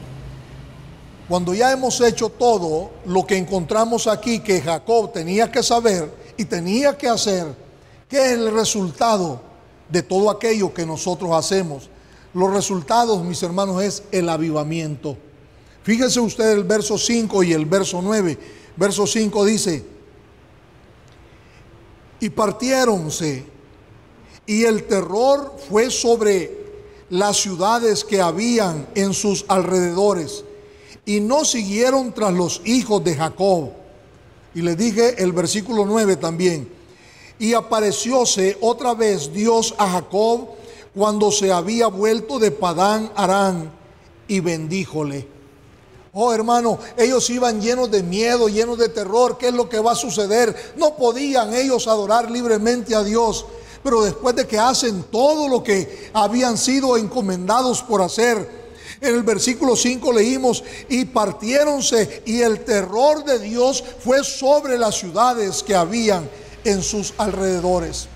cuando 1.29 1.55
ya 1.55 1.73
hemos 1.73 2.01
hecho 2.03 2.29
todo 2.29 2.93
lo 3.05 3.27
que 3.27 3.37
encontramos 3.37 4.07
aquí 4.07 4.39
que 4.39 4.61
Jacob 4.61 5.13
tenía 5.13 5.51
que 5.51 5.65
saber 5.65 6.09
y 6.37 6.45
tenía 6.45 6.97
que 6.97 7.09
hacer, 7.09 7.53
¿qué 8.09 8.27
es 8.27 8.33
el 8.39 8.55
resultado 8.55 9.41
de 9.89 10.05
todo 10.05 10.31
aquello 10.31 10.73
que 10.73 10.87
nosotros 10.87 11.33
hacemos? 11.33 11.91
Los 12.33 12.53
resultados, 12.53 13.25
mis 13.25 13.43
hermanos, 13.43 13.83
es 13.83 14.05
el 14.13 14.29
avivamiento. 14.29 15.17
Fíjese 15.87 16.19
usted 16.19 16.51
el 16.51 16.65
verso 16.65 16.99
5 16.99 17.45
y 17.45 17.53
el 17.53 17.65
verso 17.65 18.03
9. 18.03 18.37
Verso 18.77 19.07
5 19.07 19.45
dice, 19.45 19.85
y 22.19 22.29
partiéronse, 22.29 23.45
y 24.47 24.65
el 24.65 24.83
terror 24.89 25.55
fue 25.69 25.93
sobre 25.93 26.51
las 27.09 27.37
ciudades 27.37 28.05
que 28.05 28.21
habían 28.21 28.89
en 28.97 29.15
sus 29.15 29.45
alrededores, 29.47 30.43
y 31.05 31.21
no 31.21 31.45
siguieron 31.45 32.13
tras 32.13 32.35
los 32.35 32.63
hijos 32.65 33.05
de 33.05 33.15
Jacob. 33.15 33.71
Y 34.57 34.63
le 34.63 34.75
dije 34.75 35.23
el 35.23 35.31
versículo 35.31 35.87
9 35.87 36.17
también, 36.17 36.69
y 37.39 37.55
aparecióse 37.55 38.59
otra 38.61 38.95
vez 38.95 39.33
Dios 39.33 39.73
a 39.79 39.89
Jacob 39.89 40.49
cuando 40.97 41.31
se 41.31 41.53
había 41.53 41.87
vuelto 41.87 42.41
de 42.41 42.51
Padán 42.51 43.13
Arán, 43.15 43.71
y 44.27 44.41
bendíjole. 44.41 45.36
Oh 46.19 46.33
hermano, 46.33 46.79
ellos 46.97 47.29
iban 47.29 47.61
llenos 47.61 47.91
de 47.91 48.03
miedo, 48.03 48.49
llenos 48.49 48.79
de 48.79 48.89
terror. 48.89 49.37
¿Qué 49.37 49.49
es 49.49 49.53
lo 49.53 49.69
que 49.69 49.81
va 49.81 49.93
a 49.93 49.95
suceder? 49.95 50.73
No 50.79 50.97
podían 50.97 51.53
ellos 51.53 51.87
adorar 51.87 52.31
libremente 52.31 52.95
a 52.95 53.05
Dios. 53.05 53.45
Pero 53.83 54.03
después 54.03 54.35
de 54.35 54.47
que 54.47 54.59
hacen 54.59 55.03
todo 55.13 55.47
lo 55.47 55.63
que 55.63 56.11
habían 56.15 56.57
sido 56.57 56.97
encomendados 56.97 57.83
por 57.83 58.01
hacer, 58.01 58.49
en 58.99 59.15
el 59.15 59.25
versículo 59.25 59.77
5 59.77 60.11
leímos, 60.15 60.65
y 60.89 61.05
partiéronse 61.05 62.23
y 62.25 62.41
el 62.41 62.65
terror 62.65 63.23
de 63.23 63.39
Dios 63.39 63.85
fue 64.03 64.25
sobre 64.25 64.79
las 64.79 64.95
ciudades 64.95 65.63
que 65.63 65.75
habían 65.75 66.31
en 66.65 66.83
sus 66.83 67.13
alrededores. 67.19 68.09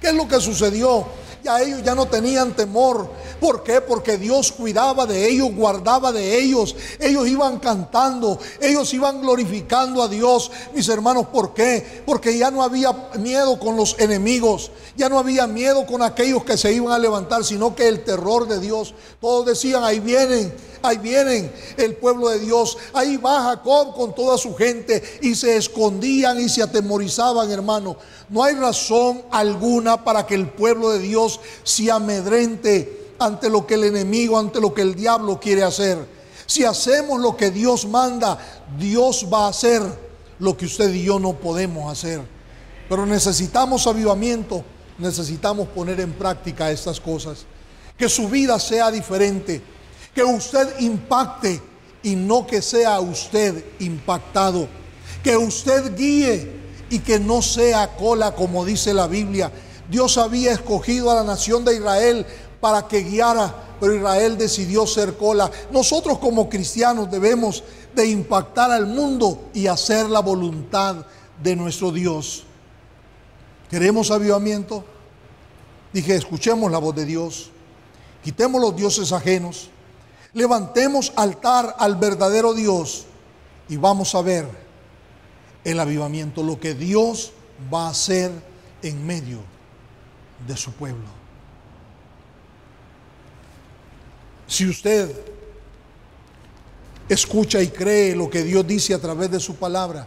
¿Qué 0.00 0.10
es 0.10 0.14
lo 0.14 0.28
que 0.28 0.40
sucedió? 0.40 1.08
Ya 1.48 1.62
ellos 1.62 1.82
ya 1.82 1.94
no 1.94 2.04
tenían 2.04 2.54
temor. 2.54 3.08
¿Por 3.40 3.62
qué? 3.62 3.80
Porque 3.80 4.18
Dios 4.18 4.52
cuidaba 4.52 5.06
de 5.06 5.30
ellos, 5.30 5.48
guardaba 5.56 6.12
de 6.12 6.38
ellos. 6.38 6.76
Ellos 7.00 7.26
iban 7.26 7.58
cantando, 7.58 8.38
ellos 8.60 8.92
iban 8.92 9.22
glorificando 9.22 10.02
a 10.02 10.08
Dios. 10.08 10.50
Mis 10.74 10.86
hermanos, 10.90 11.28
¿por 11.28 11.54
qué? 11.54 12.02
Porque 12.04 12.36
ya 12.36 12.50
no 12.50 12.62
había 12.62 12.92
miedo 13.18 13.58
con 13.58 13.76
los 13.78 13.98
enemigos, 13.98 14.70
ya 14.94 15.08
no 15.08 15.18
había 15.18 15.46
miedo 15.46 15.86
con 15.86 16.02
aquellos 16.02 16.44
que 16.44 16.58
se 16.58 16.70
iban 16.70 16.92
a 16.92 16.98
levantar, 16.98 17.42
sino 17.42 17.74
que 17.74 17.88
el 17.88 18.04
terror 18.04 18.46
de 18.46 18.60
Dios. 18.60 18.94
Todos 19.18 19.46
decían, 19.46 19.82
ahí 19.84 20.00
vienen, 20.00 20.52
ahí 20.82 20.98
vienen 20.98 21.50
el 21.78 21.96
pueblo 21.96 22.28
de 22.28 22.40
Dios. 22.40 22.76
Ahí 22.92 23.16
va 23.16 23.44
Jacob 23.44 23.94
con 23.94 24.14
toda 24.14 24.36
su 24.36 24.54
gente 24.54 25.02
y 25.22 25.34
se 25.34 25.56
escondían 25.56 26.38
y 26.40 26.50
se 26.50 26.62
atemorizaban, 26.62 27.50
hermano. 27.50 27.96
No 28.28 28.44
hay 28.44 28.54
razón 28.54 29.22
alguna 29.30 30.04
para 30.04 30.26
que 30.26 30.34
el 30.34 30.48
pueblo 30.48 30.90
de 30.90 30.98
Dios 30.98 31.40
se 31.62 31.90
amedrente 31.90 33.12
ante 33.18 33.48
lo 33.48 33.66
que 33.66 33.74
el 33.74 33.84
enemigo, 33.84 34.38
ante 34.38 34.60
lo 34.60 34.74
que 34.74 34.82
el 34.82 34.94
diablo 34.94 35.40
quiere 35.40 35.62
hacer. 35.62 35.98
Si 36.46 36.64
hacemos 36.64 37.20
lo 37.20 37.36
que 37.36 37.50
Dios 37.50 37.86
manda, 37.86 38.38
Dios 38.78 39.26
va 39.32 39.46
a 39.46 39.50
hacer 39.50 39.82
lo 40.38 40.56
que 40.56 40.66
usted 40.66 40.92
y 40.94 41.04
yo 41.04 41.18
no 41.18 41.34
podemos 41.34 41.90
hacer. 41.90 42.20
Pero 42.88 43.04
necesitamos 43.06 43.86
avivamiento, 43.86 44.64
necesitamos 44.98 45.68
poner 45.68 46.00
en 46.00 46.12
práctica 46.12 46.70
estas 46.70 47.00
cosas. 47.00 47.44
Que 47.96 48.08
su 48.08 48.28
vida 48.28 48.58
sea 48.58 48.90
diferente, 48.90 49.60
que 50.14 50.22
usted 50.22 50.78
impacte 50.80 51.60
y 52.02 52.14
no 52.14 52.46
que 52.46 52.62
sea 52.62 53.00
usted 53.00 53.64
impactado. 53.80 54.68
Que 55.22 55.36
usted 55.36 55.96
guíe 55.96 56.67
y 56.90 57.00
que 57.00 57.18
no 57.18 57.42
sea 57.42 57.96
cola 57.96 58.34
como 58.34 58.64
dice 58.64 58.94
la 58.94 59.06
Biblia. 59.06 59.50
Dios 59.90 60.18
había 60.18 60.52
escogido 60.52 61.10
a 61.10 61.14
la 61.14 61.24
nación 61.24 61.64
de 61.64 61.76
Israel 61.76 62.26
para 62.60 62.86
que 62.86 63.02
guiara, 63.02 63.54
pero 63.80 63.94
Israel 63.94 64.36
decidió 64.36 64.86
ser 64.86 65.16
cola. 65.16 65.50
Nosotros 65.70 66.18
como 66.18 66.48
cristianos 66.48 67.10
debemos 67.10 67.62
de 67.94 68.06
impactar 68.06 68.70
al 68.70 68.86
mundo 68.86 69.48
y 69.54 69.66
hacer 69.66 70.08
la 70.08 70.20
voluntad 70.20 71.06
de 71.42 71.56
nuestro 71.56 71.90
Dios. 71.90 72.44
¿Queremos 73.70 74.10
avivamiento? 74.10 74.84
Dije, 75.92 76.14
escuchemos 76.14 76.70
la 76.70 76.78
voz 76.78 76.94
de 76.94 77.06
Dios, 77.06 77.50
quitemos 78.22 78.60
los 78.60 78.76
dioses 78.76 79.10
ajenos, 79.12 79.70
levantemos 80.34 81.12
altar 81.16 81.74
al 81.78 81.96
verdadero 81.96 82.52
Dios 82.52 83.06
y 83.68 83.76
vamos 83.78 84.14
a 84.14 84.20
ver 84.20 84.67
el 85.64 85.80
avivamiento, 85.80 86.42
lo 86.42 86.58
que 86.58 86.74
Dios 86.74 87.32
va 87.72 87.86
a 87.86 87.90
hacer 87.90 88.30
en 88.82 89.06
medio 89.06 89.40
de 90.46 90.56
su 90.56 90.72
pueblo. 90.72 91.06
Si 94.46 94.66
usted 94.66 95.14
escucha 97.08 97.60
y 97.60 97.68
cree 97.68 98.14
lo 98.14 98.30
que 98.30 98.42
Dios 98.42 98.66
dice 98.66 98.94
a 98.94 99.00
través 99.00 99.30
de 99.30 99.40
su 99.40 99.56
palabra, 99.56 100.06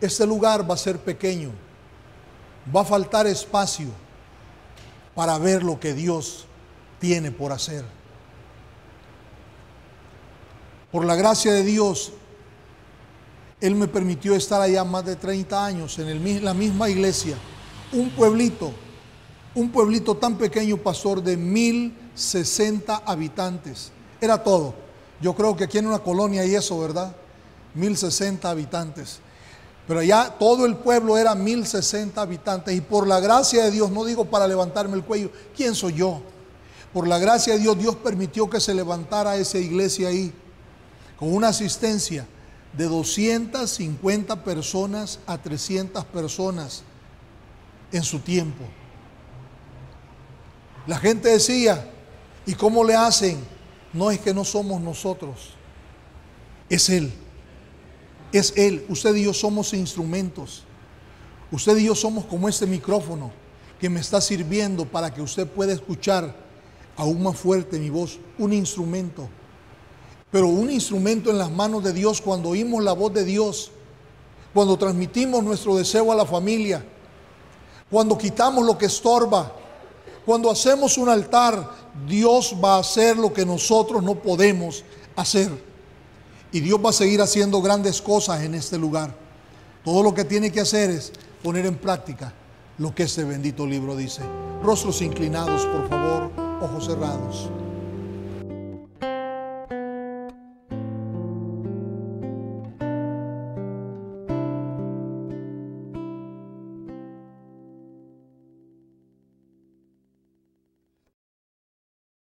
este 0.00 0.26
lugar 0.26 0.68
va 0.68 0.74
a 0.74 0.78
ser 0.78 0.98
pequeño, 0.98 1.50
va 2.74 2.82
a 2.82 2.84
faltar 2.84 3.26
espacio 3.26 3.88
para 5.14 5.38
ver 5.38 5.62
lo 5.62 5.78
que 5.78 5.94
Dios 5.94 6.46
tiene 6.98 7.30
por 7.30 7.52
hacer. 7.52 7.84
Por 10.90 11.04
la 11.04 11.14
gracia 11.14 11.52
de 11.52 11.62
Dios, 11.62 12.12
Él 13.60 13.74
me 13.74 13.88
permitió 13.88 14.34
estar 14.34 14.60
allá 14.60 14.84
más 14.84 15.04
de 15.04 15.16
30 15.16 15.64
años 15.64 15.98
en 15.98 16.44
la 16.44 16.54
misma 16.54 16.88
iglesia, 16.88 17.36
un 17.92 18.10
pueblito 18.10 18.72
un 19.54 19.70
pueblito 19.70 20.16
tan 20.16 20.36
pequeño, 20.36 20.76
pastor, 20.76 21.22
de 21.22 21.36
1060 21.36 23.02
habitantes. 23.04 23.90
Era 24.20 24.42
todo. 24.42 24.74
Yo 25.20 25.34
creo 25.34 25.56
que 25.56 25.64
aquí 25.64 25.78
en 25.78 25.86
una 25.86 25.98
colonia 25.98 26.42
hay 26.42 26.54
eso, 26.54 26.78
¿verdad? 26.78 27.14
1060 27.74 28.48
habitantes. 28.48 29.18
Pero 29.86 30.00
allá 30.00 30.36
todo 30.38 30.66
el 30.66 30.76
pueblo 30.76 31.18
era 31.18 31.34
1060 31.34 32.20
habitantes 32.20 32.74
y 32.74 32.80
por 32.80 33.08
la 33.08 33.18
gracia 33.18 33.64
de 33.64 33.70
Dios, 33.72 33.90
no 33.90 34.04
digo 34.04 34.24
para 34.24 34.46
levantarme 34.46 34.94
el 34.96 35.04
cuello, 35.04 35.30
¿quién 35.56 35.74
soy 35.74 35.94
yo? 35.94 36.22
Por 36.92 37.08
la 37.08 37.18
gracia 37.18 37.54
de 37.54 37.60
Dios, 37.60 37.76
Dios 37.76 37.96
permitió 37.96 38.48
que 38.48 38.60
se 38.60 38.72
levantara 38.72 39.36
esa 39.36 39.58
iglesia 39.58 40.08
ahí 40.08 40.32
con 41.18 41.34
una 41.34 41.48
asistencia 41.48 42.26
de 42.76 42.84
250 42.84 44.44
personas 44.44 45.18
a 45.26 45.38
300 45.38 46.04
personas 46.06 46.82
en 47.92 48.02
su 48.02 48.20
tiempo. 48.20 48.64
La 50.86 50.98
gente 50.98 51.28
decía, 51.28 51.90
¿y 52.46 52.54
cómo 52.54 52.84
le 52.84 52.94
hacen? 52.94 53.38
No 53.92 54.10
es 54.10 54.20
que 54.20 54.32
no 54.32 54.44
somos 54.44 54.80
nosotros, 54.80 55.54
es 56.68 56.88
Él. 56.88 57.12
Es 58.32 58.52
Él. 58.56 58.86
Usted 58.88 59.14
y 59.16 59.24
yo 59.24 59.34
somos 59.34 59.74
instrumentos. 59.74 60.64
Usted 61.50 61.76
y 61.78 61.86
yo 61.86 61.96
somos 61.96 62.24
como 62.26 62.48
este 62.48 62.66
micrófono 62.66 63.32
que 63.80 63.90
me 63.90 64.00
está 64.00 64.20
sirviendo 64.20 64.84
para 64.84 65.12
que 65.12 65.20
usted 65.20 65.48
pueda 65.48 65.72
escuchar 65.72 66.34
aún 66.96 67.22
más 67.22 67.36
fuerte 67.36 67.78
mi 67.78 67.90
voz. 67.90 68.18
Un 68.38 68.52
instrumento. 68.52 69.28
Pero 70.30 70.46
un 70.46 70.70
instrumento 70.70 71.30
en 71.30 71.38
las 71.38 71.50
manos 71.50 71.82
de 71.82 71.92
Dios 71.92 72.20
cuando 72.20 72.50
oímos 72.50 72.82
la 72.84 72.92
voz 72.92 73.12
de 73.12 73.24
Dios, 73.24 73.70
cuando 74.54 74.76
transmitimos 74.76 75.42
nuestro 75.42 75.76
deseo 75.76 76.12
a 76.12 76.14
la 76.14 76.26
familia, 76.26 76.84
cuando 77.90 78.16
quitamos 78.16 78.64
lo 78.64 78.78
que 78.78 78.86
estorba, 78.86 79.52
cuando 80.24 80.50
hacemos 80.50 80.96
un 80.98 81.08
altar, 81.08 81.68
Dios 82.06 82.54
va 82.62 82.76
a 82.76 82.80
hacer 82.80 83.16
lo 83.16 83.32
que 83.32 83.44
nosotros 83.44 84.02
no 84.02 84.14
podemos 84.14 84.84
hacer. 85.16 85.50
Y 86.52 86.60
Dios 86.60 86.80
va 86.84 86.90
a 86.90 86.92
seguir 86.92 87.20
haciendo 87.20 87.60
grandes 87.62 88.00
cosas 88.00 88.42
en 88.42 88.54
este 88.54 88.78
lugar. 88.78 89.14
Todo 89.84 90.02
lo 90.02 90.14
que 90.14 90.24
tiene 90.24 90.52
que 90.52 90.60
hacer 90.60 90.90
es 90.90 91.12
poner 91.42 91.66
en 91.66 91.76
práctica 91.76 92.32
lo 92.78 92.94
que 92.94 93.04
este 93.04 93.24
bendito 93.24 93.66
libro 93.66 93.96
dice. 93.96 94.22
Rostros 94.62 95.00
inclinados, 95.02 95.64
por 95.66 95.88
favor, 95.88 96.30
ojos 96.60 96.86
cerrados. 96.86 97.48